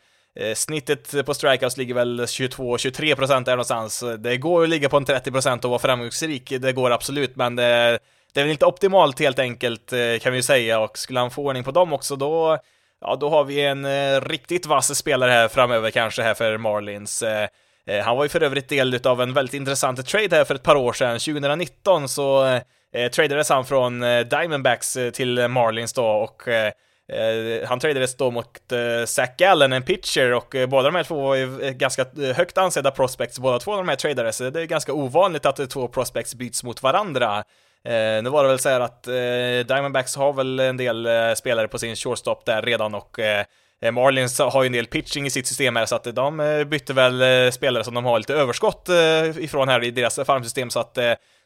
snittet 0.56 1.26
på 1.26 1.34
strikeouts 1.34 1.78
ligger 1.78 1.94
väl 1.94 2.20
22-23% 2.22 3.46
där 3.46 3.52
någonstans. 3.52 4.04
Det 4.20 4.38
går 4.38 4.64
att 4.64 4.70
ligga 4.70 4.90
på 4.90 4.98
en 4.98 5.06
30% 5.06 5.64
och 5.64 5.70
vara 5.70 5.80
framgångsrik, 5.80 6.54
det 6.60 6.74
går 6.74 6.92
absolut, 6.92 7.36
men 7.36 7.56
det 7.56 8.00
det 8.36 8.42
är 8.42 8.46
väl 8.46 8.52
inte 8.52 8.66
optimalt 8.66 9.20
helt 9.20 9.40
enkelt 9.40 9.94
eh, 9.94 10.20
kan 10.22 10.32
vi 10.32 10.38
ju 10.38 10.44
säga 10.44 10.80
och 10.80 10.98
skulle 10.98 11.20
han 11.20 11.32
få 11.32 11.44
ordning 11.44 11.64
på 11.64 11.72
dem 11.72 11.94
också 11.94 12.16
då 12.16 12.60
ja, 13.02 13.16
då 13.16 13.30
har 13.30 13.44
vi 13.44 13.62
en 13.62 13.86
eh, 13.86 14.22
riktigt 14.22 14.66
vass 14.66 14.98
spelare 14.98 15.32
här 15.32 15.48
framöver 15.48 15.92
kanske 15.92 16.22
här 16.22 16.34
för 16.34 16.58
Marlins. 16.58 17.22
Eh, 17.22 17.48
eh, 17.88 18.04
han 18.04 18.18
var 18.18 18.24
ju 18.24 18.30
för 18.30 18.44
övrigt 18.44 18.70
del 18.70 19.00
av 19.04 19.22
en 19.22 19.34
väldigt 19.34 19.54
intressant 19.54 20.08
trade 20.08 20.36
här 20.36 20.44
för 20.44 20.56
ett 20.56 20.64
par 20.64 20.76
år 20.76 20.94
sedan. 20.94 21.20
2019 21.20 22.10
så 22.10 22.46
eh, 22.46 22.62
eh, 22.94 23.12
tradades 23.12 23.50
han 23.50 23.66
från 23.66 24.04
eh, 24.04 24.20
Diamondbacks 24.20 24.96
eh, 24.96 25.12
till 25.12 25.48
Marlins 25.48 25.94
då 25.94 26.06
och 26.06 26.44
han 27.66 27.80
tradades 27.80 28.18
då 28.18 28.32
mot 28.32 28.60
Zach 29.06 29.30
Gallen, 29.38 29.74
en 29.74 29.84
pitcher, 29.84 30.34
och 30.34 30.56
båda 30.68 30.84
de 30.84 30.96
här 30.96 31.04
två 31.04 31.22
var 31.22 31.36
ju 31.36 31.74
ganska 31.74 32.06
högt 32.36 32.58
ansedda 32.58 32.92
prospects, 32.92 33.40
båda 33.40 33.60
två 33.60 33.72
av 33.72 33.78
de 33.78 33.90
här 33.90 33.96
tradades. 33.96 34.38
Det 34.38 34.62
är 34.62 34.66
ganska 34.66 34.94
ovanligt 34.94 35.46
att 35.46 35.70
två 35.70 35.88
prospects 35.88 36.36
byts 36.36 36.64
mot 36.64 36.84
varandra. 36.84 37.44
Eh, 37.86 38.24
nu 38.24 38.30
var 38.30 38.44
det 38.44 38.50
väl 38.50 38.60
så 38.60 38.70
här 38.70 38.80
att 38.80 39.08
eh, 39.08 39.68
Diamondbacks 39.68 40.16
har 40.16 40.34
väl 40.34 40.60
en 40.60 40.78
del 40.78 41.06
eh, 41.06 41.34
spelare 41.36 41.68
på 41.68 41.78
sin 41.78 41.96
shortstop 41.96 42.46
där 42.46 42.62
redan 42.62 42.96
och 42.96 43.20
eh, 43.20 43.46
Marlins 43.92 44.40
har 44.40 44.64
ju 44.64 44.68
en 44.68 44.74
del 44.74 44.86
pitching 44.86 45.26
i 45.26 45.30
sitt 45.30 45.48
system 45.48 45.76
här 45.76 45.86
så 45.86 45.96
att 45.96 46.16
de 46.16 46.40
eh, 46.40 46.64
bytte 46.64 46.94
väl 46.94 47.22
eh, 47.22 47.52
spelare 47.52 47.84
som 47.84 47.94
de 47.94 48.06
har 48.06 48.20
lite 48.20 48.34
överskott 48.34 48.90
eh, 48.90 49.44
ifrån 49.44 49.70
här 49.70 49.84
i 49.84 49.92
deras 49.92 50.20
farmsystem 50.26 50.70
så 50.70 50.80
att 50.80 50.98
eh, 50.98 51.04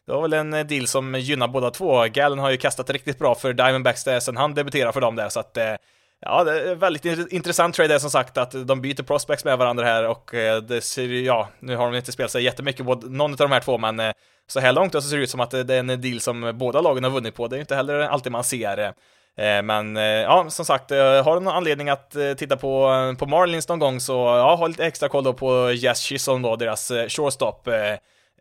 det 0.07 0.13
var 0.13 0.21
väl 0.21 0.33
en 0.33 0.53
eh, 0.53 0.65
deal 0.65 0.87
som 0.87 1.15
gynnar 1.15 1.47
båda 1.47 1.71
två. 1.71 2.05
Gallen 2.05 2.39
har 2.39 2.51
ju 2.51 2.57
kastat 2.57 2.89
riktigt 2.89 3.19
bra 3.19 3.35
för 3.35 3.53
Diamondbacks 3.53 4.03
där 4.03 4.19
sen 4.19 4.37
han 4.37 4.53
debuterade 4.53 4.93
för 4.93 5.01
dem 5.01 5.15
där 5.15 5.29
så 5.29 5.39
att 5.39 5.57
Ja, 6.21 6.43
det 6.43 6.69
är 6.69 6.75
väldigt 6.75 7.05
intressant 7.31 7.75
trade 7.75 7.99
som 7.99 8.09
sagt 8.09 8.37
att 8.37 8.67
de 8.67 8.81
byter 8.81 9.03
prospects 9.03 9.45
med 9.45 9.57
varandra 9.57 9.85
här 9.85 10.07
och 10.07 10.33
eh, 10.33 10.61
det 10.61 10.81
ser 10.81 11.07
ja, 11.07 11.47
nu 11.59 11.75
har 11.75 11.85
de 11.85 11.97
inte 11.97 12.11
spelat 12.11 12.31
sig 12.31 12.43
jättemycket, 12.43 12.85
på 12.85 12.95
någon 12.95 13.31
av 13.31 13.37
de 13.37 13.51
här 13.51 13.59
två, 13.59 13.77
men 13.77 13.99
eh, 13.99 14.11
så 14.47 14.59
här 14.59 14.73
långt 14.73 14.91
så 14.93 15.01
ser 15.01 15.17
det 15.17 15.23
ut 15.23 15.29
som 15.29 15.39
att 15.39 15.51
det 15.51 15.75
är 15.75 15.79
en 15.79 16.01
deal 16.01 16.19
som 16.19 16.51
båda 16.55 16.81
lagen 16.81 17.03
har 17.03 17.11
vunnit 17.11 17.35
på. 17.35 17.47
Det 17.47 17.55
är 17.57 17.59
inte 17.59 17.75
heller 17.75 17.99
alltid 17.99 18.31
man 18.31 18.43
ser 18.43 18.79
eh, 18.79 19.61
men 19.63 19.95
ja, 19.95 20.49
som 20.49 20.65
sagt, 20.65 20.91
har 20.91 21.35
du 21.35 21.41
någon 21.41 21.55
anledning 21.55 21.89
att 21.89 22.15
titta 22.37 22.57
på, 22.57 22.89
på 23.19 23.25
Marlins 23.25 23.67
någon 23.67 23.79
gång 23.79 23.99
så 23.99 24.13
ja, 24.13 24.55
ha 24.55 24.67
lite 24.67 24.85
extra 24.85 25.09
koll 25.09 25.23
då 25.23 25.33
på 25.33 25.71
Jess 25.71 25.99
Chisholm 25.99 26.41
då, 26.41 26.55
deras 26.55 26.91
shortstop. 27.07 27.67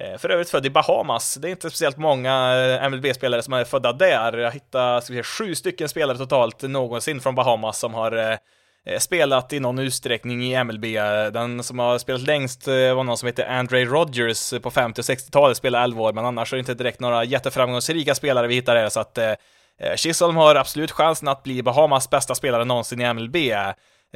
Eh, 0.01 0.19
för 0.19 0.29
övrigt 0.29 0.51
född 0.51 0.67
i 0.67 0.71
Bahamas. 0.71 1.35
Det 1.35 1.49
är 1.49 1.51
inte 1.51 1.71
speciellt 1.71 1.97
många 1.97 2.57
eh, 2.57 2.89
MLB-spelare 2.91 3.43
som 3.43 3.53
är 3.53 3.65
födda 3.65 3.93
där. 3.93 4.39
Jag 4.39 4.51
hittade 4.51 5.03
ska 5.03 5.13
vi 5.13 5.19
se, 5.19 5.23
sju 5.23 5.55
stycken 5.55 5.89
spelare 5.89 6.19
totalt 6.19 6.63
någonsin 6.63 7.21
från 7.21 7.35
Bahamas 7.35 7.79
som 7.79 7.95
har 7.95 8.13
eh, 8.13 8.99
spelat 8.99 9.53
i 9.53 9.61
någon 9.61 9.79
utsträckning 9.79 10.45
i 10.45 10.65
MLB. 10.65 10.85
Den 11.33 11.63
som 11.63 11.79
har 11.79 11.99
spelat 11.99 12.23
längst 12.23 12.67
var 12.67 13.05
någon 13.05 13.19
som 13.19 13.27
heter 13.27 13.47
Andre 13.47 13.85
Rogers 13.85 14.55
på 14.63 14.71
50 14.71 15.01
och 15.01 15.05
60-talet, 15.05 15.57
spelade 15.57 15.85
11 15.85 16.03
år, 16.03 16.13
men 16.13 16.25
annars 16.25 16.53
är 16.53 16.57
det 16.57 16.61
inte 16.61 16.75
direkt 16.75 17.01
några 17.01 17.25
jätteframgångsrika 17.25 18.15
spelare 18.15 18.47
vi 18.47 18.55
hittar 18.55 18.77
här, 18.77 18.89
så 18.89 19.01
att 19.01 19.19
Chisholm 19.97 20.37
har 20.37 20.55
absolut 20.55 20.91
chansen 20.91 21.29
att 21.29 21.43
bli 21.43 21.63
Bahamas 21.63 22.11
bästa 22.11 22.35
spelare 22.35 22.65
någonsin 22.65 23.01
i 23.01 23.15
MLB. 23.15 23.37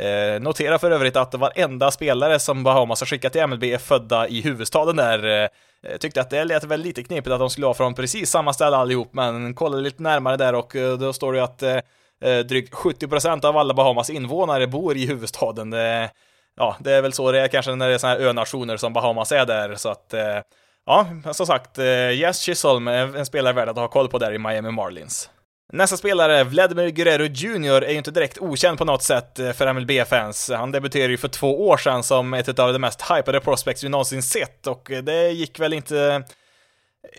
Eh, 0.01 0.41
notera 0.41 0.79
för 0.79 0.91
övrigt 0.91 1.17
att 1.17 1.35
varenda 1.35 1.91
spelare 1.91 2.39
som 2.39 2.65
Bahamas 2.65 3.01
har 3.01 3.07
skickat 3.07 3.33
till 3.33 3.47
MLB 3.47 3.65
är 3.65 3.79
födda 3.79 4.29
i 4.29 4.41
huvudstaden 4.41 4.97
där. 4.97 5.25
Eh, 5.25 5.49
eh, 5.91 5.97
tyckte 6.01 6.21
att 6.21 6.31
det 6.31 6.45
lät 6.45 6.65
väl 6.65 6.81
lite 6.81 7.03
knepigt 7.03 7.33
att 7.33 7.39
de 7.39 7.51
skulle 7.51 7.67
vara 7.67 7.75
från 7.75 7.95
precis 7.95 8.31
samma 8.31 8.53
ställe 8.53 8.77
allihop, 8.77 9.15
men 9.15 9.55
kollade 9.55 9.83
lite 9.83 10.03
närmare 10.03 10.37
där 10.37 10.55
och 10.55 10.77
eh, 10.77 10.99
då 10.99 11.13
står 11.13 11.33
det 11.33 11.45
att 11.45 11.63
eh, 11.63 11.77
eh 12.25 12.39
drygt 12.39 12.75
70% 12.75 13.45
av 13.45 13.57
alla 13.57 13.75
Bahamas 13.75 14.11
invånare 14.11 14.67
bor 14.67 14.97
i 14.97 15.07
huvudstaden. 15.07 15.71
Det, 15.71 16.11
ja, 16.57 16.77
det 16.81 16.93
är 16.93 17.03
väl 17.03 17.13
så 17.13 17.33
det 17.33 17.41
är 17.41 17.49
kanske 17.49 17.75
när 17.75 17.89
det 17.89 17.95
är 17.95 17.99
sådana 17.99 18.19
här 18.19 18.27
önationer 18.27 18.77
som 18.77 18.93
Bahamas 18.93 19.33
är 19.33 19.47
där, 19.47 19.75
så 19.75 19.89
att 19.89 20.15
eh, 20.15 20.39
ja, 20.87 21.07
som 21.33 21.47
sagt, 21.47 21.79
eh, 21.79 21.85
Yes 22.11 22.41
Chisholm 22.41 22.89
är 22.89 23.17
en 23.17 23.27
spelare 23.27 23.53
värd 23.53 23.69
att 23.69 23.77
ha 23.77 23.89
koll 23.89 24.09
på 24.09 24.19
där 24.19 24.33
i 24.33 24.39
Miami 24.39 24.71
Marlins. 24.71 25.31
Nästa 25.75 25.97
spelare, 25.97 26.45
Vladimir 26.45 26.89
Guerrero 26.89 27.25
Jr, 27.25 27.85
är 27.85 27.91
ju 27.91 27.99
inte 27.99 28.11
direkt 28.11 28.39
okänd 28.39 28.79
på 28.79 28.85
något 28.85 29.03
sätt 29.03 29.39
eh, 29.39 29.53
för 29.53 29.73
MLB-fans. 29.73 30.51
Han 30.51 30.73
debuterade 30.73 31.11
ju 31.11 31.17
för 31.17 31.29
två 31.29 31.69
år 31.69 31.77
sedan 31.77 32.03
som 32.03 32.35
ett 32.35 32.59
av 32.59 32.73
de 32.73 32.79
mest 32.79 33.03
hypade 33.03 33.41
prospects 33.41 33.85
vi 33.85 33.89
någonsin 33.89 34.23
sett 34.23 34.67
och 34.67 34.91
eh, 34.91 35.03
det 35.03 35.31
gick 35.31 35.61
väl 35.61 35.73
inte 35.73 36.25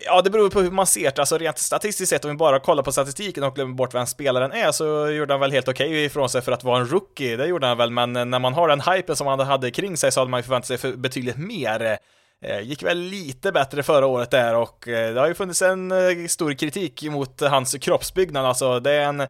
Ja, 0.06 0.22
det 0.22 0.30
beror 0.30 0.50
på 0.50 0.60
hur 0.60 0.70
man 0.70 0.86
ser 0.86 1.10
det. 1.10 1.18
Alltså 1.18 1.38
rent 1.38 1.58
statistiskt 1.58 2.10
sett, 2.10 2.24
om 2.24 2.30
vi 2.30 2.36
bara 2.36 2.60
kollar 2.60 2.82
på 2.82 2.92
statistiken 2.92 3.44
och 3.44 3.54
glömmer 3.54 3.74
bort 3.74 3.94
vem 3.94 4.06
spelaren 4.06 4.52
är, 4.52 4.72
så 4.72 5.08
gjorde 5.10 5.32
han 5.32 5.40
väl 5.40 5.52
helt 5.52 5.68
okej 5.68 5.88
okay 5.88 6.04
ifrån 6.04 6.28
sig 6.28 6.42
för 6.42 6.52
att 6.52 6.64
vara 6.64 6.80
en 6.80 6.88
rookie. 6.88 7.36
Det 7.36 7.46
gjorde 7.46 7.66
han 7.66 7.78
väl, 7.78 7.90
men 7.90 8.16
eh, 8.16 8.24
när 8.24 8.38
man 8.38 8.54
har 8.54 8.68
den 8.68 8.80
hypen 8.80 9.16
som 9.16 9.26
han 9.26 9.40
hade 9.40 9.70
kring 9.70 9.96
sig 9.96 10.12
så 10.12 10.20
hade 10.20 10.30
man 10.30 10.38
ju 10.38 10.44
förväntat 10.44 10.68
sig 10.68 10.78
för 10.78 10.92
betydligt 10.92 11.36
mer. 11.36 11.98
Eh, 12.44 12.60
gick 12.60 12.82
väl 12.82 12.98
lite 12.98 13.52
bättre 13.52 13.82
förra 13.82 14.06
året 14.06 14.30
där 14.30 14.54
och 14.54 14.88
eh, 14.88 15.14
det 15.14 15.20
har 15.20 15.28
ju 15.28 15.34
funnits 15.34 15.62
en 15.62 15.92
eh, 15.92 16.26
stor 16.28 16.52
kritik 16.52 17.02
mot 17.02 17.40
hans 17.40 17.76
kroppsbyggnad. 17.80 18.46
Alltså, 18.46 18.80
det 18.80 18.90
är 18.90 19.04
en 19.04 19.26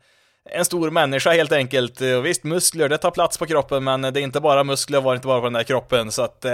en 0.50 0.64
stor 0.64 0.90
människa 0.90 1.30
helt 1.30 1.52
enkelt. 1.52 2.00
Och 2.00 2.26
visst, 2.26 2.44
muskler, 2.44 2.88
det 2.88 2.98
tar 2.98 3.10
plats 3.10 3.38
på 3.38 3.46
kroppen, 3.46 3.84
men 3.84 4.02
det 4.02 4.08
är 4.08 4.18
inte 4.18 4.40
bara 4.40 4.64
muskler, 4.64 5.00
var 5.00 5.14
inte 5.14 5.26
bara 5.26 5.40
på 5.40 5.46
den 5.46 5.52
där 5.52 5.62
kroppen, 5.62 6.12
så 6.12 6.22
att 6.22 6.44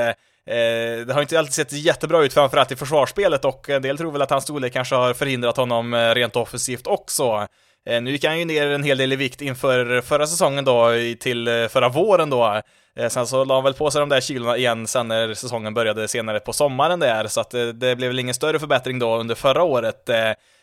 Eh, 0.51 1.07
det 1.07 1.13
har 1.15 1.21
inte 1.21 1.39
alltid 1.39 1.55
sett 1.55 1.73
jättebra 1.73 2.25
ut, 2.25 2.33
framförallt 2.33 2.73
i 2.73 2.77
försvarsspelet, 2.77 3.45
och 3.45 3.71
en 3.71 3.83
del 3.83 3.99
tror 3.99 4.13
väl 4.13 4.23
att 4.23 4.31
hans 4.31 4.45
storlek 4.45 4.73
kanske 4.73 4.95
har 4.95 5.15
förhindrat 5.15 5.57
honom 5.57 5.95
rent 5.95 6.37
offensivt 6.37 6.87
också. 6.87 7.47
Eh, 7.87 8.03
nu 8.03 8.11
gick 8.11 8.25
han 8.25 8.39
ju 8.39 8.45
ner 8.45 8.67
en 8.67 8.83
hel 8.83 8.99
del 8.99 9.13
i 9.13 9.17
vikt 9.17 9.43
inför 9.43 10.01
förra 10.01 10.27
säsongen 10.27 10.65
då, 10.65 10.91
till 11.21 11.49
eh, 11.49 11.69
förra 11.69 11.89
våren 11.89 12.31
då. 12.31 12.63
Eh, 12.97 13.09
sen 13.09 13.27
så 13.27 13.45
la 13.45 13.55
han 13.55 13.65
väl 13.65 13.75
på 13.75 13.91
sig 13.91 14.01
de 14.01 14.09
där 14.09 14.21
kilorna 14.21 14.57
igen 14.57 14.87
sen 14.87 15.09
när 15.09 15.35
säsongen 15.35 15.75
började 15.75 16.09
senare 16.09 16.41
på 16.41 16.53
sommaren 16.53 17.01
där, 17.01 17.27
så 17.27 17.41
att 17.41 17.51
det 17.51 17.97
blev 17.97 17.99
väl 17.99 18.19
ingen 18.19 18.35
större 18.35 18.59
förbättring 18.59 18.99
då 18.99 19.17
under 19.17 19.35
förra 19.35 19.63
året. 19.63 20.11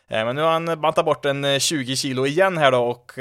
Men 0.10 0.36
nu 0.36 0.42
har 0.42 0.52
han 0.52 0.82
bantat 0.82 1.06
bort 1.06 1.26
en 1.26 1.60
20 1.60 1.96
kilo 1.96 2.26
igen 2.26 2.58
här 2.58 2.72
då 2.72 2.80
och 2.80 3.12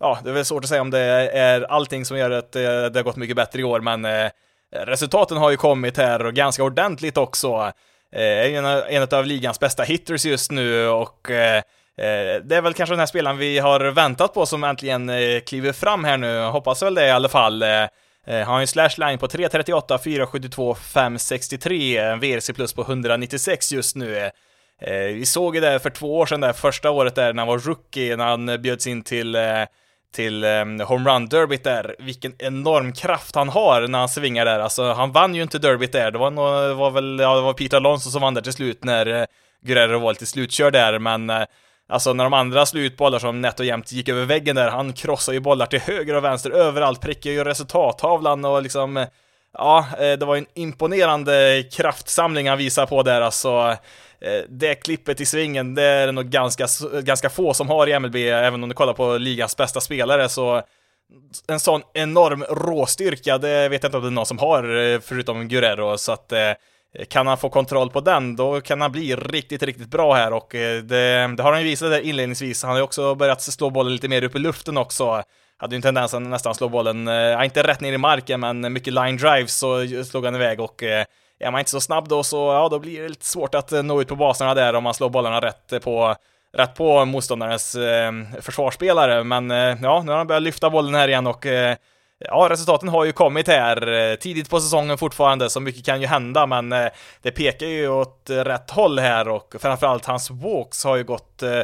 ja, 0.00 0.18
det 0.24 0.30
är 0.30 0.34
väl 0.34 0.44
svårt 0.44 0.64
att 0.64 0.68
säga 0.68 0.80
om 0.80 0.90
det 0.90 1.00
är 1.00 1.60
allting 1.60 2.04
som 2.04 2.18
gör 2.18 2.30
att 2.30 2.52
det 2.52 2.96
har 2.96 3.02
gått 3.02 3.16
mycket 3.16 3.36
bättre 3.36 3.60
i 3.60 3.64
år, 3.64 3.80
men 3.80 4.30
Resultaten 4.76 5.36
har 5.36 5.50
ju 5.50 5.56
kommit 5.56 5.96
här 5.96 6.26
och 6.26 6.34
ganska 6.34 6.64
ordentligt 6.64 7.16
också. 7.16 7.72
Är 8.12 8.46
ju 8.46 8.56
en, 8.96 9.08
av 9.12 9.26
ligans 9.26 9.60
bästa 9.60 9.82
hitters 9.82 10.24
just 10.24 10.50
nu 10.50 10.88
och 10.88 11.30
Eh, 11.98 12.44
det 12.44 12.56
är 12.56 12.62
väl 12.62 12.74
kanske 12.74 12.92
den 12.92 12.98
här 12.98 13.06
spelaren 13.06 13.38
vi 13.38 13.58
har 13.58 13.80
väntat 13.80 14.34
på 14.34 14.46
som 14.46 14.64
äntligen 14.64 15.08
eh, 15.08 15.40
kliver 15.40 15.72
fram 15.72 16.04
här 16.04 16.16
nu. 16.16 16.40
Hoppas 16.40 16.82
väl 16.82 16.94
det 16.94 17.06
i 17.06 17.10
alla 17.10 17.28
fall. 17.28 17.62
Eh, 17.62 17.86
han 18.26 18.44
har 18.44 18.58
ju 18.58 18.62
en 18.62 18.66
slash 18.66 18.90
line 18.96 19.18
på 19.18 19.26
3.38, 19.26 19.98
4.72, 19.98 20.74
5.63, 20.74 22.12
en 22.12 22.20
VRC 22.20 22.52
plus 22.52 22.72
på 22.72 22.82
196 22.82 23.72
just 23.72 23.96
nu. 23.96 24.30
Vi 25.14 25.26
såg 25.26 25.54
ju 25.54 25.60
det 25.60 25.78
för 25.80 25.90
två 25.90 26.18
år 26.18 26.26
sedan, 26.26 26.40
där 26.40 26.52
första 26.52 26.90
året 26.90 27.14
där 27.14 27.32
när 27.32 27.40
han 27.42 27.48
var 27.48 27.58
rookie, 27.58 28.16
när 28.16 28.24
han 28.24 28.62
bjöds 28.62 28.86
in 28.86 29.02
till 29.02 29.36
till 30.14 30.44
Home 30.44 30.84
homerun 30.84 31.28
derbyt 31.28 31.64
där, 31.64 31.96
vilken 31.98 32.34
enorm 32.38 32.92
kraft 32.92 33.34
han 33.34 33.48
har 33.48 33.88
när 33.88 33.98
han 33.98 34.08
svingar 34.08 34.44
där. 34.44 34.58
Alltså, 34.60 34.92
han 34.92 35.12
vann 35.12 35.34
ju 35.34 35.42
inte 35.42 35.58
derbyt 35.58 35.92
där, 35.92 36.10
det 36.10 36.18
var, 36.18 36.30
nog, 36.30 36.76
var 36.76 36.90
väl, 36.90 37.18
ja, 37.20 37.34
det 37.34 37.42
var 37.42 37.52
Peter 37.52 37.76
Alonso 37.76 38.10
som 38.10 38.22
vann 38.22 38.34
där 38.34 38.42
till 38.42 38.52
slut 38.52 38.84
när 38.84 39.26
Guerrero 39.64 39.98
var 39.98 40.12
lite 40.12 40.26
slutkörd 40.26 40.72
där, 40.72 40.98
men 40.98 41.30
Alltså 41.92 42.12
när 42.12 42.24
de 42.24 42.32
andra 42.32 42.66
slår 42.66 42.82
ut 42.82 42.96
bollar 42.96 43.18
som 43.18 43.40
nätt 43.40 43.60
och 43.60 43.66
jämnt 43.66 43.92
gick 43.92 44.08
över 44.08 44.24
väggen 44.24 44.56
där, 44.56 44.70
han 44.70 44.92
krossar 44.92 45.32
ju 45.32 45.40
bollar 45.40 45.66
till 45.66 45.80
höger 45.80 46.14
och 46.14 46.24
vänster 46.24 46.50
överallt, 46.50 47.00
prickar 47.00 47.30
ju 47.30 47.44
resultattavlan 47.44 48.44
och 48.44 48.62
liksom 48.62 49.06
Ja, 49.58 49.86
eh, 49.98 50.18
det 50.18 50.24
var 50.24 50.36
en 50.36 50.46
imponerande 50.54 51.64
kraftsamling 51.72 52.48
han 52.48 52.58
visade 52.58 52.86
på 52.86 53.02
där 53.02 53.20
alltså. 53.20 53.76
Eh, 54.20 54.42
det 54.48 54.74
klippet 54.74 55.20
i 55.20 55.26
svingen, 55.26 55.74
det 55.74 55.82
är 55.82 56.06
det 56.06 56.12
nog 56.12 56.24
ganska, 56.24 56.66
ganska 57.02 57.30
få 57.30 57.54
som 57.54 57.68
har 57.68 57.86
i 57.86 57.98
MLB, 57.98 58.16
även 58.16 58.62
om 58.62 58.68
du 58.68 58.74
kollar 58.74 58.92
på 58.92 59.18
ligans 59.18 59.56
bästa 59.56 59.80
spelare, 59.80 60.28
så 60.28 60.62
en 61.48 61.60
sån 61.60 61.82
enorm 61.94 62.44
råstyrka, 62.50 63.38
det 63.38 63.68
vet 63.68 63.82
jag 63.82 63.88
inte 63.88 63.96
om 63.96 64.02
det 64.02 64.08
är 64.08 64.10
någon 64.10 64.26
som 64.26 64.38
har, 64.38 64.76
eh, 64.76 65.00
förutom 65.00 65.48
Guerrero, 65.48 65.98
så 65.98 66.12
att 66.12 66.32
eh, 66.32 66.52
kan 67.08 67.26
han 67.26 67.38
få 67.38 67.48
kontroll 67.48 67.90
på 67.90 68.00
den, 68.00 68.36
då 68.36 68.60
kan 68.60 68.80
han 68.80 68.92
bli 68.92 69.16
riktigt, 69.16 69.62
riktigt 69.62 69.88
bra 69.88 70.14
här 70.14 70.32
och 70.32 70.54
eh, 70.54 70.82
det, 70.82 71.34
det 71.36 71.42
har 71.42 71.52
han 71.52 71.60
ju 71.60 71.66
visat 71.66 71.90
där 71.90 72.00
inledningsvis. 72.00 72.62
Han 72.62 72.70
har 72.70 72.78
ju 72.78 72.82
också 72.82 73.14
börjat 73.14 73.42
slå 73.42 73.70
bollen 73.70 73.92
lite 73.92 74.08
mer 74.08 74.24
upp 74.24 74.36
i 74.36 74.38
luften 74.38 74.76
också. 74.76 75.22
Hade 75.56 75.74
ju 75.74 75.76
en 75.76 75.82
tendens 75.82 76.14
att 76.14 76.22
nästan 76.22 76.54
slå 76.54 76.68
bollen, 76.68 77.08
eh, 77.08 77.14
ja, 77.14 77.44
inte 77.44 77.62
rätt 77.62 77.80
ner 77.80 77.92
i 77.92 77.98
marken, 77.98 78.40
men 78.40 78.72
mycket 78.72 78.92
line 78.92 79.16
drives 79.16 79.58
så 79.58 79.86
slog 80.04 80.24
han 80.24 80.34
iväg 80.34 80.60
och 80.60 80.82
eh, 80.82 81.04
är 81.40 81.50
man 81.50 81.58
inte 81.58 81.70
så 81.70 81.80
snabb 81.80 82.08
då 82.08 82.22
så, 82.22 82.36
ja, 82.36 82.68
då 82.68 82.78
blir 82.78 83.02
det 83.02 83.08
lite 83.08 83.26
svårt 83.26 83.54
att 83.54 83.70
nå 83.70 84.00
ut 84.00 84.08
på 84.08 84.16
baserna 84.16 84.54
där 84.54 84.74
om 84.74 84.84
man 84.84 84.94
slår 84.94 85.10
bollarna 85.10 85.40
rätt 85.40 85.84
på 85.84 86.16
rätt 86.56 86.74
på 86.74 87.04
motståndarens 87.04 87.74
eh, 87.74 88.12
försvarsspelare, 88.40 89.24
men 89.24 89.50
eh, 89.50 89.76
ja, 89.82 90.02
nu 90.02 90.10
har 90.10 90.18
han 90.18 90.26
börjat 90.26 90.42
lyfta 90.42 90.70
bollen 90.70 90.94
här 90.94 91.08
igen 91.08 91.26
och 91.26 91.46
eh, 91.46 91.76
ja, 92.24 92.46
resultaten 92.50 92.88
har 92.88 93.04
ju 93.04 93.12
kommit 93.12 93.48
här 93.48 93.92
eh, 93.92 94.14
tidigt 94.14 94.50
på 94.50 94.60
säsongen 94.60 94.98
fortfarande, 94.98 95.50
så 95.50 95.60
mycket 95.60 95.84
kan 95.84 96.00
ju 96.00 96.06
hända, 96.06 96.46
men 96.46 96.72
eh, 96.72 96.88
det 97.22 97.30
pekar 97.30 97.66
ju 97.66 97.88
åt 97.88 98.30
rätt 98.30 98.70
håll 98.70 98.98
här 98.98 99.28
och 99.28 99.54
framförallt 99.60 100.06
hans 100.06 100.30
walks 100.30 100.84
har 100.84 100.96
ju 100.96 101.04
gått 101.04 101.42
eh, 101.42 101.60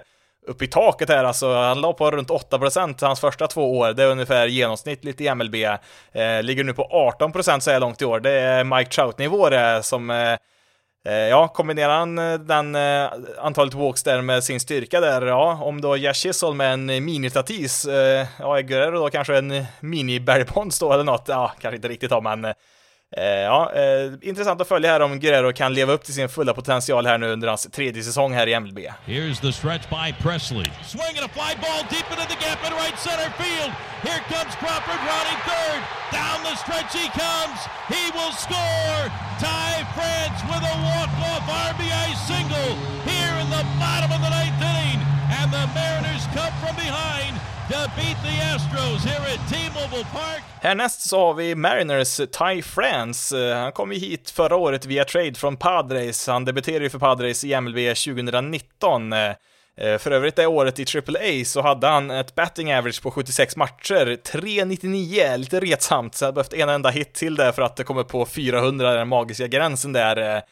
upp 0.46 0.62
i 0.62 0.66
taket 0.66 1.08
här 1.08 1.24
alltså. 1.24 1.54
Han 1.54 1.80
la 1.80 1.92
på 1.92 2.10
runt 2.10 2.28
8% 2.28 2.94
hans 3.00 3.20
första 3.20 3.46
två 3.46 3.78
år. 3.78 3.92
Det 3.92 4.02
är 4.02 4.08
ungefär 4.08 4.46
genomsnittligt 4.46 5.20
i 5.20 5.34
MLB. 5.34 5.54
Ligger 6.42 6.64
nu 6.64 6.72
på 6.72 7.12
18% 7.20 7.60
så 7.60 7.70
här 7.70 7.80
långt 7.80 8.02
i 8.02 8.04
år. 8.04 8.20
Det 8.20 8.30
är 8.30 8.64
Mike 8.64 8.90
Trout-nivå 8.90 9.48
det 9.48 9.82
som 9.82 10.36
Eh, 11.06 11.14
ja, 11.14 11.48
kombinerar 11.48 11.98
han 11.98 12.18
eh, 12.18 12.34
den 12.34 12.74
eh, 12.74 13.10
antalet 13.38 13.74
walks 13.74 14.02
där 14.02 14.22
med 14.22 14.44
sin 14.44 14.60
styrka 14.60 15.00
där, 15.00 15.26
ja, 15.26 15.58
om 15.62 15.80
då 15.80 15.96
Josh 15.96 16.54
med 16.54 16.72
en 16.72 16.90
mini-Tatis, 16.90 17.88
eh, 17.88 18.26
ja, 18.38 18.60
Guerrero 18.60 18.98
då 18.98 19.10
kanske 19.10 19.38
en 19.38 19.52
mini-Barry 19.80 20.78
då 20.80 20.92
eller 20.92 21.04
något, 21.04 21.24
ja, 21.28 21.52
kanske 21.60 21.76
inte 21.76 21.88
riktigt 21.88 22.10
då 22.10 22.20
men 22.20 22.44
Eh, 22.44 22.54
Eh, 23.16 23.24
ja, 23.24 23.72
eh, 23.74 24.12
intressant 24.22 24.60
att 24.60 24.68
följa 24.68 24.90
här 24.90 25.00
om 25.00 25.18
Guerrero 25.20 25.52
kan 25.52 25.74
leva 25.74 25.92
upp 25.92 26.04
till 26.04 26.14
sin 26.14 26.28
fulla 26.28 26.54
potential 26.54 27.06
här 27.06 27.18
nu 27.18 27.26
under 27.32 27.48
hans 27.48 27.62
tredje 27.72 28.02
säsong 28.02 28.32
här 28.34 28.46
i 28.46 28.60
MLB. 28.60 28.78
Here's 29.06 29.40
the 29.40 29.52
stretch 29.52 29.88
by 29.88 30.12
Presley. 30.22 30.68
Swinging 30.84 31.24
a 31.24 31.30
fly 31.38 31.52
ball 31.62 31.82
deep 31.90 32.06
into 32.12 32.26
the 32.32 32.38
gap 32.44 32.60
in 32.66 32.72
right 32.84 32.98
center 32.98 33.30
field. 33.40 33.72
Here 34.08 34.22
comes 34.32 34.52
Crawford 34.60 35.00
running 35.12 35.38
third. 35.50 35.80
Down 36.20 36.38
the 36.48 36.56
stretch 36.64 36.92
he 37.02 37.08
comes. 37.24 37.58
He 37.94 38.02
will 38.16 38.34
score. 38.46 39.02
Ty 39.40 39.72
France 39.96 40.40
with 40.50 40.64
a 40.72 40.76
walk-off 40.88 41.44
RBI 41.72 42.08
single 42.30 42.70
here 43.08 43.34
in 43.42 43.48
the 43.56 43.64
bottom 43.80 44.10
of 44.16 44.20
the 44.20 44.32
ninth 44.38 44.60
inning. 44.70 45.00
And 45.38 45.48
the 45.56 45.64
Mariners 45.78 46.24
come 46.36 46.52
from 46.60 46.76
behind 46.76 47.32
to 47.68 47.74
beat 47.74 48.16
the 48.22 48.34
Astros 48.54 49.04
here 49.04 49.34
at 49.34 49.50
T-Mobile 49.50 50.04
Park. 50.12 50.42
Härnäst 50.60 51.00
så 51.08 51.26
har 51.26 51.34
vi 51.34 51.54
Mariners 51.54 52.16
Ty 52.16 52.62
France. 52.62 53.38
Eh, 53.38 53.56
han 53.56 53.72
kom 53.72 53.92
ju 53.92 53.98
hit 53.98 54.30
förra 54.30 54.56
året 54.56 54.86
via 54.86 55.04
trade 55.04 55.34
från 55.34 55.56
Padres. 55.56 56.26
Han 56.26 56.44
debuterade 56.44 56.84
ju 56.84 56.90
för 56.90 56.98
Padres 56.98 57.44
i 57.44 57.60
MLB 57.60 57.94
2019. 57.94 59.12
Eh, 59.12 59.18
eh, 59.76 59.98
för 59.98 60.10
övrigt 60.10 60.36
det 60.36 60.46
året 60.46 60.78
i 60.78 60.98
AAA 60.98 61.44
så 61.44 61.62
hade 61.62 61.86
han 61.86 62.10
ett 62.10 62.34
batting 62.34 62.74
average 62.74 63.02
på 63.02 63.10
76 63.10 63.56
matcher, 63.56 64.16
3,99, 64.24 65.36
lite 65.36 65.60
retsamt, 65.60 66.14
så 66.14 66.24
jag 66.24 66.34
behövt 66.34 66.52
en 66.52 66.68
enda 66.68 66.90
hit 66.90 67.14
till 67.14 67.36
där 67.36 67.52
för 67.52 67.62
att 67.62 67.76
det 67.76 67.84
kommer 67.84 68.02
på 68.02 68.26
400, 68.26 68.94
den 68.94 69.08
magiska 69.08 69.46
gränsen 69.46 69.92
där. 69.92 70.42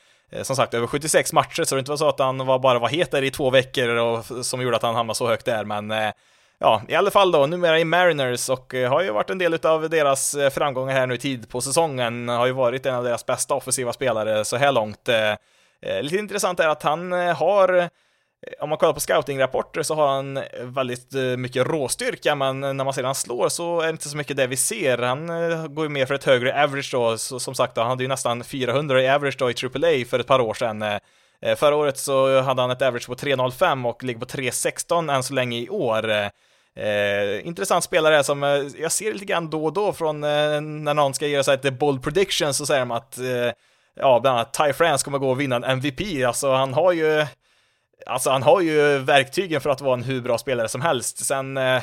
Som 0.43 0.57
sagt, 0.57 0.75
över 0.75 0.87
76 0.87 1.33
matcher, 1.33 1.65
så 1.65 1.75
det 1.75 1.79
inte 1.79 1.91
var 1.91 1.97
så 1.97 2.09
att 2.09 2.19
han 2.19 2.47
var, 2.47 2.59
bara 2.59 2.79
var 2.79 2.89
het 2.89 3.11
där 3.11 3.23
i 3.23 3.31
två 3.31 3.51
veckor 3.51 3.89
och 3.89 4.25
som 4.47 4.63
gjorde 4.63 4.77
att 4.77 4.83
han 4.83 4.95
hamnade 4.95 5.17
så 5.17 5.29
högt 5.29 5.45
där, 5.45 5.65
men 5.65 6.13
ja, 6.59 6.83
i 6.89 6.95
alla 6.95 7.11
fall 7.11 7.33
då, 7.33 7.47
numera 7.47 7.79
i 7.79 7.85
Mariners 7.85 8.49
och 8.49 8.75
eh, 8.75 8.91
har 8.91 9.03
ju 9.03 9.11
varit 9.11 9.31
en 9.31 9.39
del 9.39 9.67
av 9.67 9.91
deras 9.91 10.35
eh, 10.35 10.51
framgångar 10.51 10.93
här 10.93 11.07
nu 11.07 11.17
tid 11.17 11.49
på 11.49 11.61
säsongen, 11.61 12.29
har 12.29 12.47
ju 12.47 12.53
varit 12.53 12.87
en 12.87 12.95
av 12.95 13.05
deras 13.05 13.27
bästa 13.27 13.55
offensiva 13.55 13.93
spelare 13.93 14.45
så 14.45 14.57
här 14.57 14.73
långt. 14.73 15.09
Eh, 15.09 16.03
lite 16.03 16.17
intressant 16.17 16.61
är 16.61 16.69
att 16.69 16.83
han 16.83 17.13
har 17.13 17.89
om 18.61 18.69
man 18.69 18.79
kollar 18.79 18.93
på 18.93 19.01
scouting-rapporter 19.01 19.83
så 19.83 19.95
har 19.95 20.09
han 20.09 20.41
väldigt 20.61 21.13
mycket 21.39 21.67
råstyrka, 21.67 22.35
men 22.35 22.61
när 22.61 22.85
man 22.85 22.93
sedan 22.93 23.15
slår 23.15 23.49
så 23.49 23.81
är 23.81 23.87
det 23.87 23.91
inte 23.91 24.09
så 24.09 24.17
mycket 24.17 24.37
det 24.37 24.47
vi 24.47 24.57
ser. 24.57 24.99
Han 24.99 25.27
går 25.75 25.85
ju 25.85 25.89
mer 25.89 26.07
för 26.07 26.15
ett 26.15 26.25
högre 26.25 26.65
average 26.65 26.89
då, 26.93 27.19
så, 27.19 27.41
som 27.41 27.55
sagt, 27.55 27.75
då, 27.75 27.81
han 27.81 27.91
hade 27.91 28.03
ju 28.03 28.09
nästan 28.09 28.45
400 28.45 29.03
i 29.03 29.09
average 29.09 29.37
då 29.39 29.51
i 29.51 29.55
AAA 29.65 30.05
för 30.11 30.19
ett 30.19 30.27
par 30.27 30.41
år 30.41 30.55
sedan. 30.55 30.85
Förra 31.57 31.77
året 31.77 31.99
så 31.99 32.41
hade 32.41 32.63
han 32.63 32.71
ett 32.71 32.83
average 32.83 33.07
på 33.07 33.15
3.05 33.15 33.89
och 33.89 34.03
ligger 34.03 34.21
på 34.21 34.27
3.16 34.27 35.15
än 35.15 35.23
så 35.23 35.35
länge 35.35 35.59
i 35.59 35.69
år. 35.69 36.31
Eh, 36.77 37.47
intressant 37.47 37.85
spelare 37.85 38.25
som 38.25 38.43
eh, 38.43 38.63
jag 38.79 38.93
ser 38.93 39.13
lite 39.13 39.25
grann 39.25 39.51
då 39.51 39.65
och 39.65 39.73
då 39.73 39.93
från 39.93 40.25
eh, 40.25 40.61
när 40.61 40.95
någon 40.95 41.15
ska 41.15 41.27
göra 41.27 41.43
så 41.43 41.51
här 41.51 41.71
bold 41.71 42.05
Prediction' 42.05 42.53
så 42.53 42.67
säger 42.67 42.81
de 42.81 42.91
att 42.91 43.19
eh, 43.19 43.53
ja, 43.95 44.21
bland 44.21 44.27
annat 44.27 44.55
Ty 44.55 44.73
France 44.73 45.05
kommer 45.05 45.19
gå 45.19 45.31
och 45.31 45.41
vinna 45.41 45.57
en 45.57 45.65
MVP. 45.65 46.27
Alltså 46.27 46.53
han 46.53 46.75
har 46.75 46.93
ju 46.93 47.27
Alltså 48.07 48.31
han 48.31 48.43
har 48.43 48.61
ju 48.61 48.99
verktygen 48.99 49.61
för 49.61 49.71
att 49.71 49.81
vara 49.81 49.95
en 49.95 50.03
hur 50.03 50.21
bra 50.21 50.39
spelare 50.39 50.69
som 50.69 50.81
helst. 50.81 51.27
Sen 51.27 51.57
eh, 51.57 51.77
eh, 51.77 51.83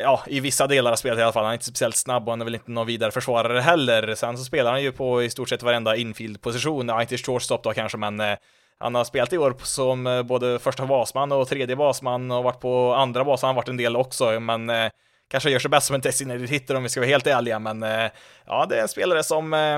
ja, 0.00 0.22
i 0.26 0.40
vissa 0.40 0.66
delar 0.66 0.92
av 0.92 0.96
spelet 0.96 1.18
i 1.18 1.22
alla 1.22 1.32
fall. 1.32 1.44
Han 1.44 1.50
är 1.50 1.54
inte 1.54 1.64
speciellt 1.64 1.96
snabb 1.96 2.28
och 2.28 2.32
han 2.32 2.40
är 2.40 2.44
väl 2.44 2.54
inte 2.54 2.70
någon 2.70 2.86
vidare 2.86 3.10
försvarare 3.10 3.60
heller. 3.60 4.14
Sen 4.14 4.38
så 4.38 4.44
spelar 4.44 4.70
han 4.70 4.82
ju 4.82 4.92
på 4.92 5.22
i 5.22 5.30
stort 5.30 5.48
sett 5.48 5.62
varenda 5.62 5.96
infield-position. 5.96 6.88
Ja, 6.88 7.00
inte 7.00 7.18
shortstop 7.18 7.62
då 7.62 7.72
kanske, 7.72 7.98
men 7.98 8.20
eh, 8.20 8.36
han 8.78 8.94
har 8.94 9.04
spelat 9.04 9.32
i 9.32 9.38
år 9.38 9.54
som 9.62 10.06
eh, 10.06 10.22
både 10.22 10.58
första 10.58 10.86
basman 10.86 11.32
och 11.32 11.48
tredje 11.48 11.76
basman 11.76 12.30
och 12.30 12.44
varit 12.44 12.60
på 12.60 12.94
andra 12.94 13.24
basen, 13.24 13.46
han 13.46 13.54
har 13.54 13.62
varit 13.62 13.68
en 13.68 13.76
del 13.76 13.96
också, 13.96 14.40
men 14.40 14.70
eh, 14.70 14.90
kanske 15.30 15.50
gör 15.50 15.58
sig 15.58 15.70
bäst 15.70 15.86
som 15.86 15.94
en 15.94 16.00
designated 16.00 16.48
hitter 16.48 16.74
om 16.74 16.82
vi 16.82 16.88
ska 16.88 17.00
vara 17.00 17.08
helt 17.08 17.26
ärliga, 17.26 17.58
men 17.58 17.82
eh, 17.82 18.10
ja, 18.46 18.66
det 18.68 18.78
är 18.78 18.82
en 18.82 18.88
spelare 18.88 19.22
som, 19.22 19.54
eh, 19.54 19.74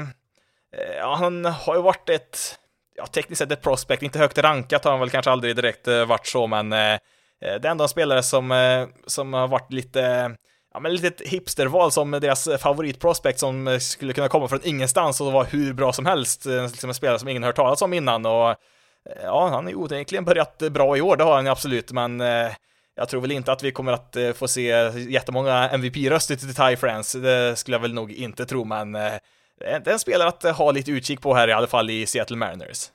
eh, 0.77 0.97
ja, 0.99 1.15
han 1.15 1.45
har 1.45 1.77
ju 1.77 1.83
varit 1.83 2.09
ett, 2.09 2.59
ja, 2.97 3.07
tekniskt 3.07 3.39
sett 3.39 3.53
ett 3.53 3.63
prospect, 3.63 4.03
inte 4.03 4.19
högt 4.19 4.39
rankat 4.39 4.85
har 4.85 4.91
han 4.91 5.01
väl 5.01 5.11
kanske 5.11 5.31
aldrig 5.31 5.57
direkt 5.57 5.89
eh, 5.89 6.05
varit 6.05 6.27
så, 6.27 6.47
men 6.47 6.73
eh, 6.73 6.99
det 7.41 7.65
är 7.65 7.67
ändå 7.67 7.85
en 7.85 7.89
spelare 7.89 8.23
som, 8.23 8.87
som 9.07 9.33
har 9.33 9.49
varit 9.49 9.73
lite, 9.73 10.35
ja, 10.75 10.81
men 10.81 10.95
lite 10.95 11.25
hipsterval 11.29 11.93
som 11.93 12.11
deras 12.11 12.49
favoritprospect 12.61 13.39
som 13.39 13.79
skulle 13.81 14.13
kunna 14.13 14.29
komma 14.29 14.49
från 14.49 14.61
ingenstans 14.63 15.21
och 15.21 15.33
vara 15.33 15.45
hur 15.45 15.73
bra 15.73 15.93
som 15.93 16.07
helst, 16.07 16.45
liksom 16.45 16.91
en 16.91 16.95
spelare 16.95 17.19
som 17.19 17.29
ingen 17.29 17.43
hört 17.43 17.57
talas 17.57 17.83
om 17.83 17.93
innan 17.93 18.27
och 18.27 18.57
ja, 19.23 19.49
han 19.49 19.65
har 19.65 19.71
ju 19.71 19.77
onekligen 19.77 20.25
börjat 20.25 20.59
bra 20.59 20.97
i 20.97 21.01
år, 21.01 21.17
det 21.17 21.25
har 21.25 21.35
han 21.35 21.45
ju 21.45 21.51
absolut, 21.51 21.93
men 21.93 22.21
eh, 22.21 22.53
jag 22.97 23.09
tror 23.09 23.21
väl 23.21 23.33
inte 23.33 23.53
att 23.53 23.63
vi 23.63 23.73
kommer 23.73 23.93
att 23.93 24.17
eh, 24.17 24.33
få 24.33 24.49
se 24.49 24.91
jättemånga 25.09 25.69
MVP-röster 25.69 26.37
till 26.37 26.55
Ty 26.55 26.77
France, 26.77 27.19
det 27.19 27.57
skulle 27.57 27.75
jag 27.75 27.83
väl 27.83 27.95
nog 27.95 28.13
inte 28.13 28.47
tro, 28.47 28.65
men 28.65 28.95
eh, 28.95 29.13
det 29.59 29.87
är 29.87 29.89
en 29.89 29.99
spelare 29.99 30.29
att 30.29 30.43
ha 30.43 30.71
lite 30.71 30.91
utkik 30.91 31.21
på 31.21 31.35
här 31.35 31.49
i 31.49 31.53
alla 31.53 31.67
fall 31.67 31.91
i 31.91 32.07
Seattle 32.07 32.37
Mariners. 32.37 32.91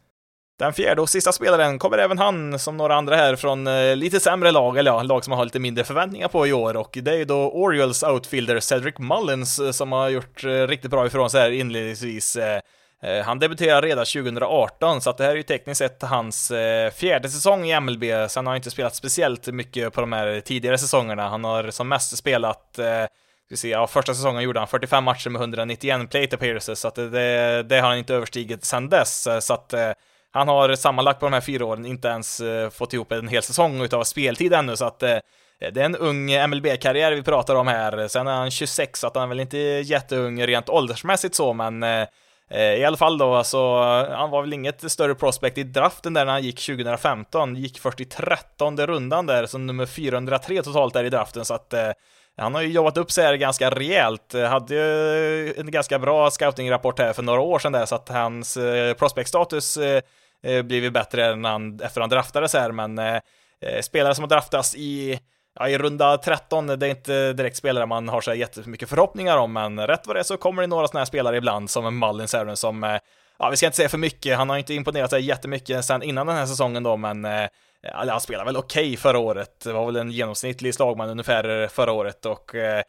Den 0.59 0.73
fjärde 0.73 1.01
och 1.01 1.09
sista 1.09 1.31
spelaren 1.31 1.79
kommer 1.79 1.97
även 1.97 2.17
han, 2.17 2.59
som 2.59 2.77
några 2.77 2.95
andra 2.95 3.15
här, 3.15 3.35
från 3.35 3.63
lite 3.99 4.19
sämre 4.19 4.51
lag, 4.51 4.77
eller 4.77 4.91
ja, 4.91 5.03
lag 5.03 5.23
som 5.23 5.31
man 5.31 5.37
har 5.37 5.45
lite 5.45 5.59
mindre 5.59 5.83
förväntningar 5.83 6.27
på 6.27 6.47
i 6.47 6.53
år, 6.53 6.77
och 6.77 6.97
det 7.01 7.11
är 7.11 7.17
ju 7.17 7.25
då 7.25 7.51
Orioles 7.51 8.03
outfielder 8.03 8.59
Cedric 8.59 8.95
Mullins 8.97 9.77
som 9.77 9.91
har 9.91 10.09
gjort 10.09 10.43
riktigt 10.43 10.91
bra 10.91 11.05
ifrån 11.05 11.29
sig 11.29 11.41
här 11.41 11.51
inledningsvis. 11.51 12.37
Eh, 13.03 13.23
han 13.23 13.39
debuterade 13.39 13.87
redan 13.87 14.05
2018, 14.05 15.01
så 15.01 15.09
att 15.09 15.17
det 15.17 15.23
här 15.23 15.31
är 15.31 15.35
ju 15.35 15.43
tekniskt 15.43 15.79
sett 15.79 16.01
hans 16.01 16.51
eh, 16.51 16.91
fjärde 16.91 17.29
säsong 17.29 17.65
i 17.65 17.79
MLB. 17.79 18.03
Sen 18.03 18.45
har 18.45 18.51
han 18.51 18.55
inte 18.55 18.71
spelat 18.71 18.95
speciellt 18.95 19.47
mycket 19.47 19.93
på 19.93 20.01
de 20.01 20.13
här 20.13 20.39
tidigare 20.39 20.77
säsongerna. 20.77 21.29
Han 21.29 21.43
har 21.43 21.71
som 21.71 21.87
mest 21.87 22.17
spelat 22.17 22.79
eh, 22.79 23.05
vi 23.49 23.57
ska 23.57 23.61
se, 23.61 23.69
ja, 23.69 23.87
första 23.87 24.13
säsongen 24.13 24.43
gjorde 24.43 24.59
han 24.59 24.67
45 24.67 25.03
matcher 25.03 25.29
med 25.29 25.39
191 25.39 26.09
plate 26.09 26.35
appearances, 26.35 26.79
så 26.79 26.87
att 26.87 26.95
det, 26.95 27.63
det 27.63 27.79
har 27.79 27.89
han 27.89 27.97
inte 27.97 28.15
överstigit 28.15 28.65
sedan 28.65 28.89
dess. 28.89 29.27
Så 29.41 29.53
att 29.53 29.73
han 30.31 30.47
har 30.47 30.75
sammanlagt 30.75 31.19
på 31.19 31.25
de 31.25 31.33
här 31.33 31.41
fyra 31.41 31.65
åren 31.65 31.85
inte 31.85 32.07
ens 32.07 32.41
fått 32.71 32.93
ihop 32.93 33.11
en 33.11 33.27
hel 33.27 33.43
säsong 33.43 33.81
utav 33.81 34.03
speltid 34.03 34.53
ännu, 34.53 34.75
så 34.75 34.85
att 34.85 34.99
det 34.99 35.21
är 35.59 35.77
en 35.77 35.95
ung 35.95 36.31
MLB-karriär 36.49 37.11
vi 37.11 37.23
pratar 37.23 37.55
om 37.55 37.67
här. 37.67 38.07
Sen 38.07 38.27
är 38.27 38.35
han 38.35 38.51
26, 38.51 38.99
så 38.99 39.07
att 39.07 39.15
han 39.15 39.23
är 39.23 39.27
väl 39.27 39.39
inte 39.39 39.57
jätteung 39.57 40.47
rent 40.47 40.69
åldersmässigt 40.69 41.35
så, 41.35 41.53
men 41.53 41.83
Eh, 41.83 42.07
Eh, 42.53 42.73
I 42.73 42.85
alla 42.85 42.97
fall 42.97 43.17
då, 43.17 43.33
alltså, 43.33 43.81
han 44.09 44.29
var 44.29 44.41
väl 44.41 44.53
inget 44.53 44.91
större 44.91 45.15
prospect 45.15 45.57
i 45.57 45.63
draften 45.63 46.13
där 46.13 46.25
när 46.25 46.31
han 46.31 46.43
gick 46.43 46.65
2015, 46.65 47.55
gick 47.55 47.79
först 47.79 47.99
i 47.99 48.05
13 48.05 48.77
rundan 48.77 49.25
där, 49.25 49.45
som 49.45 49.67
nummer 49.67 49.85
403 49.85 50.63
totalt 50.63 50.93
där 50.93 51.03
i 51.03 51.09
draften, 51.09 51.45
så 51.45 51.53
att 51.53 51.73
eh, 51.73 51.91
han 52.37 52.55
har 52.55 52.61
ju 52.61 52.67
jobbat 52.67 52.97
upp 52.97 53.11
sig 53.11 53.25
här 53.25 53.35
ganska 53.35 53.69
rejält, 53.69 54.33
eh, 54.33 54.43
hade 54.43 54.75
ju 54.75 55.53
en 55.53 55.71
ganska 55.71 55.99
bra 55.99 56.29
scouting-rapport 56.29 56.99
här 56.99 57.13
för 57.13 57.23
några 57.23 57.41
år 57.41 57.59
sedan 57.59 57.71
där, 57.71 57.85
så 57.85 57.95
att 57.95 58.09
hans 58.09 58.57
eh, 58.57 58.93
prospect-status 58.93 59.77
eh, 59.77 60.01
eh 60.43 60.61
blivit 60.61 60.93
bättre 60.93 61.25
än 61.25 61.45
han, 61.45 61.79
efter 61.79 62.01
han 62.01 62.09
draftades 62.09 62.53
här, 62.53 62.71
men 62.71 62.99
eh, 62.99 63.21
spelare 63.81 64.15
som 64.15 64.23
har 64.23 64.29
draftats 64.29 64.75
i 64.75 65.19
ja, 65.59 65.69
i 65.69 65.77
runda 65.77 66.17
13, 66.17 66.67
det 66.67 66.87
är 66.87 66.89
inte 66.89 67.33
direkt 67.33 67.57
spelare 67.57 67.85
man 67.85 68.09
har 68.09 68.21
så 68.21 68.33
jättemycket 68.33 68.89
förhoppningar 68.89 69.37
om, 69.37 69.53
men 69.53 69.87
rätt 69.87 70.07
vad 70.07 70.15
det 70.15 70.19
är 70.19 70.23
så 70.23 70.37
kommer 70.37 70.61
det 70.61 70.67
några 70.67 70.87
sådana 70.87 70.99
här 70.99 71.05
spelare 71.05 71.37
ibland, 71.37 71.69
som 71.69 71.97
Malin 71.97 72.27
även 72.35 72.57
som, 72.57 72.83
eh, 72.83 72.97
ja, 73.39 73.49
vi 73.49 73.57
ska 73.57 73.65
inte 73.65 73.75
säga 73.75 73.89
för 73.89 73.97
mycket, 73.97 74.37
han 74.37 74.49
har 74.49 74.57
inte 74.57 74.73
imponerat 74.73 75.09
sig 75.09 75.25
jättemycket 75.25 75.85
sen 75.85 76.03
innan 76.03 76.27
den 76.27 76.35
här 76.35 76.45
säsongen 76.45 76.83
då, 76.83 76.97
men 76.97 77.25
eh, 77.25 77.47
Ja, 77.83 78.05
han 78.09 78.21
spelade 78.21 78.45
väl 78.45 78.57
okej 78.57 78.83
okay 78.83 78.97
förra 78.97 79.19
året, 79.19 79.59
det 79.63 79.73
var 79.73 79.85
väl 79.85 79.95
en 79.95 80.11
genomsnittlig 80.11 80.73
slagman 80.73 81.09
ungefär 81.09 81.67
förra 81.67 81.91
året 81.91 82.25
och 82.25 82.55
eh, 82.55 82.83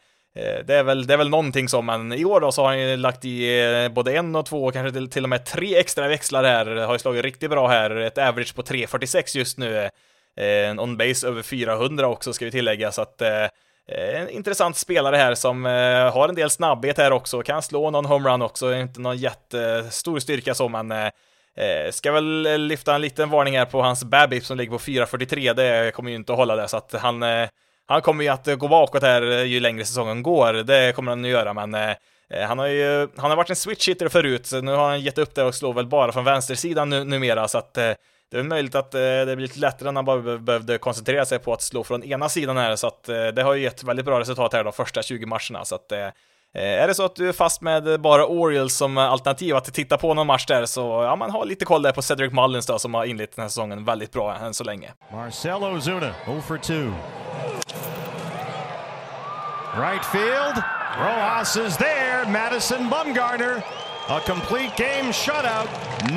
det 0.65 0.73
är, 0.73 0.83
väl, 0.83 1.07
det 1.07 1.13
är 1.13 1.17
väl 1.17 1.29
någonting 1.29 1.69
som, 1.69 1.85
men 1.85 2.13
i 2.13 2.25
år 2.25 2.39
då 2.39 2.51
så 2.51 2.61
har 2.61 2.69
han 2.69 2.79
ju 2.79 2.97
lagt 2.97 3.25
i 3.25 3.89
både 3.91 4.13
en 4.17 4.35
och 4.35 4.45
två, 4.45 4.71
kanske 4.71 4.91
till, 4.91 5.09
till 5.09 5.23
och 5.23 5.29
med 5.29 5.45
tre 5.45 5.77
extra 5.77 6.07
växlar 6.07 6.43
här, 6.43 6.65
har 6.65 6.93
ju 6.93 6.99
slagit 6.99 7.23
riktigt 7.23 7.49
bra 7.49 7.67
här, 7.67 7.95
ett 7.95 8.17
average 8.17 8.55
på 8.55 8.61
3.46 8.61 9.37
just 9.37 9.57
nu. 9.57 9.89
Eh, 10.37 10.69
en 10.69 10.79
on-base 10.79 11.27
över 11.27 11.41
400 11.41 12.07
också 12.07 12.33
ska 12.33 12.45
vi 12.45 12.51
tillägga, 12.51 12.91
så 12.91 13.01
att 13.01 13.21
eh, 13.21 13.43
eh, 13.87 14.21
en 14.21 14.29
intressant 14.29 14.77
spelare 14.77 15.15
här 15.15 15.35
som 15.35 15.65
eh, 15.65 16.13
har 16.13 16.29
en 16.29 16.35
del 16.35 16.49
snabbhet 16.49 16.97
här 16.97 17.11
också, 17.11 17.41
kan 17.41 17.61
slå 17.61 17.89
någon 17.89 18.05
homerun 18.05 18.41
också, 18.41 18.73
inte 18.75 19.01
någon 19.01 19.17
jättestor 19.17 20.19
styrka 20.19 20.53
så, 20.53 20.69
men 20.69 20.91
eh, 20.91 21.05
eh, 21.57 21.91
ska 21.91 22.11
väl 22.11 22.57
lyfta 22.67 22.95
en 22.95 23.01
liten 23.01 23.29
varning 23.29 23.57
här 23.57 23.65
på 23.65 23.81
hans 23.81 24.03
Babip 24.03 24.45
som 24.45 24.57
ligger 24.57 24.71
på 24.71 24.77
4.43, 24.77 25.53
det 25.53 25.91
kommer 25.95 26.09
ju 26.09 26.15
inte 26.15 26.31
att 26.31 26.37
hålla 26.37 26.55
det, 26.55 26.67
så 26.67 26.77
att 26.77 26.93
han, 26.93 27.23
eh, 27.23 27.49
han 27.85 28.01
kommer 28.01 28.23
ju 28.23 28.29
att 28.29 28.59
gå 28.59 28.67
bakåt 28.67 29.03
här 29.03 29.31
eh, 29.31 29.43
ju 29.43 29.59
längre 29.59 29.85
säsongen 29.85 30.23
går, 30.23 30.53
det 30.53 30.95
kommer 30.95 31.11
han 31.11 31.25
att 31.25 31.31
göra, 31.31 31.53
men 31.53 31.73
eh, 31.73 31.95
han 32.47 32.59
har 32.59 32.67
ju, 32.67 33.07
han 33.17 33.29
har 33.29 33.37
varit 33.37 33.49
en 33.49 33.55
switch 33.55 33.87
hitter 33.87 34.09
förut, 34.09 34.45
så 34.45 34.61
nu 34.61 34.71
har 34.71 34.89
han 34.89 35.01
gett 35.01 35.17
upp 35.17 35.35
det 35.35 35.43
och 35.43 35.55
slår 35.55 35.73
väl 35.73 35.87
bara 35.87 36.11
från 36.11 36.23
vänstersidan 36.23 36.89
nu, 36.89 37.03
numera, 37.03 37.47
så 37.47 37.57
att 37.57 37.77
det 38.33 38.39
är 38.39 38.43
möjligt 38.43 38.75
att 38.75 38.93
eh, 38.93 38.99
det 38.99 39.35
blir 39.35 39.47
lite 39.47 39.59
lättare 39.59 39.85
när 39.85 39.91
man 39.91 40.05
bara 40.05 40.37
behövde 40.37 40.77
koncentrera 40.77 41.25
sig 41.25 41.39
på 41.39 41.53
att 41.53 41.61
slå 41.61 41.83
från 41.83 42.03
ena 42.03 42.29
sidan 42.29 42.57
här, 42.57 42.75
så 42.75 42.87
att 42.87 43.09
eh, 43.09 43.27
det 43.27 43.43
har 43.43 43.53
ju 43.53 43.61
gett 43.61 43.83
väldigt 43.83 44.05
bra 44.05 44.19
resultat 44.19 44.53
här 44.53 44.63
de 44.63 44.73
första 44.73 45.01
20 45.03 45.25
matcherna, 45.25 45.65
så 45.65 45.75
att 45.75 45.91
eh, 45.91 46.07
är 46.53 46.87
det 46.87 46.95
så 46.95 47.05
att 47.05 47.15
du 47.15 47.29
är 47.29 47.33
fast 47.33 47.61
med 47.61 48.01
bara 48.01 48.25
Orioles 48.25 48.77
som 48.77 48.97
alternativ 48.97 49.55
att 49.55 49.73
titta 49.73 49.97
på 49.97 50.13
någon 50.13 50.27
match 50.27 50.45
där 50.45 50.65
så 50.65 50.81
ja, 50.81 51.15
man 51.15 51.31
har 51.31 51.45
lite 51.45 51.65
koll 51.65 51.81
där 51.81 51.91
på 51.91 52.01
Cedric 52.01 52.33
Mullins 52.33 52.65
då 52.65 52.79
som 52.79 52.93
har 52.93 53.05
inlett 53.05 53.35
den 53.35 53.43
här 53.43 53.49
säsongen 53.49 53.85
väldigt 53.85 54.11
bra 54.11 54.35
än 54.35 54.53
så 54.53 54.63
länge. 54.63 54.91
Marcelo 55.11 55.75
Ozuna, 55.75 56.13
0 56.27 56.41
for 56.41 56.57
2. 56.57 56.73
Right 59.81 60.05
field, 60.05 60.63
Rojas 60.99 61.57
is 61.57 61.77
there, 61.77 62.25
Madison 62.27 62.89
Bumgarner 62.89 63.63
A 64.07 64.19
complete 64.19 64.71
game 64.77 65.13
shutout. 65.13 65.67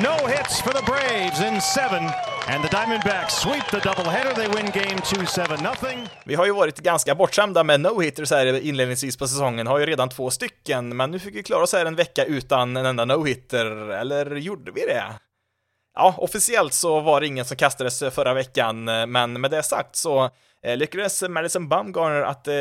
No 0.03 0.27
hits 0.27 0.61
for 0.61 0.73
the 0.73 0.83
Braves 0.85 1.41
in 1.41 1.61
seven. 1.61 2.03
And 2.47 2.63
the 2.63 2.69
Diamondbacks 2.69 3.29
sweep 3.29 3.63
the 3.71 3.77
doubleheader. 3.77 4.35
They 4.35 4.47
win 4.47 4.71
game 4.71 5.01
2 5.01 5.25
7 5.25 5.41
nothing. 5.63 6.09
Vi 6.25 6.35
har 6.35 6.45
ju 6.45 6.51
varit 6.51 6.79
ganska 6.79 7.15
bortskämda 7.15 7.63
med 7.63 7.79
no-hitters 7.79 8.31
här 8.31 8.59
inledningsvis 8.59 9.17
på 9.17 9.27
säsongen, 9.27 9.67
har 9.67 9.79
ju 9.79 9.85
redan 9.85 10.09
två 10.09 10.29
stycken, 10.29 10.97
men 10.97 11.11
nu 11.11 11.19
fick 11.19 11.35
vi 11.35 11.43
klara 11.43 11.63
oss 11.63 11.73
här 11.73 11.85
en 11.85 11.95
vecka 11.95 12.25
utan 12.25 12.77
en 12.77 12.85
enda 12.85 13.05
no-hitter, 13.05 13.91
eller 13.91 14.35
gjorde 14.35 14.71
vi 14.71 14.81
det? 14.81 15.03
Ja, 15.95 16.15
officiellt 16.17 16.73
så 16.73 16.99
var 16.99 17.21
det 17.21 17.27
ingen 17.27 17.45
som 17.45 17.57
kastades 17.57 17.99
förra 17.99 18.33
veckan, 18.33 18.83
men 18.83 19.41
med 19.41 19.51
det 19.51 19.63
sagt 19.63 19.95
så 19.95 20.29
eh, 20.63 20.77
lyckades 20.77 21.23
Madison 21.29 21.69
Bumgarner 21.69 22.21
att 22.21 22.47
eh, 22.47 22.53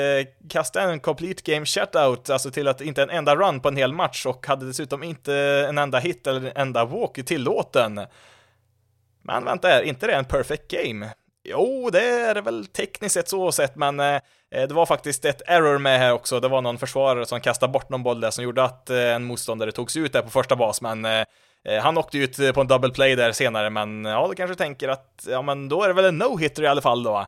kasta 0.51 0.83
en 0.83 1.01
complete 1.01 1.53
game 1.53 1.67
shutout, 1.67 2.31
alltså 2.31 2.51
till 2.51 2.69
att 2.69 2.81
inte 2.81 3.03
en 3.03 3.11
enda 3.11 3.37
run 3.37 3.61
på 3.61 3.69
en 3.69 3.77
hel 3.77 3.93
match 3.93 4.27
och 4.27 4.47
hade 4.47 4.67
dessutom 4.67 5.03
inte 5.03 5.35
en 5.69 5.79
enda 5.79 5.99
hit 5.99 6.27
eller 6.27 6.41
en 6.41 6.57
enda 6.57 6.85
walk 6.85 7.27
tillåten. 7.27 8.01
Men 9.23 9.45
vänta 9.45 9.69
här, 9.69 9.83
inte 9.83 10.07
det 10.07 10.13
en 10.13 10.25
perfect 10.25 10.71
game? 10.71 11.11
Jo, 11.49 11.91
det 11.93 12.03
är 12.03 12.35
det 12.35 12.41
väl 12.41 12.67
tekniskt 12.67 13.15
sett 13.15 13.29
så 13.29 13.53
sett, 13.53 13.77
men 13.77 14.01
eh, 14.01 14.15
eh, 14.55 14.69
det 14.69 14.75
var 14.75 14.87
faktiskt 14.87 15.25
ett 15.25 15.43
error 15.47 15.79
med 15.79 15.99
här 15.99 16.13
också. 16.13 16.41
Det 16.41 16.49
var 16.49 16.63
någon 16.63 16.79
försvarare 16.79 17.27
som 17.27 17.41
kastade 17.41 17.73
bort 17.73 17.89
någon 17.89 18.03
boll 18.03 18.21
där 18.21 18.31
som 18.31 18.45
gjorde 18.45 18.65
att 18.65 18.91
eh, 18.91 19.15
en 19.15 19.25
motståndare 19.25 19.73
tog 19.73 19.91
sig 19.91 20.03
ut 20.03 20.13
där 20.13 20.23
på 20.23 20.31
första 20.31 20.57
bas, 20.57 20.83
men 20.83 21.05
eh, 21.05 21.25
eh 21.69 21.83
han 21.83 21.99
åkte 21.99 22.19
ut 22.19 22.55
på 22.55 22.61
en 22.61 22.67
double 22.67 22.91
play 22.91 23.17
där 23.17 23.33
senare, 23.33 23.71
men 23.71 24.05
ja, 24.05 24.29
du 24.29 24.35
kanske 24.35 24.57
tänker 24.57 24.89
att 24.89 25.27
ja, 25.29 25.43
men 25.43 25.69
då 25.69 25.83
är 25.83 25.89
det 25.89 25.95
väl 25.95 26.05
en 26.05 26.23
no-hitter 26.23 26.63
i 26.63 26.67
alla 26.67 26.83
fall 26.83 27.03
då. 27.03 27.27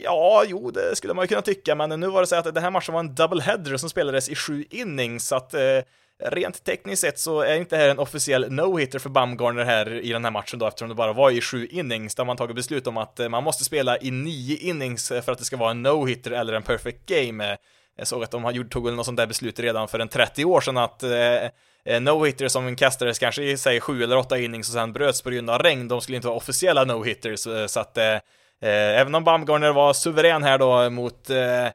Ja, 0.00 0.44
jo, 0.46 0.70
det 0.70 0.96
skulle 0.96 1.14
man 1.14 1.22
ju 1.22 1.28
kunna 1.28 1.42
tycka, 1.42 1.74
men 1.74 2.00
nu 2.00 2.06
var 2.06 2.20
det 2.20 2.26
så 2.26 2.36
att 2.36 2.54
den 2.54 2.62
här 2.62 2.70
matchen 2.70 2.92
var 2.92 3.00
en 3.00 3.14
double 3.14 3.42
header 3.42 3.76
som 3.76 3.90
spelades 3.90 4.28
i 4.28 4.34
sju 4.34 4.64
innings, 4.70 5.26
så 5.26 5.36
att 5.36 5.54
eh, 5.54 5.80
Rent 6.24 6.64
tekniskt 6.64 7.02
sett 7.02 7.18
så 7.18 7.40
är 7.40 7.56
inte 7.56 7.76
det 7.76 7.82
här 7.82 7.88
en 7.88 7.98
officiell 7.98 8.50
no-hitter 8.50 8.98
för 8.98 9.10
Bumgarner 9.10 9.64
här 9.64 9.92
i 9.92 10.12
den 10.12 10.24
här 10.24 10.30
matchen 10.30 10.58
då, 10.58 10.66
eftersom 10.66 10.88
det 10.88 10.94
bara 10.94 11.12
var 11.12 11.30
i 11.30 11.40
sju 11.40 11.66
innings, 11.66 12.14
där 12.14 12.24
man 12.24 12.36
tagit 12.36 12.56
beslut 12.56 12.86
om 12.86 12.96
att 12.96 13.20
eh, 13.20 13.28
man 13.28 13.44
måste 13.44 13.64
spela 13.64 13.98
i 13.98 14.10
nio 14.10 14.56
innings 14.56 15.10
eh, 15.10 15.22
för 15.22 15.32
att 15.32 15.38
det 15.38 15.44
ska 15.44 15.56
vara 15.56 15.70
en 15.70 15.86
no-hitter 15.86 16.30
eller 16.30 16.52
en 16.52 16.62
perfect 16.62 17.06
game. 17.06 17.56
Jag 17.96 18.06
såg 18.06 18.24
att 18.24 18.30
de 18.30 18.44
har 18.44 18.52
gjort, 18.52 18.70
tog 18.70 18.84
väl 18.84 18.94
något 18.94 19.06
sånt 19.06 19.16
där 19.16 19.26
beslut 19.26 19.60
redan 19.60 19.88
för 19.88 19.98
en 19.98 20.08
30 20.08 20.44
år 20.44 20.60
sedan 20.60 20.76
att 20.76 21.02
eh, 21.02 21.44
eh, 21.84 22.00
no-hitters 22.00 22.48
som 22.48 22.76
kastades 22.76 23.18
kanske 23.18 23.42
i, 23.42 23.56
säg, 23.56 23.80
sju 23.80 24.02
eller 24.02 24.16
åtta 24.16 24.38
innings 24.38 24.68
och 24.68 24.74
sen 24.74 24.92
bröts 24.92 25.22
på 25.22 25.30
grund 25.30 25.50
av 25.50 25.58
regn, 25.58 25.88
de 25.88 26.00
skulle 26.00 26.16
inte 26.16 26.28
vara 26.28 26.36
officiella 26.36 26.84
no-hitters, 26.84 27.60
eh, 27.60 27.66
så 27.66 27.80
att 27.80 27.98
eh, 27.98 28.16
Eh, 28.62 29.00
även 29.00 29.14
om 29.14 29.24
Baumgartner 29.24 29.72
var 29.72 29.92
suverän 29.92 30.42
här 30.42 30.58
då 30.58 30.90
mot 30.90 31.30
eh, 31.30 31.66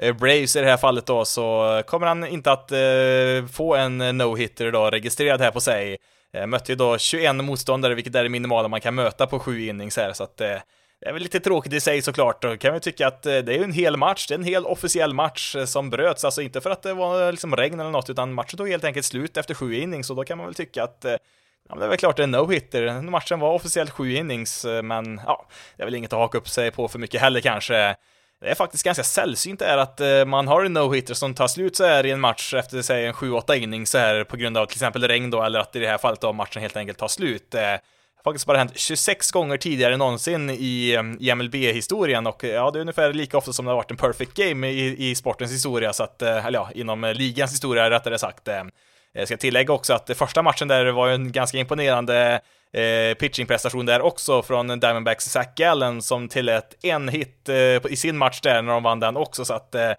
eh, 0.00 0.16
Braves 0.20 0.56
i 0.56 0.60
det 0.60 0.66
här 0.66 0.76
fallet 0.76 1.06
då, 1.06 1.24
så 1.24 1.82
kommer 1.86 2.06
han 2.06 2.26
inte 2.26 2.52
att 2.52 2.72
eh, 2.72 3.52
få 3.52 3.74
en 3.74 4.02
no-hitter 4.02 4.72
då 4.72 4.90
registrerad 4.90 5.40
här 5.40 5.50
på 5.50 5.60
sig. 5.60 5.96
Eh, 6.32 6.46
mötte 6.46 6.72
ju 6.72 6.76
då 6.76 6.98
21 6.98 7.34
motståndare, 7.34 7.94
vilket 7.94 8.14
är 8.14 8.22
det 8.22 8.28
minimala 8.28 8.68
man 8.68 8.80
kan 8.80 8.94
möta 8.94 9.26
på 9.26 9.38
sju 9.38 9.66
innings 9.66 9.96
här, 9.96 10.12
så 10.12 10.24
att 10.24 10.40
eh, 10.40 10.56
det 11.00 11.08
är 11.08 11.12
väl 11.12 11.22
lite 11.22 11.40
tråkigt 11.40 11.72
i 11.72 11.80
sig 11.80 12.02
såklart, 12.02 12.42
då 12.42 12.56
kan 12.56 12.74
vi 12.74 12.80
tycka 12.80 13.06
att 13.06 13.26
eh, 13.26 13.38
det 13.38 13.54
är 13.54 13.64
en 13.64 13.72
hel 13.72 13.96
match, 13.96 14.26
det 14.26 14.34
är 14.34 14.38
en 14.38 14.44
hel 14.44 14.66
officiell 14.66 15.14
match 15.14 15.56
som 15.66 15.90
bröts, 15.90 16.24
alltså 16.24 16.42
inte 16.42 16.60
för 16.60 16.70
att 16.70 16.82
det 16.82 16.94
var 16.94 17.32
liksom 17.32 17.56
regn 17.56 17.80
eller 17.80 17.90
något, 17.90 18.10
utan 18.10 18.32
matchen 18.32 18.56
tog 18.56 18.68
helt 18.68 18.84
enkelt 18.84 19.06
slut 19.06 19.36
efter 19.36 19.54
sju 19.54 19.74
innings, 19.74 20.10
och 20.10 20.16
då 20.16 20.24
kan 20.24 20.38
man 20.38 20.46
väl 20.46 20.54
tycka 20.54 20.84
att 20.84 21.04
Ja, 21.70 21.74
men 21.74 21.80
det 21.80 21.86
är 21.86 21.88
väl 21.88 21.98
klart 21.98 22.16
det 22.16 22.22
är 22.22 22.26
no-hitter. 22.26 23.02
Matchen 23.10 23.40
var 23.40 23.52
officiellt 23.52 23.90
sju 23.90 24.14
innings, 24.14 24.64
eh, 24.64 24.82
men 24.82 25.20
ja, 25.26 25.46
det 25.76 25.82
är 25.82 25.86
väl 25.86 25.94
inget 25.94 26.12
att 26.12 26.18
haka 26.18 26.38
upp 26.38 26.48
sig 26.48 26.70
på 26.70 26.88
för 26.88 26.98
mycket 26.98 27.20
heller 27.20 27.40
kanske. 27.40 27.96
Det 28.40 28.50
är 28.50 28.54
faktiskt 28.54 28.84
ganska 28.84 29.04
sällsynt 29.04 29.62
är 29.62 29.78
att 29.78 30.00
eh, 30.00 30.24
man 30.24 30.48
har 30.48 30.64
en 30.64 30.76
no-hitter 30.76 31.14
som 31.14 31.34
tar 31.34 31.48
slut 31.48 31.76
så 31.76 31.84
här 31.84 32.06
i 32.06 32.10
en 32.10 32.20
match 32.20 32.54
efter, 32.54 32.82
säg 32.82 33.06
en 33.06 33.12
7-8 33.12 33.54
innings 33.54 33.90
så 33.90 33.98
här 33.98 34.24
på 34.24 34.36
grund 34.36 34.56
av 34.56 34.66
till 34.66 34.76
exempel 34.76 35.08
regn 35.08 35.30
då, 35.30 35.42
eller 35.42 35.60
att 35.60 35.76
i 35.76 35.78
det 35.78 35.86
här 35.86 35.98
fallet 35.98 36.20
då 36.20 36.32
matchen 36.32 36.62
helt 36.62 36.76
enkelt 36.76 36.98
tar 36.98 37.08
slut. 37.08 37.54
Eh, 37.54 37.60
det 37.60 37.80
har 38.24 38.32
faktiskt 38.32 38.46
bara 38.46 38.58
hänt 38.58 38.78
26 38.78 39.30
gånger 39.30 39.56
tidigare 39.56 39.96
någonsin 39.96 40.50
i, 40.50 40.98
i 41.20 41.34
MLB-historien 41.34 42.26
och 42.26 42.44
ja, 42.44 42.70
det 42.70 42.78
är 42.78 42.80
ungefär 42.80 43.12
lika 43.12 43.38
ofta 43.38 43.52
som 43.52 43.64
det 43.64 43.70
har 43.70 43.76
varit 43.76 43.90
en 43.90 43.96
perfect 43.96 44.34
game 44.34 44.68
i, 44.68 45.10
i 45.10 45.14
sportens 45.14 45.52
historia, 45.52 45.92
så 45.92 46.02
att, 46.02 46.22
eller 46.22 46.58
ja, 46.58 46.70
inom 46.74 47.12
ligans 47.16 47.52
historia 47.52 47.90
rättare 47.90 48.18
sagt. 48.18 48.48
Jag 49.12 49.28
ska 49.28 49.36
tillägga 49.36 49.72
också 49.72 49.94
att 49.94 50.10
första 50.14 50.42
matchen 50.42 50.68
där 50.68 50.86
var 50.86 51.08
en 51.08 51.32
ganska 51.32 51.58
imponerande 51.58 52.40
eh, 52.72 53.14
pitchingprestation 53.14 53.86
där 53.86 54.00
också 54.00 54.42
från 54.42 54.80
Diamondbacks 54.80 55.24
Zach 55.24 55.54
Gallen 55.56 56.02
som 56.02 56.28
tillät 56.28 56.84
en 56.84 57.08
hit 57.08 57.48
eh, 57.48 57.92
i 57.92 57.96
sin 57.96 58.18
match 58.18 58.40
där 58.40 58.62
när 58.62 58.72
de 58.72 58.82
vann 58.82 59.00
den 59.00 59.16
också, 59.16 59.44
så 59.44 59.54
att 59.54 59.74
eh, 59.74 59.92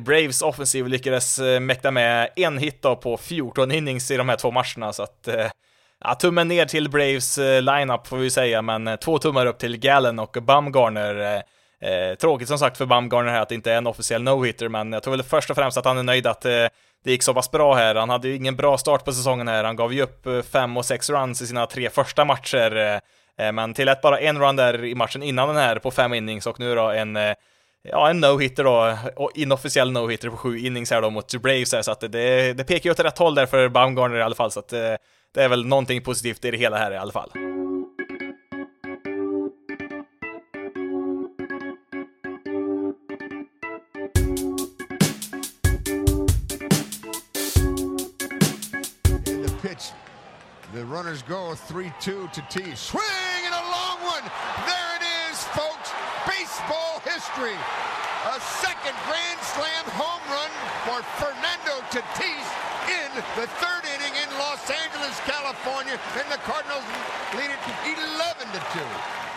Braves 0.00 0.42
offensiv 0.42 0.88
lyckades 0.88 1.38
eh, 1.38 1.60
mäkta 1.60 1.90
med 1.90 2.28
en 2.36 2.58
hit 2.58 2.82
då 2.82 2.96
på 2.96 3.16
14 3.16 3.72
innings 3.72 4.10
i 4.10 4.16
de 4.16 4.28
här 4.28 4.36
två 4.36 4.50
matcherna, 4.50 4.92
så 4.92 5.02
att 5.02 5.28
eh, 5.28 5.46
Ja, 6.04 6.14
tummen 6.14 6.48
ner 6.48 6.66
till 6.66 6.90
Braves 6.90 7.38
lineup 7.38 8.06
får 8.06 8.16
vi 8.16 8.30
säga, 8.30 8.62
men 8.62 8.98
två 8.98 9.18
tummar 9.18 9.46
upp 9.46 9.58
till 9.58 9.76
Gallen 9.76 10.18
och 10.18 10.36
Bumgarner. 10.40 11.42
Eh, 11.82 12.14
tråkigt 12.14 12.48
som 12.48 12.58
sagt 12.58 12.76
för 12.76 12.86
Bumgarner 12.86 13.32
här 13.32 13.40
att 13.40 13.48
det 13.48 13.54
inte 13.54 13.72
är 13.72 13.76
en 13.76 13.86
officiell 13.86 14.22
no-hitter, 14.22 14.68
men 14.68 14.92
jag 14.92 15.02
tror 15.02 15.16
väl 15.16 15.22
först 15.22 15.50
och 15.50 15.56
främst 15.56 15.78
att 15.78 15.84
han 15.84 15.98
är 15.98 16.02
nöjd 16.02 16.26
att 16.26 16.44
eh, 16.44 16.66
det 17.04 17.10
gick 17.10 17.22
så 17.22 17.34
pass 17.34 17.50
bra 17.50 17.74
här. 17.74 17.94
Han 17.94 18.10
hade 18.10 18.28
ju 18.28 18.36
ingen 18.36 18.56
bra 18.56 18.78
start 18.78 19.04
på 19.04 19.12
säsongen 19.12 19.48
här. 19.48 19.64
Han 19.64 19.76
gav 19.76 19.92
ju 19.92 20.02
upp 20.02 20.26
eh, 20.26 20.42
fem 20.42 20.76
och 20.76 20.84
sex 20.84 21.10
runs 21.10 21.42
i 21.42 21.46
sina 21.46 21.66
tre 21.66 21.90
första 21.90 22.24
matcher, 22.24 22.76
eh, 22.76 23.46
eh, 23.46 23.52
men 23.52 23.74
tillät 23.74 24.02
bara 24.02 24.18
en 24.18 24.38
run 24.38 24.56
där 24.56 24.84
i 24.84 24.94
matchen 24.94 25.22
innan 25.22 25.48
den 25.48 25.56
här 25.56 25.78
på 25.78 25.90
fem 25.90 26.14
innings 26.14 26.46
och 26.46 26.60
nu 26.60 26.74
då 26.74 26.90
en 26.90 27.16
eh, 27.16 27.34
Ja, 27.84 28.10
en 28.10 28.24
no-hitter 28.24 28.64
då, 28.64 28.98
och 29.16 29.30
inofficiell 29.34 29.92
no-hitter 29.92 30.30
på 30.30 30.36
sju 30.36 30.58
innings 30.58 30.90
här 30.90 31.02
då 31.02 31.10
mot 31.10 31.42
Braves 31.42 31.72
här, 31.72 31.82
så 31.82 31.92
att 31.92 32.00
det, 32.00 32.52
det 32.52 32.64
pekar 32.64 32.88
ju 32.88 32.90
åt 32.90 33.00
rätt 33.00 33.18
håll 33.18 33.34
där 33.34 33.46
för 33.46 33.68
Baumgartner 33.68 34.18
i 34.18 34.22
alla 34.22 34.34
fall, 34.34 34.50
så 34.50 34.60
att 34.60 34.68
det, 34.68 34.98
det 35.34 35.42
är 35.42 35.48
väl 35.48 35.66
någonting 35.66 36.02
positivt 36.02 36.44
i 36.44 36.50
det 36.50 36.56
hela 36.56 36.76
här 36.76 36.92
i 36.92 36.96
alla 36.96 37.12
fall. 37.12 37.30
Runners 50.92 51.22
go 51.22 51.54
3 51.54 51.90
2 52.00 52.28
to 52.36 52.40
T. 52.52 52.76
Swing 52.76 53.42
and 53.48 53.56
a 53.56 53.64
long 53.72 53.96
one. 54.04 54.24
There 54.68 54.92
it 55.00 55.04
is, 55.24 55.40
folks. 55.56 55.88
Baseball 56.28 57.00
history. 57.00 57.56
A 58.28 58.38
second 58.60 58.92
Grand 59.08 59.40
Slam 59.56 59.84
home 59.96 60.20
run 60.28 60.52
for 60.84 61.00
Fernando 61.16 61.80
Tatis 61.88 62.44
in 62.92 63.08
the 63.40 63.48
third 63.56 63.88
inning 63.88 64.12
in 64.20 64.28
Los 64.36 64.68
Angeles, 64.68 65.16
California. 65.24 65.96
And 66.20 66.28
the 66.28 66.36
Cardinals 66.44 66.84
lead 67.40 67.48
it 67.48 67.62
11 67.88 68.52
to 68.52 68.60
2. 68.76 69.31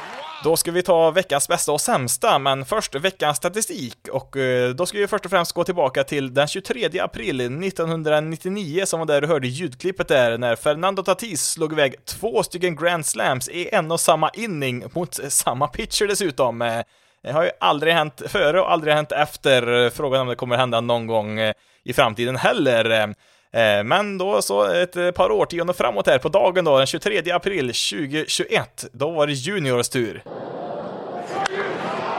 Då 0.45 0.57
ska 0.57 0.71
vi 0.71 0.83
ta 0.83 1.11
veckans 1.11 1.47
bästa 1.47 1.71
och 1.71 1.81
sämsta, 1.81 2.39
men 2.39 2.65
först 2.65 2.95
veckans 2.95 3.37
statistik 3.37 3.97
och 4.11 4.37
eh, 4.37 4.69
då 4.69 4.85
ska 4.85 4.97
vi 4.97 5.07
först 5.07 5.25
och 5.25 5.31
främst 5.31 5.51
gå 5.51 5.63
tillbaka 5.63 6.03
till 6.03 6.33
den 6.33 6.47
23 6.47 6.99
april 6.99 7.41
1999 7.41 8.85
som 8.85 8.99
var 8.99 9.07
där 9.07 9.21
du 9.21 9.27
hörde 9.27 9.47
ljudklippet 9.47 10.07
där 10.07 10.37
när 10.37 10.55
Fernando 10.55 11.03
Tatis 11.03 11.49
slog 11.49 11.73
iväg 11.73 12.05
två 12.05 12.43
stycken 12.43 12.75
Grand 12.75 13.05
Slams 13.05 13.49
i 13.49 13.69
en 13.71 13.91
och 13.91 13.99
samma 13.99 14.29
inning 14.29 14.83
mot 14.93 15.19
samma 15.27 15.67
pitcher 15.67 16.07
dessutom. 16.07 16.61
Eh, 16.61 16.81
det 17.23 17.31
har 17.31 17.43
ju 17.43 17.51
aldrig 17.59 17.93
hänt 17.93 18.21
före 18.27 18.61
och 18.61 18.71
aldrig 18.71 18.93
hänt 18.93 19.11
efter. 19.11 19.89
Frågan 19.89 20.21
om 20.21 20.27
det 20.27 20.35
kommer 20.35 20.57
hända 20.57 20.81
någon 20.81 21.07
gång 21.07 21.39
eh, 21.39 21.53
i 21.83 21.93
framtiden 21.93 22.35
heller. 22.35 23.15
Eh, 23.55 23.83
men 23.83 24.17
då 24.17 24.41
så 24.41 24.63
ett 24.63 24.95
eh, 24.95 25.11
par 25.11 25.31
årtionden 25.31 25.75
framåt 25.75 26.07
här 26.07 26.17
på 26.17 26.29
dagen 26.29 26.65
då, 26.65 26.77
den 26.77 26.87
23 26.87 27.31
april 27.31 27.67
2021, 27.67 28.85
då 28.91 29.09
var 29.09 29.27
det 29.27 29.33
Juniors 29.33 29.89
tur. 29.89 30.23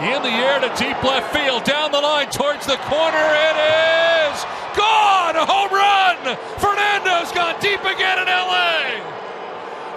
In 0.03 0.22
the 0.22 0.28
air 0.28 0.61
to 0.61 0.68
deep 0.84 1.03
left 1.03 1.32
field, 1.32 1.64
down 1.64 1.91
the 1.91 2.01
line 2.01 2.30
towards 2.30 2.66
the 2.66 2.76
corner, 2.76 3.26
it 3.49 3.57
is 3.57 4.47
gone! 4.76 5.37
A 5.37 5.45
home 5.45 5.72
run! 5.72 6.37
Fernando's 6.59 7.32
gone 7.34 7.55
deep 7.61 7.84
again 7.84 8.18
in 8.18 8.26
LA! 8.26 9.16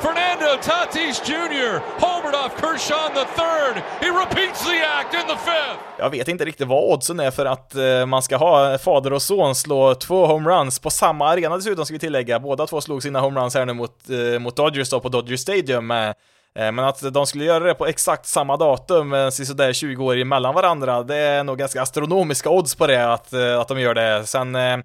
Fernando 0.01 0.61
Tatis 0.61 1.21
Jr. 1.25 1.81
homered 1.99 2.35
off 2.35 2.51
Kershaw 2.61 3.09
the 3.13 3.25
third. 3.25 3.83
He 4.01 4.09
repeats 4.09 4.65
the 4.65 4.83
act 4.99 5.13
in 5.13 5.27
the 5.27 5.37
fifth. 5.37 5.79
Jag 5.97 6.09
vet 6.09 6.27
inte 6.27 6.45
riktigt 6.45 6.67
vad 6.67 6.93
oddsen 6.93 7.19
är 7.19 7.31
för 7.31 7.45
att 7.45 7.75
eh, 7.75 8.05
man 8.05 8.21
ska 8.21 8.37
ha 8.37 8.77
fader 8.77 9.13
och 9.13 9.21
son 9.21 9.55
slå 9.55 9.95
två 9.95 10.25
homeruns 10.25 10.79
på 10.79 10.89
samma 10.89 11.29
arena 11.29 11.57
dessutom 11.57 11.85
ska 11.85 11.93
vi 11.93 11.99
tillägga. 11.99 12.39
Båda 12.39 12.67
två 12.67 12.81
slog 12.81 13.03
sina 13.03 13.19
homeruns 13.19 13.55
här 13.55 13.65
nu 13.65 13.73
mot, 13.73 14.09
eh, 14.09 14.39
mot 14.39 14.55
Dodgers 14.55 14.89
då 14.89 14.99
på 14.99 15.09
Dodgers 15.09 15.39
Stadium. 15.39 15.91
Eh, 15.91 16.71
men 16.71 16.79
att 16.79 17.13
de 17.13 17.25
skulle 17.25 17.43
göra 17.43 17.63
det 17.63 17.73
på 17.73 17.87
exakt 17.87 18.25
samma 18.25 18.57
datum, 18.57 19.31
sådär 19.31 19.73
20 19.73 20.05
år 20.05 20.17
emellan 20.17 20.53
varandra, 20.53 21.03
det 21.03 21.15
är 21.15 21.43
nog 21.43 21.57
ganska 21.57 21.81
astronomiska 21.81 22.49
odds 22.49 22.75
på 22.75 22.87
det, 22.87 23.13
att, 23.13 23.33
eh, 23.33 23.59
att 23.59 23.67
de 23.67 23.79
gör 23.79 23.93
det. 23.93 24.27
Sen 24.27 24.55
eh, 24.55 24.77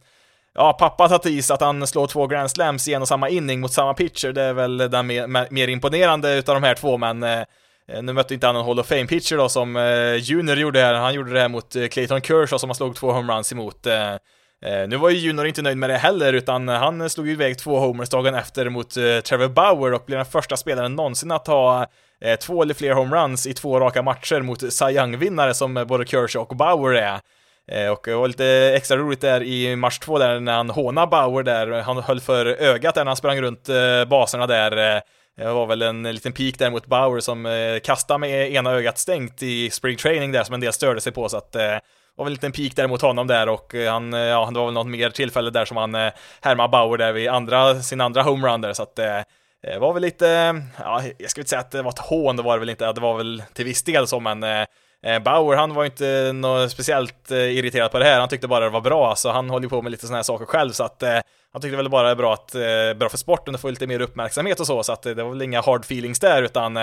ja, 0.54 0.72
pappa 0.72 1.08
Tatis, 1.08 1.50
att 1.50 1.60
han 1.60 1.86
slår 1.86 2.06
två 2.06 2.26
grand 2.26 2.50
slams 2.50 2.88
i 2.88 2.94
en 2.94 3.02
och 3.02 3.08
samma 3.08 3.28
inning 3.28 3.60
mot 3.60 3.72
samma 3.72 3.94
pitcher, 3.94 4.32
det 4.32 4.42
är 4.42 4.52
väl 4.52 4.76
den 4.78 5.06
mer, 5.06 5.50
mer 5.50 5.68
imponerande 5.68 6.34
utav 6.34 6.54
de 6.54 6.62
här 6.62 6.74
två, 6.74 6.98
men 6.98 7.22
eh, 7.22 7.42
nu 8.02 8.12
mötte 8.12 8.34
inte 8.34 8.46
han 8.46 8.56
en 8.56 8.64
Hall 8.64 8.80
of 8.80 8.86
Fame-pitcher 8.86 9.36
då 9.36 9.48
som 9.48 9.76
eh, 9.76 10.14
Junior 10.14 10.56
gjorde 10.56 10.80
här, 10.80 10.94
han 10.94 11.14
gjorde 11.14 11.32
det 11.32 11.40
här 11.40 11.48
mot 11.48 11.76
eh, 11.76 11.86
Clayton 11.86 12.20
Kershaw 12.20 12.58
som 12.58 12.70
han 12.70 12.74
slog 12.74 12.96
två 12.96 13.12
homeruns 13.12 13.52
emot. 13.52 13.86
Eh, 13.86 14.12
eh, 14.64 14.88
nu 14.88 14.96
var 14.96 15.10
ju 15.10 15.18
Junior 15.18 15.46
inte 15.46 15.62
nöjd 15.62 15.76
med 15.76 15.90
det 15.90 15.96
heller, 15.96 16.32
utan 16.32 16.68
han 16.68 17.10
slog 17.10 17.26
ju 17.26 17.32
iväg 17.32 17.58
två 17.58 17.78
homers 17.78 18.08
dagen 18.08 18.34
efter 18.34 18.68
mot 18.68 18.96
eh, 18.96 19.20
Trevor 19.20 19.48
Bauer 19.48 19.92
och 19.92 20.02
blev 20.06 20.18
den 20.18 20.26
första 20.26 20.56
spelaren 20.56 20.96
någonsin 20.96 21.30
att 21.30 21.46
ha 21.46 21.86
eh, 22.20 22.36
två 22.36 22.62
eller 22.62 22.74
fler 22.74 22.92
homeruns 22.92 23.46
i 23.46 23.54
två 23.54 23.80
raka 23.80 24.02
matcher 24.02 24.40
mot 24.40 24.60
Cy 24.72 24.84
Young-vinnare 24.84 25.54
som 25.54 25.76
eh, 25.76 25.84
både 25.84 26.06
Kershaw 26.06 26.50
och 26.50 26.56
Bauer 26.56 26.94
är. 26.94 27.20
Eh, 27.72 27.88
och, 27.88 27.98
och 27.98 28.04
det 28.06 28.14
var 28.14 28.28
lite 28.28 28.72
extra 28.76 28.96
roligt 28.96 29.20
där 29.20 29.42
i 29.42 29.76
match 29.76 29.98
två 29.98 30.18
där 30.18 30.40
när 30.40 30.52
han 30.52 30.70
hånade 30.70 31.06
Bauer 31.06 31.42
där, 31.42 31.80
han 31.80 31.96
höll 31.96 32.20
för 32.20 32.46
ögat 32.46 32.94
där 32.94 33.04
när 33.04 33.10
han 33.10 33.16
sprang 33.16 33.40
runt 33.40 33.68
eh, 33.68 34.04
baserna 34.04 34.46
där. 34.46 34.96
Eh, 34.96 35.02
det 35.36 35.52
var 35.52 35.66
väl 35.66 35.82
en 35.82 36.02
liten 36.02 36.32
peak 36.32 36.58
där 36.58 36.70
mot 36.70 36.86
Bauer 36.86 37.20
som 37.20 37.48
kastade 37.84 38.18
med 38.18 38.52
ena 38.52 38.70
ögat 38.70 38.98
stängt 38.98 39.42
i 39.42 39.70
spring 39.70 39.96
training 39.96 40.32
där 40.32 40.44
som 40.44 40.54
en 40.54 40.60
del 40.60 40.72
störde 40.72 41.00
sig 41.00 41.12
på. 41.12 41.28
Så 41.28 41.36
att 41.36 41.52
det 41.52 41.80
var 42.16 42.24
väl 42.24 42.30
en 42.30 42.34
liten 42.34 42.52
peak 42.52 42.76
där 42.76 42.86
mot 42.86 43.02
honom 43.02 43.26
där 43.26 43.48
och 43.48 43.74
han, 43.74 44.12
ja, 44.12 44.50
det 44.52 44.58
var 44.58 44.64
väl 44.64 44.74
något 44.74 44.86
mer 44.86 45.10
tillfälle 45.10 45.50
där 45.50 45.64
som 45.64 45.76
han 45.76 45.94
härmade 46.40 46.68
Bauer 46.68 46.98
där 46.98 47.12
vid 47.12 47.28
andra, 47.28 47.82
sin 47.82 48.00
andra 48.00 48.22
homerun 48.22 48.60
där. 48.60 48.72
Så 48.72 48.82
att 48.82 48.96
det 48.96 49.24
var 49.78 49.92
väl 49.92 50.02
lite, 50.02 50.60
ja, 50.78 51.02
jag 51.18 51.30
skulle 51.30 51.42
inte 51.42 51.50
säga 51.50 51.60
att 51.60 51.70
det 51.70 51.82
var 51.82 51.90
ett 51.90 51.98
hån, 51.98 52.36
det 52.36 52.42
var 52.42 52.54
det 52.54 52.60
väl 52.60 52.70
inte, 52.70 52.92
det 52.92 53.00
var 53.00 53.16
väl 53.16 53.42
till 53.52 53.64
viss 53.64 53.82
del 53.82 54.06
så 54.06 54.20
men 54.20 54.66
Eh, 55.04 55.18
Bauer, 55.18 55.56
han 55.56 55.74
var 55.74 55.84
inte 55.84 56.32
något 56.34 56.70
speciellt 56.70 57.30
eh, 57.30 57.38
irriterad 57.38 57.90
på 57.90 57.98
det 57.98 58.04
här, 58.04 58.20
han 58.20 58.28
tyckte 58.28 58.48
bara 58.48 58.64
det 58.64 58.70
var 58.70 58.80
bra, 58.80 59.14
så 59.16 59.30
han 59.30 59.50
håller 59.50 59.68
på 59.68 59.82
med 59.82 59.92
lite 59.92 60.06
sådana 60.06 60.18
här 60.18 60.22
saker 60.22 60.44
själv, 60.44 60.72
så 60.72 60.84
att 60.84 61.02
eh, 61.02 61.18
han 61.52 61.62
tyckte 61.62 61.76
väl 61.76 61.88
bara 61.88 62.02
det 62.02 62.10
är 62.10 62.14
bra, 62.14 62.34
att, 62.34 62.52
bra 62.98 63.08
för 63.08 63.18
sporten 63.18 63.54
att 63.54 63.60
få 63.60 63.70
lite 63.70 63.86
mer 63.86 64.00
uppmärksamhet 64.00 64.60
och 64.60 64.66
så, 64.66 64.82
så 64.82 64.92
att 64.92 65.02
det 65.02 65.14
var 65.14 65.30
väl 65.30 65.42
inga 65.42 65.60
hard 65.60 65.80
feelings 65.80 66.20
där, 66.20 66.42
utan 66.42 66.78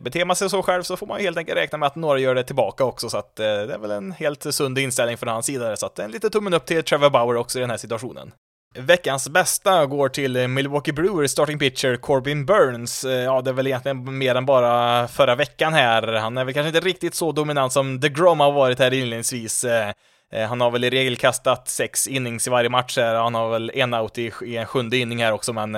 beter 0.00 0.24
man 0.24 0.36
sig 0.36 0.50
så 0.50 0.62
själv 0.62 0.82
så 0.82 0.96
får 0.96 1.06
man 1.06 1.20
helt 1.20 1.38
enkelt 1.38 1.58
räkna 1.58 1.78
med 1.78 1.86
att 1.86 1.96
några 1.96 2.18
gör 2.18 2.34
det 2.34 2.42
tillbaka 2.42 2.84
också, 2.84 3.08
så 3.08 3.18
att 3.18 3.36
det 3.36 3.46
är 3.46 3.78
väl 3.78 3.90
en 3.90 4.12
helt 4.12 4.54
sund 4.54 4.78
inställning 4.78 5.16
från 5.16 5.28
hans 5.28 5.46
sida, 5.46 5.76
så 5.76 5.86
att 5.86 5.98
en 5.98 6.10
liten 6.10 6.30
tummen 6.30 6.54
upp 6.54 6.66
till 6.66 6.82
Trevor 6.82 7.10
Bauer 7.10 7.36
också 7.36 7.58
i 7.58 7.60
den 7.60 7.70
här 7.70 7.76
situationen. 7.76 8.32
Veckans 8.78 9.28
bästa 9.28 9.86
går 9.86 10.08
till 10.08 10.48
Milwaukee 10.48 10.92
Brewers 10.92 11.30
starting 11.30 11.58
pitcher 11.58 11.96
Corbin 11.96 12.46
Burns. 12.46 13.04
Eh, 13.04 13.12
ja, 13.12 13.42
det 13.42 13.50
är 13.50 13.54
väl 13.54 13.66
egentligen 13.66 14.18
mer 14.18 14.34
än 14.34 14.46
bara 14.46 15.08
förra 15.08 15.34
veckan 15.34 15.74
här. 15.74 16.12
Han 16.12 16.38
är 16.38 16.44
väl 16.44 16.54
kanske 16.54 16.68
inte 16.68 16.80
riktigt 16.80 17.14
så 17.14 17.32
dominant 17.32 17.72
som 17.72 18.00
DeGrom 18.00 18.40
har 18.40 18.52
varit 18.52 18.78
här 18.78 18.94
inledningsvis. 18.94 19.64
Eh, 19.64 19.92
eh, 20.32 20.48
han 20.48 20.60
har 20.60 20.70
väl 20.70 20.84
i 20.84 20.90
regel 20.90 21.16
kastat 21.16 21.68
sex 21.68 22.06
innings 22.06 22.46
i 22.46 22.50
varje 22.50 22.68
match 22.68 22.96
här. 22.96 23.14
Han 23.14 23.34
har 23.34 23.50
väl 23.50 23.70
en 23.74 23.94
out 23.94 24.18
i, 24.18 24.32
en 24.56 24.66
sjunde 24.66 24.96
inning 24.96 25.22
här 25.22 25.32
också, 25.32 25.52
men 25.52 25.74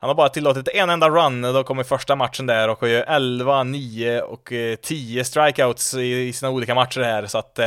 han 0.00 0.08
har 0.08 0.14
bara 0.14 0.28
tillåtit 0.28 0.68
en 0.68 0.90
enda 0.90 1.08
run, 1.08 1.42
då 1.42 1.64
kommer 1.64 1.82
första 1.82 2.16
matchen 2.16 2.46
där 2.46 2.68
och 2.68 2.80
har 2.80 2.88
ju 2.88 2.96
11, 2.96 3.62
9 3.62 4.20
och 4.20 4.52
10 4.82 5.24
strikeouts 5.24 5.94
i, 5.94 6.32
sina 6.32 6.50
olika 6.50 6.74
matcher 6.74 7.00
här, 7.00 7.26
så 7.26 7.38
att 7.38 7.58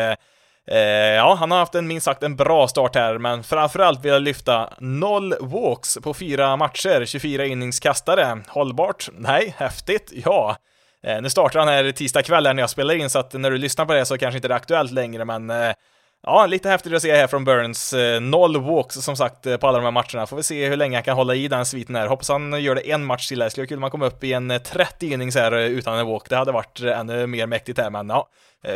Eh, 0.71 1.15
ja, 1.15 1.35
han 1.39 1.51
har 1.51 1.57
haft 1.57 1.75
en 1.75 1.87
minst 1.87 2.05
sagt 2.05 2.23
en 2.23 2.35
bra 2.35 2.67
start 2.67 2.95
här, 2.95 3.17
men 3.17 3.43
framförallt 3.43 4.05
vill 4.05 4.11
jag 4.11 4.21
lyfta 4.21 4.73
noll 4.79 5.33
walks 5.39 5.97
på 6.03 6.13
fyra 6.13 6.55
matcher, 6.55 7.05
24 7.05 7.45
inningskastare. 7.45 8.37
Hållbart? 8.47 9.09
Nej. 9.13 9.55
Häftigt? 9.57 10.11
Ja. 10.25 10.57
Eh, 11.03 11.21
nu 11.21 11.29
startar 11.29 11.59
han 11.59 11.67
här 11.67 11.91
tisdag 11.91 12.21
kväll 12.21 12.43
när 12.43 12.59
jag 12.59 12.69
spelar 12.69 12.93
in, 12.93 13.09
så 13.09 13.19
att 13.19 13.33
när 13.33 13.51
du 13.51 13.57
lyssnar 13.57 13.85
på 13.85 13.93
det 13.93 14.05
så 14.05 14.17
kanske 14.17 14.37
inte 14.37 14.47
det 14.47 14.53
är 14.53 14.55
aktuellt 14.55 14.91
längre, 14.91 15.25
men 15.25 15.49
eh, 15.49 15.71
Ja, 16.23 16.45
lite 16.45 16.69
häftigt 16.69 16.93
att 16.93 17.01
se 17.01 17.15
här 17.15 17.27
från 17.27 17.43
Burns. 17.43 17.93
Eh, 17.93 18.21
noll 18.21 18.61
walks 18.61 18.95
som 18.95 19.15
sagt 19.15 19.45
eh, 19.45 19.57
på 19.57 19.67
alla 19.67 19.77
de 19.77 19.83
här 19.83 19.91
matcherna. 19.91 20.27
Får 20.27 20.37
vi 20.37 20.43
se 20.43 20.69
hur 20.69 20.77
länge 20.77 20.97
han 20.97 21.03
kan 21.03 21.15
hålla 21.15 21.35
i 21.35 21.47
den 21.47 21.65
sviten 21.65 21.95
här. 21.95 22.07
Hoppas 22.07 22.29
han 22.29 22.63
gör 22.63 22.75
det 22.75 22.91
en 22.91 23.05
match 23.05 23.27
till. 23.27 23.39
Det 23.39 23.49
skulle 23.49 23.63
vara 23.63 23.67
kul 23.67 23.77
om 23.77 23.83
han 23.83 23.91
kom 23.91 24.01
upp 24.01 24.23
i 24.23 24.33
en 24.33 24.51
eh, 24.51 24.61
30 24.61 25.13
innings 25.13 25.35
här 25.35 25.55
utan 25.55 25.97
en 25.99 26.07
walk. 26.07 26.29
Det 26.29 26.35
hade 26.35 26.51
varit 26.51 26.79
ännu 26.79 27.27
mer 27.27 27.47
mäktigt 27.47 27.79
här, 27.79 27.89
men 27.89 28.09
ja. 28.09 28.29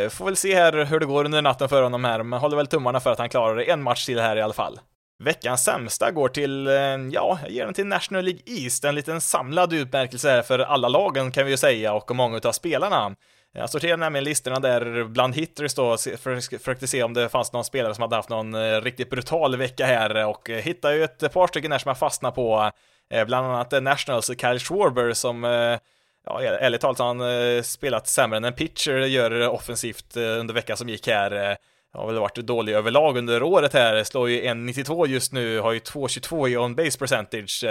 Får 0.09 0.25
väl 0.25 0.35
se 0.35 0.55
här 0.55 0.85
hur 0.85 0.99
det 0.99 1.05
går 1.05 1.25
under 1.25 1.41
natten 1.41 1.69
för 1.69 1.83
honom 1.83 2.03
här, 2.03 2.23
men 2.23 2.39
håller 2.39 2.57
väl 2.57 2.67
tummarna 2.67 2.99
för 2.99 3.11
att 3.11 3.19
han 3.19 3.29
klarar 3.29 3.55
det 3.55 3.63
en 3.63 3.83
match 3.83 4.05
till 4.05 4.19
här 4.19 4.35
i 4.35 4.41
alla 4.41 4.53
fall. 4.53 4.79
Veckans 5.23 5.63
sämsta 5.63 6.11
går 6.11 6.29
till, 6.29 6.67
ja, 7.11 7.39
jag 7.43 7.51
ger 7.51 7.65
den 7.65 7.73
till 7.73 7.87
National 7.87 8.23
League 8.23 8.41
East, 8.45 8.83
en 8.85 8.95
liten 8.95 9.21
samlad 9.21 9.73
utmärkelse 9.73 10.29
här 10.29 10.41
för 10.41 10.59
alla 10.59 10.87
lagen 10.87 11.31
kan 11.31 11.45
vi 11.45 11.51
ju 11.51 11.57
säga 11.57 11.93
och 11.93 12.15
många 12.15 12.41
av 12.43 12.51
spelarna. 12.51 13.15
Jag 13.55 13.69
sorterade 13.69 13.97
nämligen 13.97 14.23
listorna 14.23 14.59
där 14.59 15.03
bland 15.03 15.35
hitters 15.35 15.73
då, 15.73 15.97
försökte 15.97 16.87
se 16.87 17.03
om 17.03 17.13
det 17.13 17.29
fanns 17.29 17.53
någon 17.53 17.63
spelare 17.63 17.95
som 17.95 18.01
hade 18.01 18.15
haft 18.15 18.29
någon 18.29 18.53
eh, 18.53 18.81
riktigt 18.81 19.09
brutal 19.09 19.55
vecka 19.55 19.85
här 19.85 20.15
eh, 20.15 20.29
och 20.29 20.49
eh, 20.49 20.57
hittade 20.57 20.95
ju 20.95 21.03
ett 21.03 21.33
par 21.33 21.47
stycken 21.47 21.71
här 21.71 21.79
som 21.79 21.89
jag 21.89 21.97
fastnade 21.97 22.35
på, 22.35 22.71
bland 23.25 23.47
annat 23.47 23.83
Nationals 23.83 24.27
Kyle 24.27 24.59
Schwarber 24.59 25.13
som 25.13 25.43
ja, 26.25 26.41
ärligt 26.41 26.81
talat 26.81 26.99
har 26.99 27.05
han 27.05 27.63
spelat 27.63 28.07
sämre 28.07 28.37
än 28.37 28.43
en 28.43 28.53
pitcher 28.53 28.97
gör 28.97 29.47
offensivt 29.47 30.17
under 30.17 30.53
veckan 30.53 30.77
som 30.77 30.89
gick 30.89 31.07
här. 31.07 31.57
Har 31.93 32.07
väl 32.07 32.19
varit 32.19 32.35
dålig 32.35 32.73
överlag 32.73 33.17
under 33.17 33.43
året 33.43 33.73
här, 33.73 34.03
slår 34.03 34.29
ju 34.29 34.41
1,92 34.41 35.07
just 35.07 35.33
nu, 35.33 35.59
har 35.59 35.71
ju 35.71 35.79
2,22 35.79 36.49
i 36.49 36.57
on-base 36.57 36.99
percentage. 36.99 37.65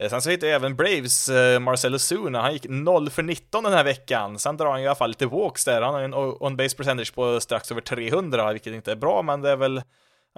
Eh, 0.00 0.10
sen 0.10 0.22
så 0.22 0.30
hittade 0.30 0.52
jag 0.52 0.56
även 0.56 0.76
Braves 0.76 1.28
eh, 1.28 1.60
Marcelo 1.60 1.98
Zuna, 1.98 2.42
han 2.42 2.52
gick 2.52 2.66
0 2.68 3.10
för 3.10 3.22
19 3.22 3.64
den 3.64 3.72
här 3.72 3.84
veckan. 3.84 4.38
Sen 4.38 4.56
drar 4.56 4.70
han 4.70 4.80
i 4.80 4.86
alla 4.86 4.94
fall 4.94 5.10
lite 5.10 5.26
walks 5.26 5.64
där, 5.64 5.82
han 5.82 5.94
har 5.94 6.00
ju 6.00 6.04
en 6.04 6.14
on-base 6.14 6.76
percentage 6.76 7.14
på 7.14 7.40
strax 7.40 7.70
över 7.70 7.80
300, 7.80 8.52
vilket 8.52 8.72
inte 8.72 8.92
är 8.92 8.96
bra, 8.96 9.22
men 9.22 9.40
det 9.40 9.50
är 9.50 9.56
väl, 9.56 9.82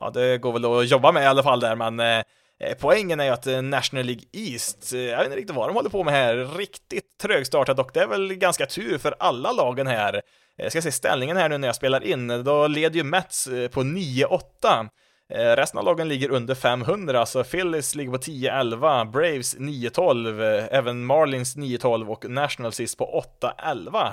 ja 0.01 0.11
det 0.11 0.39
går 0.39 0.53
väl 0.53 0.65
att 0.65 0.91
jobba 0.91 1.13
med 1.13 1.23
i 1.23 1.27
alla 1.27 1.43
fall 1.43 1.61
där, 1.61 1.77
men 1.77 2.01
Eh, 2.01 2.69
eh 2.69 2.77
poängen 2.81 3.21
är 3.21 3.25
ju 3.25 3.31
att 3.31 3.65
National 3.65 4.07
League 4.07 4.25
East, 4.33 4.93
jag 4.93 5.17
vet 5.17 5.25
inte 5.25 5.37
riktigt 5.37 5.57
vad 5.57 5.69
de 5.69 5.75
håller 5.75 5.91
på 5.91 6.05
med 6.05 6.15
här, 6.15 6.37
riktigt 6.37 7.19
trögstartat 7.23 7.79
och 7.79 7.91
det 7.95 8.01
är 8.01 8.07
väl 8.07 8.35
ganska 8.35 8.67
tur 8.67 8.99
för 8.99 9.15
alla 9.19 9.53
lagen 9.53 9.87
här. 9.87 10.23
Jag 10.57 10.73
ska 10.73 10.83
se 10.83 10.93
ställningen 10.93 11.37
här 11.37 11.49
nu 11.49 11.59
när 11.59 11.69
jag 11.69 11.75
spelar 11.75 12.05
in, 12.05 12.45
då 12.45 12.67
leder 12.67 12.97
ju 12.97 13.05
Mets 13.05 13.49
på 13.71 13.83
9-8. 13.83 14.89
Eh, 15.31 15.57
resten 15.57 15.79
av 15.79 15.85
lagen 15.85 16.09
ligger 16.09 16.31
under 16.31 16.55
500, 16.55 17.27
så 17.27 17.45
Phillies 17.45 17.95
ligger 17.95 18.11
på 18.11 18.19
10-11, 18.19 19.11
Braves 19.11 19.57
9-12, 19.59 20.69
även 20.71 21.05
Marlins 21.05 21.57
9-12 21.57 22.09
och 22.09 22.31
National 22.31 22.73
sist 22.73 22.99
på 22.99 23.25
8-11. 23.41 24.13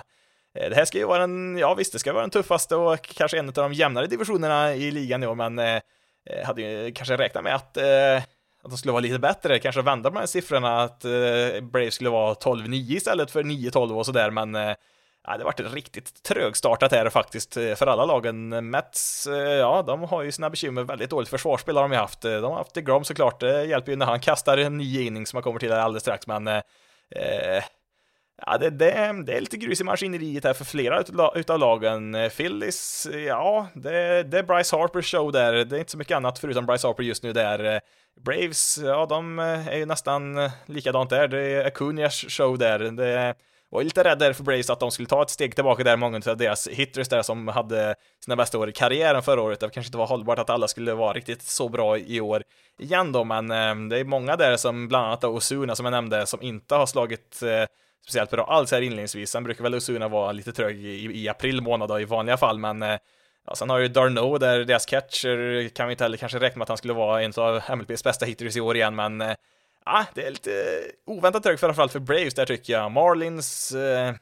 Eh, 0.59 0.69
det 0.69 0.75
här 0.75 0.85
ska 0.85 0.97
ju 0.97 1.05
vara 1.05 1.19
den, 1.19 1.57
ja 1.57 1.73
visst, 1.73 1.93
det 1.93 1.99
ska 1.99 2.13
vara 2.13 2.23
den 2.23 2.29
tuffaste 2.29 2.75
och 2.75 3.01
kanske 3.01 3.39
en 3.39 3.47
av 3.47 3.53
de 3.53 3.73
jämnare 3.73 4.07
divisionerna 4.07 4.75
i 4.75 4.91
ligan 4.91 5.23
i 5.23 5.27
år, 5.27 5.35
men 5.35 5.59
eh, 5.59 5.81
hade 6.45 6.61
ju 6.61 6.91
kanske 6.91 7.17
räknat 7.17 7.43
med 7.43 7.55
att 7.55 7.77
att 8.63 8.71
de 8.71 8.77
skulle 8.77 8.91
vara 8.91 9.01
lite 9.01 9.19
bättre, 9.19 9.59
kanske 9.59 9.81
vända 9.81 10.09
på 10.09 10.13
de 10.13 10.19
här 10.19 10.27
siffrorna, 10.27 10.81
att 10.81 11.05
eh, 11.05 11.61
Braves 11.61 11.93
skulle 11.93 12.09
vara 12.09 12.33
12-9 12.33 12.73
istället 12.73 13.31
för 13.31 13.43
9-12 13.43 13.91
och 13.91 14.05
sådär, 14.05 14.31
men 14.31 14.75
Ja, 15.29 15.37
det 15.37 15.43
varit 15.43 15.73
riktigt 15.73 16.23
trögstartat 16.23 16.91
här 16.91 17.09
faktiskt 17.09 17.57
eh, 17.57 17.75
för 17.75 17.87
alla 17.87 18.05
lagen. 18.05 18.69
Mets, 18.69 19.27
eh, 19.27 19.53
ja, 19.53 19.83
de 19.87 20.03
har 20.03 20.23
ju 20.23 20.31
sina 20.31 20.49
bekymmer, 20.49 20.83
väldigt 20.83 21.09
dåligt 21.09 21.29
försvarsspel 21.29 21.75
har 21.75 21.83
de 21.83 21.91
ju 21.91 21.97
haft. 21.97 22.25
Eh, 22.25 22.31
de 22.31 22.43
har 22.43 22.57
haft 22.57 22.75
Grom 22.75 23.03
såklart, 23.03 23.39
det 23.39 23.65
hjälper 23.65 23.91
ju 23.91 23.95
när 23.95 24.05
han 24.05 24.19
kastar 24.19 24.57
en 24.57 24.77
ny 24.77 25.05
inning 25.05 25.25
som 25.25 25.37
man 25.37 25.43
kommer 25.43 25.59
till 25.59 25.71
alldeles 25.71 26.03
strax, 26.03 26.27
men 26.27 26.47
eh, 26.47 26.61
Ja, 28.45 28.57
det, 28.57 28.69
det, 28.69 29.23
det, 29.25 29.33
är 29.33 29.39
lite 29.39 29.57
grus 29.57 29.81
i 29.81 29.83
maskineriet 29.83 30.43
här 30.43 30.53
för 30.53 30.65
flera 30.65 31.03
utav 31.35 31.59
lagen. 31.59 32.17
Phillies, 32.37 33.07
ja, 33.27 33.67
det, 33.73 34.23
det 34.23 34.39
är 34.39 34.43
Bryce 34.43 34.75
Harpers 34.75 35.11
show 35.11 35.31
där. 35.31 35.53
Det 35.53 35.75
är 35.75 35.79
inte 35.79 35.91
så 35.91 35.97
mycket 35.97 36.15
annat 36.15 36.39
förutom 36.39 36.65
Bryce 36.65 36.87
Harper 36.87 37.03
just 37.03 37.23
nu 37.23 37.33
där. 37.33 37.81
Braves, 38.21 38.77
ja 38.77 39.05
de 39.05 39.39
är 39.39 39.77
ju 39.77 39.85
nästan 39.85 40.49
likadant 40.65 41.09
där. 41.09 41.27
Det 41.27 41.41
är 41.41 41.65
Acunias 41.65 42.25
show 42.29 42.57
där. 42.57 42.79
Det 42.79 43.35
var 43.69 43.83
lite 43.83 44.03
rädd 44.03 44.19
där 44.19 44.33
för 44.33 44.43
Braves 44.43 44.69
att 44.69 44.79
de 44.79 44.91
skulle 44.91 45.07
ta 45.07 45.21
ett 45.21 45.29
steg 45.29 45.55
tillbaka 45.55 45.83
där, 45.83 45.97
många 45.97 46.21
av 46.27 46.37
deras 46.37 46.67
hitters 46.67 47.09
där 47.09 47.21
som 47.21 47.47
hade 47.47 47.95
sina 48.25 48.35
bästa 48.35 48.57
år 48.57 48.69
i 48.69 48.71
karriären 48.71 49.23
förra 49.23 49.41
året. 49.41 49.59
Det 49.59 49.69
kanske 49.69 49.87
inte 49.87 49.97
var 49.97 50.07
hållbart 50.07 50.39
att 50.39 50.49
alla 50.49 50.67
skulle 50.67 50.93
vara 50.93 51.13
riktigt 51.13 51.41
så 51.41 51.69
bra 51.69 51.97
i 51.97 52.21
år 52.21 52.43
igen 52.79 53.11
då, 53.11 53.23
men 53.23 53.51
eh, 53.51 53.89
det 53.89 53.99
är 53.99 54.03
många 54.03 54.35
där 54.35 54.57
som 54.57 54.87
bland 54.87 55.05
annat 55.05 55.23
Osuna 55.23 55.75
som 55.75 55.85
jag 55.85 55.91
nämnde, 55.91 56.25
som 56.25 56.41
inte 56.41 56.75
har 56.75 56.85
slagit 56.85 57.41
eh, 57.43 57.65
speciellt 58.03 58.29
bra 58.29 58.45
alls 58.45 58.71
här 58.71 58.81
inledningsvis. 58.81 59.29
Sen 59.29 59.43
brukar 59.43 59.63
väl 59.63 59.75
Osuna 59.75 60.07
vara 60.07 60.31
lite 60.31 60.53
trög 60.53 60.85
i, 60.85 61.23
i 61.23 61.29
april 61.29 61.61
månad 61.61 61.89
då, 61.89 61.99
i 61.99 62.05
vanliga 62.05 62.37
fall, 62.37 62.59
men 62.59 62.81
eh, 62.81 62.97
Ja, 63.49 63.55
sen 63.55 63.69
har 63.69 63.79
ju 63.79 63.87
Darno 63.87 64.37
där, 64.37 64.59
deras 64.63 64.85
catcher, 64.85 65.69
kan 65.69 65.87
vi 65.87 65.91
inte 65.91 66.03
heller 66.03 66.17
kanske 66.17 66.39
räkna 66.39 66.59
med 66.59 66.63
att 66.63 66.69
han 66.69 66.77
skulle 66.77 66.93
vara 66.93 67.21
en 67.21 67.33
av 67.37 67.61
MLPs 67.77 68.03
bästa 68.03 68.25
hitters 68.25 68.57
i 68.57 68.61
år 68.61 68.75
igen, 68.75 68.95
men 68.95 69.21
eh, 69.21 69.35
ja, 69.87 70.05
det 70.13 70.25
är 70.25 70.31
lite 70.31 70.51
eh, 70.51 71.13
oväntat 71.13 71.43
trögt 71.43 71.59
framförallt 71.59 71.91
för 71.91 71.99
Braves 71.99 72.33
där 72.33 72.45
tycker 72.45 72.73
jag. 72.73 72.91
Marlins, 72.91 73.71
eh, 73.71 74.13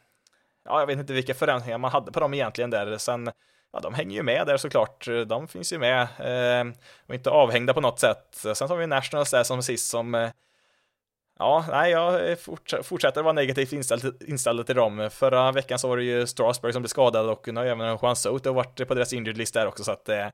ja, 0.65 0.79
jag 0.79 0.87
vet 0.87 0.99
inte 0.99 1.13
vilka 1.13 1.33
förändringar 1.33 1.77
man 1.77 1.91
hade 1.91 2.11
på 2.11 2.19
dem 2.19 2.33
egentligen 2.33 2.69
där. 2.69 2.97
Sen, 2.97 3.31
ja, 3.73 3.79
de 3.79 3.93
hänger 3.93 4.15
ju 4.15 4.23
med 4.23 4.47
där 4.47 4.57
såklart. 4.57 5.07
De 5.27 5.47
finns 5.47 5.73
ju 5.73 5.79
med 5.79 6.01
eh, 6.01 6.73
och 7.07 7.15
inte 7.15 7.29
avhängda 7.29 7.73
på 7.73 7.81
något 7.81 7.99
sätt. 7.99 8.45
Sen 8.55 8.69
har 8.69 8.77
vi 8.77 8.87
Nationals 8.87 9.31
där 9.31 9.43
som 9.43 9.63
sist 9.63 9.89
som 9.89 10.15
eh, 10.15 10.29
Ja, 11.39 11.65
nej, 11.69 11.91
jag 11.91 12.31
eh, 12.31 12.37
fortsätter 12.83 13.23
vara 13.23 13.33
negativt 13.33 13.73
inställd, 13.73 14.23
inställd 14.27 14.65
till 14.65 14.75
dem. 14.75 15.09
Förra 15.11 15.51
veckan 15.51 15.79
så 15.79 15.87
var 15.87 15.97
det 15.97 16.03
ju 16.03 16.27
Strasberg 16.27 16.73
som 16.73 16.81
blev 16.81 16.87
skadad 16.87 17.29
och 17.29 17.47
nu 17.47 17.59
har 17.59 17.65
även 17.65 17.97
Juan 18.01 18.15
Soto 18.15 18.53
varit 18.53 18.87
på 18.87 18.93
deras 18.93 19.13
injured 19.13 19.37
list 19.37 19.53
där 19.53 19.67
också, 19.67 19.83
så 19.83 19.91
att 19.91 20.09
eh, 20.09 20.27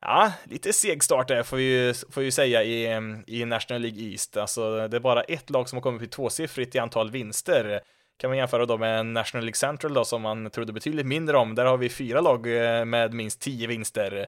ja, 0.00 0.32
lite 0.44 0.72
seg 0.72 1.04
start 1.04 1.28
där 1.28 1.42
får 1.42 1.56
vi 1.56 1.62
ju, 1.62 1.94
får 2.10 2.22
ju 2.22 2.30
säga 2.30 2.62
i, 2.62 2.84
i 3.26 3.44
National 3.44 3.82
League 3.82 4.02
East. 4.02 4.36
Alltså, 4.36 4.88
det 4.88 4.96
är 4.96 5.00
bara 5.00 5.22
ett 5.22 5.50
lag 5.50 5.68
som 5.68 5.76
har 5.76 5.82
kommit 5.82 6.02
upp 6.02 6.08
i 6.08 6.10
tvåsiffrigt 6.10 6.74
i 6.74 6.78
antal 6.78 7.10
vinster. 7.10 7.80
Kan 8.20 8.30
man 8.30 8.38
jämföra 8.38 8.66
då 8.66 8.78
med 8.78 9.06
National 9.06 9.44
League 9.44 9.56
Central 9.56 9.94
då, 9.94 10.04
som 10.04 10.22
man 10.22 10.50
trodde 10.50 10.72
betydligt 10.72 11.06
mindre 11.06 11.36
om. 11.36 11.54
Där 11.54 11.64
har 11.64 11.76
vi 11.76 11.88
fyra 11.88 12.20
lag 12.20 12.46
eh, 12.46 12.84
med 12.84 13.14
minst 13.14 13.40
tio 13.40 13.66
vinster. 13.66 14.26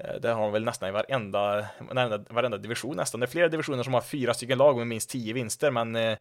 Eh, 0.00 0.06
där 0.06 0.20
det 0.20 0.28
har 0.28 0.42
de 0.42 0.52
väl 0.52 0.64
nästan 0.64 0.88
i 0.88 0.92
varenda, 0.92 1.66
varenda 2.30 2.58
division 2.58 2.96
nästan. 2.96 3.20
Det 3.20 3.26
är 3.26 3.28
flera 3.28 3.48
divisioner 3.48 3.82
som 3.82 3.94
har 3.94 4.00
fyra 4.00 4.34
stycken 4.34 4.58
lag 4.58 4.76
med 4.76 4.86
minst 4.86 5.10
tio 5.10 5.32
vinster, 5.32 5.70
men 5.70 5.96
eh, 5.96 6.16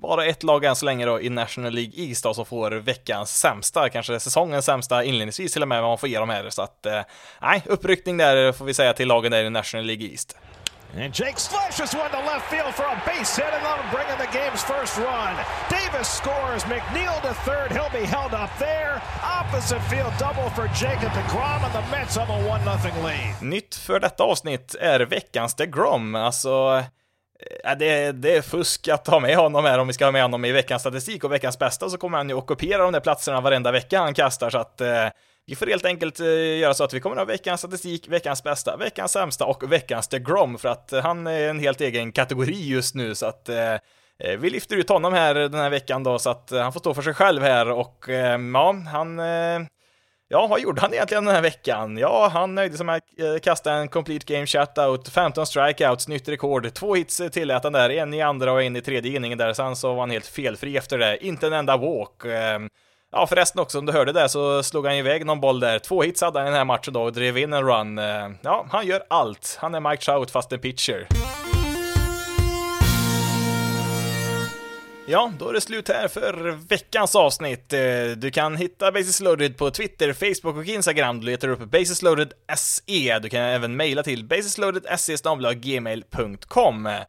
bara 0.00 0.24
ett 0.24 0.42
lag 0.42 0.64
än 0.64 0.76
så 0.76 0.84
länge 0.84 1.06
då 1.06 1.20
i 1.20 1.30
National 1.30 1.72
League 1.72 1.92
East 1.96 2.24
då, 2.24 2.34
som 2.34 2.46
får 2.46 2.70
veckans 2.70 3.36
sämsta, 3.40 3.88
kanske 3.88 4.20
säsongens 4.20 4.64
sämsta 4.64 5.04
inledningsvis 5.04 5.52
till 5.52 5.62
och 5.62 5.68
med, 5.68 5.80
vad 5.82 5.90
man 5.90 5.98
får 5.98 6.08
ge 6.08 6.18
dem 6.18 6.28
här. 6.28 6.50
Så 6.50 6.62
att, 6.62 6.86
eh, 6.86 7.00
nej, 7.42 7.62
uppryckning 7.66 8.16
där 8.16 8.52
får 8.52 8.64
vi 8.64 8.74
säga 8.74 8.92
till 8.92 9.08
lagen 9.08 9.32
där 9.32 9.44
i 9.44 9.50
National 9.50 9.86
League 9.86 10.06
East. 10.06 10.36
And 10.96 11.12
Jake 11.12 11.40
slashes 11.40 11.94
one 11.94 12.08
to 12.10 12.18
left 12.18 12.46
field 12.50 12.72
for 12.74 12.84
a 12.84 13.02
base 13.04 13.42
hit, 13.42 13.52
and 13.52 13.62
that'll 13.66 13.90
bring 13.90 14.08
in 14.12 14.18
the 14.18 14.30
game's 14.38 14.62
first 14.62 14.98
run. 14.98 15.34
Davis 15.68 16.08
scores. 16.08 16.64
McNeil 16.66 17.20
to 17.22 17.34
third. 17.44 17.72
He'll 17.72 18.00
be 18.00 18.06
held 18.06 18.32
up 18.32 18.50
there. 18.58 19.02
Opposite 19.40 19.82
field 19.90 20.12
double 20.18 20.50
for 20.50 20.66
Jacob 20.82 21.12
DeGrom, 21.12 21.64
and 21.64 21.72
the 21.72 21.84
Mets 21.90 22.16
have 22.16 22.30
a 22.30 22.38
1-0 22.38 23.04
lead. 23.04 23.42
Nytt 23.42 23.74
för 23.74 24.00
detta 24.00 24.24
avsnitt 24.24 24.74
är 24.80 25.00
veckans 25.00 25.54
DeGrom. 25.54 26.14
Alltså, 26.14 26.82
Eh, 27.40 27.70
äh, 27.72 27.78
det, 27.78 28.12
det 28.12 28.36
är 28.36 28.42
fusk 28.42 28.88
att 28.88 29.06
ha 29.06 29.20
med 29.20 29.36
honom 29.36 29.64
här 29.64 29.78
om 29.78 29.86
vi 29.86 29.92
ska 29.92 30.04
ha 30.04 30.12
med 30.12 30.22
honom 30.22 30.44
i 30.44 30.52
veckans 30.52 30.82
statistik 30.82 31.24
och 31.24 31.32
veckans 31.32 31.58
bästa 31.58 31.88
så 31.88 31.96
kommer 31.96 32.18
han 32.18 32.28
ju 32.28 32.34
ockupera 32.34 32.82
de 32.82 32.92
där 32.92 33.00
platserna 33.00 33.40
varenda 33.40 33.72
vecka 33.72 34.00
han 34.00 34.14
kastar 34.14 34.50
så 34.50 34.58
att 34.58 34.80
eh, 34.80 35.08
vi 35.46 35.56
får 35.56 35.66
helt 35.66 35.84
enkelt 35.84 36.20
eh, 36.20 36.58
göra 36.58 36.74
så 36.74 36.84
att 36.84 36.94
vi 36.94 37.00
kommer 37.00 37.16
att 37.16 37.20
ha 37.20 37.26
veckans 37.26 37.60
statistik, 37.60 38.08
veckans 38.08 38.42
bästa, 38.42 38.76
veckans 38.76 39.12
sämsta 39.12 39.44
och 39.44 39.72
veckans 39.72 40.08
DeGrom 40.08 40.34
Grom 40.36 40.58
för 40.58 40.68
att 40.68 40.92
han 41.02 41.26
är 41.26 41.48
en 41.48 41.58
helt 41.58 41.80
egen 41.80 42.12
kategori 42.12 42.68
just 42.68 42.94
nu 42.94 43.14
så 43.14 43.26
att 43.26 43.48
eh, 43.48 43.76
vi 44.38 44.50
lyfter 44.50 44.76
ut 44.76 44.88
honom 44.88 45.12
här 45.12 45.34
den 45.34 45.54
här 45.54 45.70
veckan 45.70 46.02
då 46.02 46.18
så 46.18 46.30
att 46.30 46.50
han 46.50 46.72
får 46.72 46.80
stå 46.80 46.94
för 46.94 47.02
sig 47.02 47.14
själv 47.14 47.42
här 47.42 47.70
och 47.70 48.04
ja, 48.08 48.74
han 48.92 49.18
Ja, 50.34 50.46
vad 50.46 50.60
gjorde 50.60 50.80
han 50.80 50.94
egentligen 50.94 51.24
den 51.24 51.34
här 51.34 51.42
veckan? 51.42 51.98
Ja, 51.98 52.28
han 52.32 52.54
nöjde 52.54 52.76
sig 52.76 52.86
med 52.86 52.96
att 52.96 53.02
eh, 53.18 53.38
kasta 53.42 53.72
en 53.72 53.88
complete 53.88 54.34
game 54.34 54.46
shutout, 54.46 55.08
15 55.08 55.46
strikeouts, 55.46 56.08
nytt 56.08 56.28
rekord, 56.28 56.74
två 56.74 56.94
hits 56.94 57.20
eh, 57.20 57.28
tillät 57.28 57.64
han 57.64 57.72
där, 57.72 57.90
en 57.90 58.14
i 58.14 58.22
andra 58.22 58.52
och 58.52 58.62
en 58.62 58.76
i 58.76 58.80
tredje 58.80 59.16
inningen 59.16 59.38
där, 59.38 59.52
sen 59.52 59.76
så 59.76 59.92
var 59.92 60.00
han 60.00 60.10
helt 60.10 60.26
felfri 60.26 60.76
efter 60.76 60.98
det, 60.98 61.26
inte 61.26 61.46
en 61.46 61.52
enda 61.52 61.76
walk. 61.76 62.24
Ehm, 62.24 62.68
ja, 63.12 63.26
förresten 63.26 63.60
också, 63.60 63.78
om 63.78 63.86
du 63.86 63.92
hörde 63.92 64.12
det 64.12 64.28
så 64.28 64.62
slog 64.62 64.86
han 64.86 64.94
iväg 64.94 65.26
någon 65.26 65.40
boll 65.40 65.60
där. 65.60 65.78
Två 65.78 66.02
hits 66.02 66.20
hade 66.20 66.38
han 66.38 66.48
i 66.48 66.50
den 66.50 66.58
här 66.58 66.64
matchen 66.64 66.92
då 66.92 67.02
och 67.02 67.12
drev 67.12 67.38
in 67.38 67.52
en 67.52 67.62
run. 67.62 67.98
Ehm, 67.98 68.36
ja, 68.42 68.66
han 68.70 68.86
gör 68.86 69.02
allt. 69.08 69.56
Han 69.60 69.74
är 69.74 69.80
Mike 69.80 70.02
Trout 70.02 70.30
fast 70.30 70.52
en 70.52 70.58
pitcher. 70.58 71.06
Ja, 75.06 75.32
då 75.38 75.48
är 75.48 75.52
det 75.52 75.60
slut 75.60 75.88
här 75.88 76.08
för 76.08 76.58
veckans 76.68 77.16
avsnitt. 77.16 77.72
Eh, 77.72 77.80
du 78.16 78.30
kan 78.30 78.56
hitta 78.56 78.92
Basis 78.92 79.20
Loaded 79.20 79.56
på 79.56 79.70
Twitter, 79.70 80.12
Facebook 80.12 80.56
och 80.56 80.64
Instagram. 80.64 81.20
Du 81.20 81.26
letar 81.26 81.48
upp 81.48 81.70
Basis 81.70 82.02
Loaded 82.02 82.32
SE. 82.56 83.18
Du 83.18 83.28
kan 83.28 83.40
även 83.40 83.76
mejla 83.76 84.02
till 84.02 84.24
basisloaded.se.gmail.com. 84.24 86.86
Eh, 86.86 87.00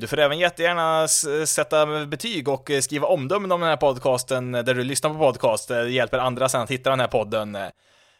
du 0.00 0.06
får 0.06 0.18
även 0.18 0.38
jättegärna 0.38 1.08
sätta 1.46 2.06
betyg 2.06 2.48
och 2.48 2.70
eh, 2.70 2.80
skriva 2.80 3.06
omdömen 3.06 3.52
om 3.52 3.60
den 3.60 3.68
här 3.68 3.76
podcasten 3.76 4.52
där 4.52 4.74
du 4.74 4.84
lyssnar 4.84 5.10
på 5.10 5.18
podcast. 5.18 5.68
Det 5.68 5.90
hjälper 5.90 6.18
andra 6.18 6.48
sen 6.48 6.60
att 6.60 6.70
hitta 6.70 6.90
den 6.90 7.00
här 7.00 7.08
podden. 7.08 7.56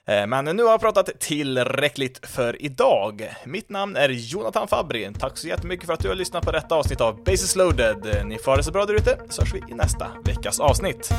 Eh, 0.09 0.27
men 0.27 0.45
nu 0.45 0.63
har 0.63 0.71
jag 0.71 0.81
pratat 0.81 1.21
tillräckligt 1.21 2.27
för 2.27 2.63
idag. 2.63 3.35
Mitt 3.45 3.69
namn 3.69 3.97
är 3.97 4.09
Jonathan 4.09 4.69
Fabri. 4.69 5.11
Tack 5.19 5.39
så 5.39 5.49
jättemycket 5.49 5.87
för 5.87 5.93
att 5.93 6.01
du 6.01 6.09
har 6.09 6.15
lyssnat 6.15 6.45
på 6.45 6.53
detta 6.53 6.75
avsnitt 6.75 7.01
av 7.01 7.25
Basis 7.25 7.57
loaded. 7.57 8.07
Eh, 8.07 8.25
ni 8.25 8.39
får 8.39 8.53
ha 8.53 8.57
det 8.57 8.63
så 8.63 8.73
bra 8.73 8.87
där 8.87 8.95
ute, 8.95 9.19
så 9.29 9.43
hörs 9.43 9.55
vi 9.55 9.59
i 9.59 9.75
nästa 9.75 10.07
veckas 10.25 10.61
avsnitt. 10.61 11.11